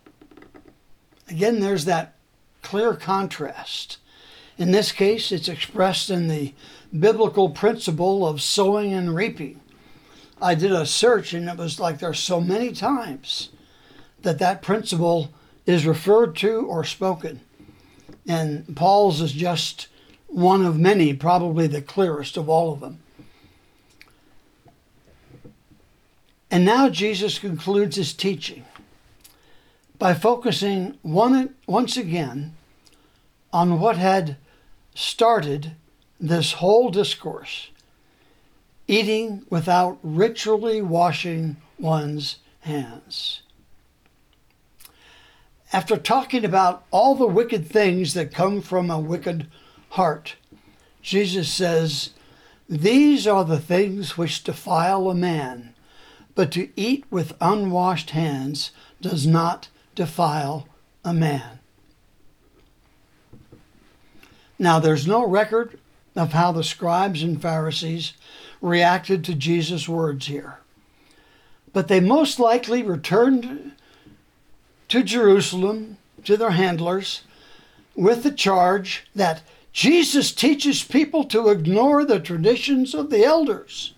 Again, 1.30 1.60
there's 1.60 1.86
that 1.86 2.16
clear 2.62 2.94
contrast. 2.94 3.98
In 4.58 4.72
this 4.72 4.92
case, 4.92 5.32
it's 5.32 5.48
expressed 5.48 6.10
in 6.10 6.28
the 6.28 6.54
biblical 6.98 7.50
principle 7.50 8.28
of 8.28 8.42
sowing 8.42 8.94
and 8.94 9.16
reaping. 9.16 9.62
I 10.42 10.56
did 10.56 10.72
a 10.72 10.86
search 10.86 11.34
and 11.34 11.50
it 11.50 11.58
was 11.58 11.80
like 11.80 12.00
there's 12.00 12.20
so 12.20 12.40
many 12.40 12.72
times 12.72 13.50
that 14.22 14.40
that 14.40 14.62
principle 14.62 15.32
is 15.66 15.86
referred 15.86 16.36
to 16.38 16.62
or 16.68 16.84
spoken. 16.84 17.42
And 18.28 18.76
Paul's 18.76 19.22
is 19.22 19.32
just 19.32 19.88
one 20.28 20.66
of 20.66 20.80
many, 20.80 21.14
probably 21.14 21.68
the 21.68 21.82
clearest 21.82 22.38
of 22.38 22.48
all 22.50 22.74
of 22.74 22.80
them. 22.80 23.00
And 26.50 26.64
now 26.64 26.90
Jesus 26.90 27.40
concludes 27.40 27.98
his 27.98 28.14
teaching 28.14 28.66
by 30.00 30.14
focusing 30.14 30.98
one, 31.02 31.56
once 31.66 31.98
again 31.98 32.56
on 33.52 33.80
what 33.80 33.98
had 33.98 34.38
started 34.94 35.74
this 36.20 36.54
whole 36.54 36.90
discourse 36.90 37.70
eating 38.88 39.44
without 39.50 40.00
ritually 40.02 40.82
washing 40.82 41.58
one's 41.78 42.38
hands. 42.62 43.42
After 45.74 45.98
talking 45.98 46.46
about 46.46 46.86
all 46.92 47.16
the 47.16 47.28
wicked 47.28 47.68
things 47.68 48.14
that 48.14 48.34
come 48.34 48.62
from 48.62 48.90
a 48.90 49.00
wicked 49.00 49.48
heart. 49.98 50.36
Jesus 51.02 51.52
says, 51.52 52.12
These 52.70 53.28
are 53.28 53.44
the 53.44 53.60
things 53.60 54.18
which 54.18 54.44
defile 54.44 55.10
a 55.10 55.16
man, 55.16 55.74
but 56.36 56.52
to 56.52 56.70
eat 56.80 57.04
with 57.10 57.36
unwashed 57.42 58.12
hands 58.12 58.72
does 59.02 59.26
not 59.26 59.70
defile 59.96 60.68
a 61.04 61.14
man. 61.14 61.60
Now, 64.60 64.80
there's 64.80 65.08
no 65.08 65.26
record 65.28 65.80
of 66.16 66.34
how 66.34 66.52
the 66.52 66.64
scribes 66.64 67.24
and 67.24 67.42
Pharisees 67.42 68.14
reacted 68.62 69.24
to 69.24 69.34
Jesus' 69.34 69.90
words 69.90 70.28
here, 70.28 70.60
but 71.74 71.88
they 71.88 72.00
most 72.00 72.40
likely 72.40 72.84
returned 72.84 73.72
to 74.90 75.04
Jerusalem 75.04 75.98
to 76.24 76.38
their 76.38 76.52
handlers 76.52 77.24
with 77.96 78.22
the 78.22 78.32
charge 78.32 79.08
that 79.16 79.42
Jesus 79.78 80.32
teaches 80.32 80.84
people 80.84 81.24
to 81.26 81.50
ignore 81.50 82.04
the 82.04 82.20
traditions 82.20 82.96
of 82.96 83.12
the 83.12 83.24
elders. 83.24 83.94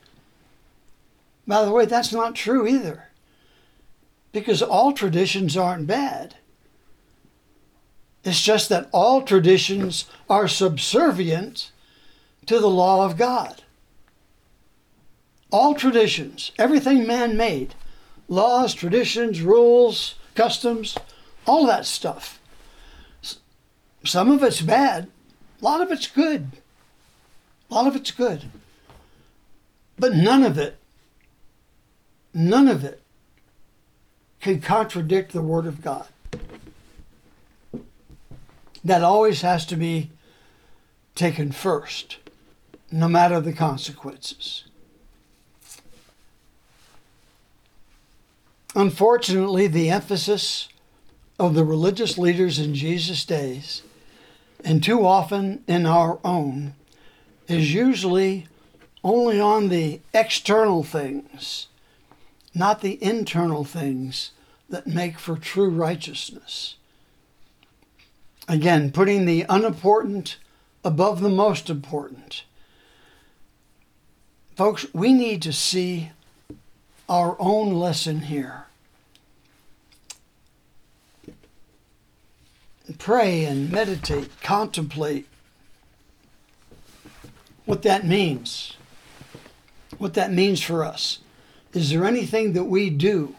By 1.48 1.64
the 1.64 1.72
way, 1.72 1.86
that's 1.86 2.12
not 2.12 2.36
true 2.36 2.68
either, 2.68 3.08
because 4.34 4.62
all 4.62 4.92
traditions 4.92 5.56
aren't 5.56 5.88
bad. 5.88 6.36
It's 8.26 8.42
just 8.42 8.68
that 8.68 8.90
all 8.92 9.22
traditions 9.22 10.04
are 10.30 10.50
subservient 10.50 11.72
to 12.46 12.60
the 12.60 12.68
law 12.70 13.06
of 13.06 13.16
God. 13.16 13.64
All 15.50 15.76
traditions, 15.76 16.52
everything 16.60 17.08
man 17.08 17.38
made, 17.38 17.74
laws, 18.28 18.74
traditions, 18.74 19.42
rules, 19.42 20.16
customs, 20.36 20.98
all 21.48 21.66
that 21.68 21.86
stuff. 21.86 22.42
Some 24.04 24.30
of 24.30 24.44
it's 24.44 24.60
bad, 24.60 25.08
a 25.62 25.66
lot 25.66 25.82
of 25.82 25.92
it's 25.92 26.08
good. 26.08 26.52
A 27.70 27.74
lot 27.74 27.88
of 27.88 27.96
it's 27.96 28.12
good. 28.12 28.46
But 29.98 30.16
none 30.16 30.44
of 30.44 30.58
it, 30.58 30.78
none 32.34 32.68
of 32.68 32.84
it 32.84 33.02
can 34.40 34.62
contradict 34.62 35.34
the 35.34 35.42
Word 35.42 35.66
of 35.66 35.82
God. 35.82 36.08
That 38.84 39.04
always 39.04 39.42
has 39.42 39.66
to 39.68 39.76
be 39.76 40.10
taken 41.16 41.52
first, 41.52 42.18
no 42.92 43.10
matter 43.10 43.42
the 43.42 43.52
consequences. 43.52 44.64
Unfortunately, 48.74 49.68
the 49.68 49.90
emphasis 49.90 50.70
of 51.38 51.56
the 51.56 51.66
religious 51.66 52.18
leaders 52.18 52.60
in 52.60 52.74
Jesus' 52.74 53.26
days, 53.26 53.82
and 54.64 54.84
too 54.84 55.06
often 55.06 55.64
in 55.68 55.86
our 55.86 56.20
own, 56.24 56.74
is 57.48 57.74
usually 57.74 58.48
only 59.04 59.40
on 59.40 59.70
the 59.70 60.02
external 60.14 60.84
things, 60.84 61.68
not 62.54 62.82
the 62.82 63.02
internal 63.04 63.64
things 63.64 64.32
that 64.70 64.86
make 64.86 65.18
for 65.18 65.36
true 65.36 65.70
righteousness. 65.70 66.76
Again, 68.48 68.92
putting 68.92 69.26
the 69.26 69.46
unimportant 69.48 70.38
above 70.84 71.22
the 71.22 71.30
most 71.30 71.70
important. 71.70 72.44
Folks, 74.56 74.86
we 74.94 75.14
need 75.14 75.42
to 75.44 75.54
see 75.54 76.12
our 77.08 77.36
own 77.40 77.74
lesson 77.74 78.22
here. 78.22 78.66
Pray 82.98 83.46
and 83.46 83.72
meditate, 83.72 84.30
contemplate 84.42 85.28
what 87.66 87.84
that 87.84 88.06
means, 88.06 88.78
what 89.98 90.16
that 90.16 90.32
means 90.32 90.62
for 90.62 90.84
us. 90.84 91.20
Is 91.74 91.92
there 91.92 92.04
anything 92.04 92.54
that 92.54 92.64
we 92.64 92.90
do, 92.90 93.36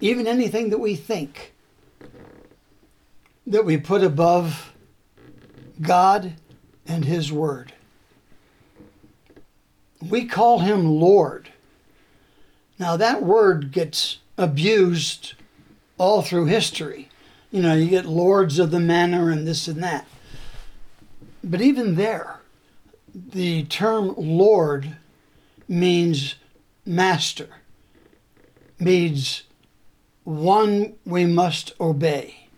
even 0.00 0.26
anything 0.26 0.70
that 0.70 0.78
we 0.78 0.94
think, 0.94 1.54
that 3.46 3.64
we 3.64 3.78
put 3.78 4.02
above 4.02 4.72
God 5.80 6.34
and 6.86 7.06
His 7.06 7.32
Word? 7.32 7.72
we 10.08 10.24
call 10.24 10.60
him 10.60 10.86
Lord. 10.86 11.50
Now, 12.78 12.96
that 12.96 13.22
word 13.22 13.72
gets 13.72 14.18
abused 14.38 15.34
all 16.00 16.22
through 16.22 16.46
history. 16.46 17.10
You 17.50 17.60
know, 17.60 17.74
you 17.74 17.90
get 17.90 18.06
lords 18.06 18.58
of 18.58 18.70
the 18.70 18.80
manor 18.80 19.30
and 19.30 19.46
this 19.46 19.68
and 19.68 19.82
that. 19.82 20.06
But 21.44 21.60
even 21.60 21.96
there, 21.96 22.40
the 23.14 23.64
term 23.64 24.14
Lord 24.16 24.96
means 25.68 26.36
master, 26.86 27.48
means 28.78 29.42
one 30.24 30.94
we 31.04 31.26
must 31.26 31.74
obey. 31.78 32.48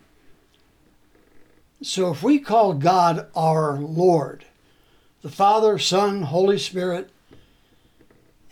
So 1.82 2.12
if 2.12 2.22
we 2.22 2.38
call 2.38 2.74
God 2.74 3.26
our 3.34 3.76
Lord, 3.76 4.44
the 5.22 5.30
Father, 5.30 5.78
Son, 5.78 6.22
Holy 6.22 6.58
Spirit, 6.58 7.10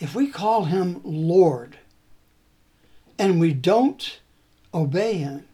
if 0.01 0.17
we 0.17 0.27
call 0.27 0.65
him 0.65 1.01
Lord 1.05 1.79
and 3.19 3.39
we 3.39 3.53
don't 3.53 4.20
obey 4.73 5.15
him, 5.15 5.47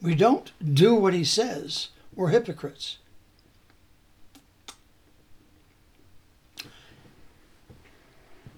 we 0.00 0.14
don't 0.14 0.52
do 0.74 0.94
what 0.94 1.14
he 1.14 1.24
says, 1.24 1.88
we're 2.14 2.28
hypocrites. 2.28 2.98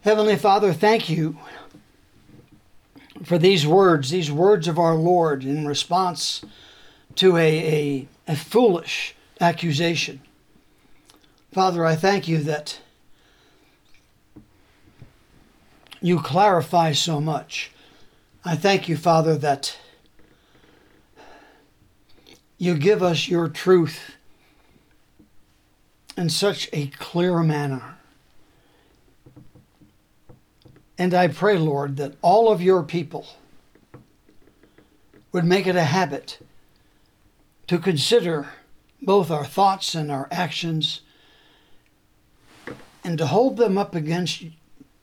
Heavenly 0.02 0.36
Father, 0.36 0.72
thank 0.72 1.08
you 1.08 1.36
for 3.24 3.38
these 3.38 3.66
words, 3.66 4.10
these 4.10 4.30
words 4.30 4.68
of 4.68 4.78
our 4.78 4.94
Lord 4.94 5.42
in 5.42 5.66
response 5.66 6.44
to 7.16 7.36
a, 7.36 7.74
a, 7.74 8.08
a 8.28 8.36
foolish 8.36 9.16
accusation. 9.40 10.20
Father, 11.52 11.84
I 11.84 11.96
thank 11.96 12.28
you 12.28 12.38
that 12.38 12.80
you 16.00 16.20
clarify 16.20 16.92
so 16.92 17.20
much. 17.20 17.72
I 18.44 18.54
thank 18.54 18.88
you, 18.88 18.96
Father, 18.96 19.36
that 19.38 19.76
you 22.58 22.76
give 22.76 23.02
us 23.02 23.28
your 23.28 23.48
truth 23.48 24.16
in 26.16 26.30
such 26.30 26.68
a 26.72 26.86
clear 26.88 27.40
manner. 27.40 27.96
And 30.98 31.12
I 31.12 31.28
pray, 31.28 31.58
Lord, 31.58 31.96
that 31.96 32.14
all 32.22 32.50
of 32.50 32.62
your 32.62 32.82
people 32.82 33.26
would 35.32 35.44
make 35.44 35.66
it 35.66 35.76
a 35.76 35.84
habit 35.84 36.38
to 37.66 37.78
consider 37.78 38.48
both 39.02 39.30
our 39.30 39.44
thoughts 39.44 39.94
and 39.94 40.10
our 40.10 40.26
actions 40.30 41.02
and 43.04 43.18
to 43.18 43.26
hold 43.26 43.58
them 43.58 43.76
up 43.76 43.94
against 43.94 44.44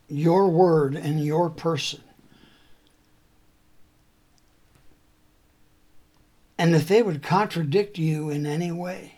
your 0.10 0.49
word 0.49 0.95
and 0.95 1.24
your 1.24 1.49
person. 1.49 2.01
And 6.58 6.76
if 6.76 6.88
they 6.88 7.01
would 7.01 7.24
contradict 7.24 7.97
you 7.97 8.30
in 8.30 8.45
any 8.45 8.72
way, 8.72 9.14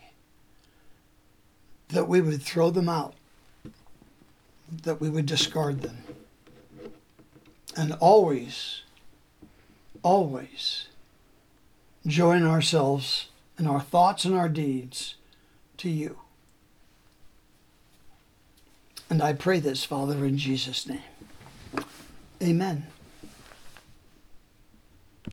that 1.88 2.08
we 2.08 2.20
would 2.20 2.42
throw 2.42 2.70
them 2.70 2.88
out, 2.88 3.14
that 4.82 5.00
we 5.00 5.08
would 5.08 5.26
discard 5.26 5.82
them. 5.82 5.98
And 7.76 7.92
always, 8.00 8.82
always 10.02 10.86
join 12.06 12.44
ourselves 12.44 13.28
and 13.58 13.68
our 13.68 13.80
thoughts 13.80 14.24
and 14.24 14.34
our 14.34 14.48
deeds 14.48 15.16
to 15.78 15.90
you. 15.90 16.18
And 19.08 19.22
I 19.22 19.34
pray 19.34 19.60
this, 19.60 19.84
Father, 19.84 20.24
in 20.24 20.36
Jesus' 20.38 20.88
name. 20.88 21.02
Amen. 22.42 22.86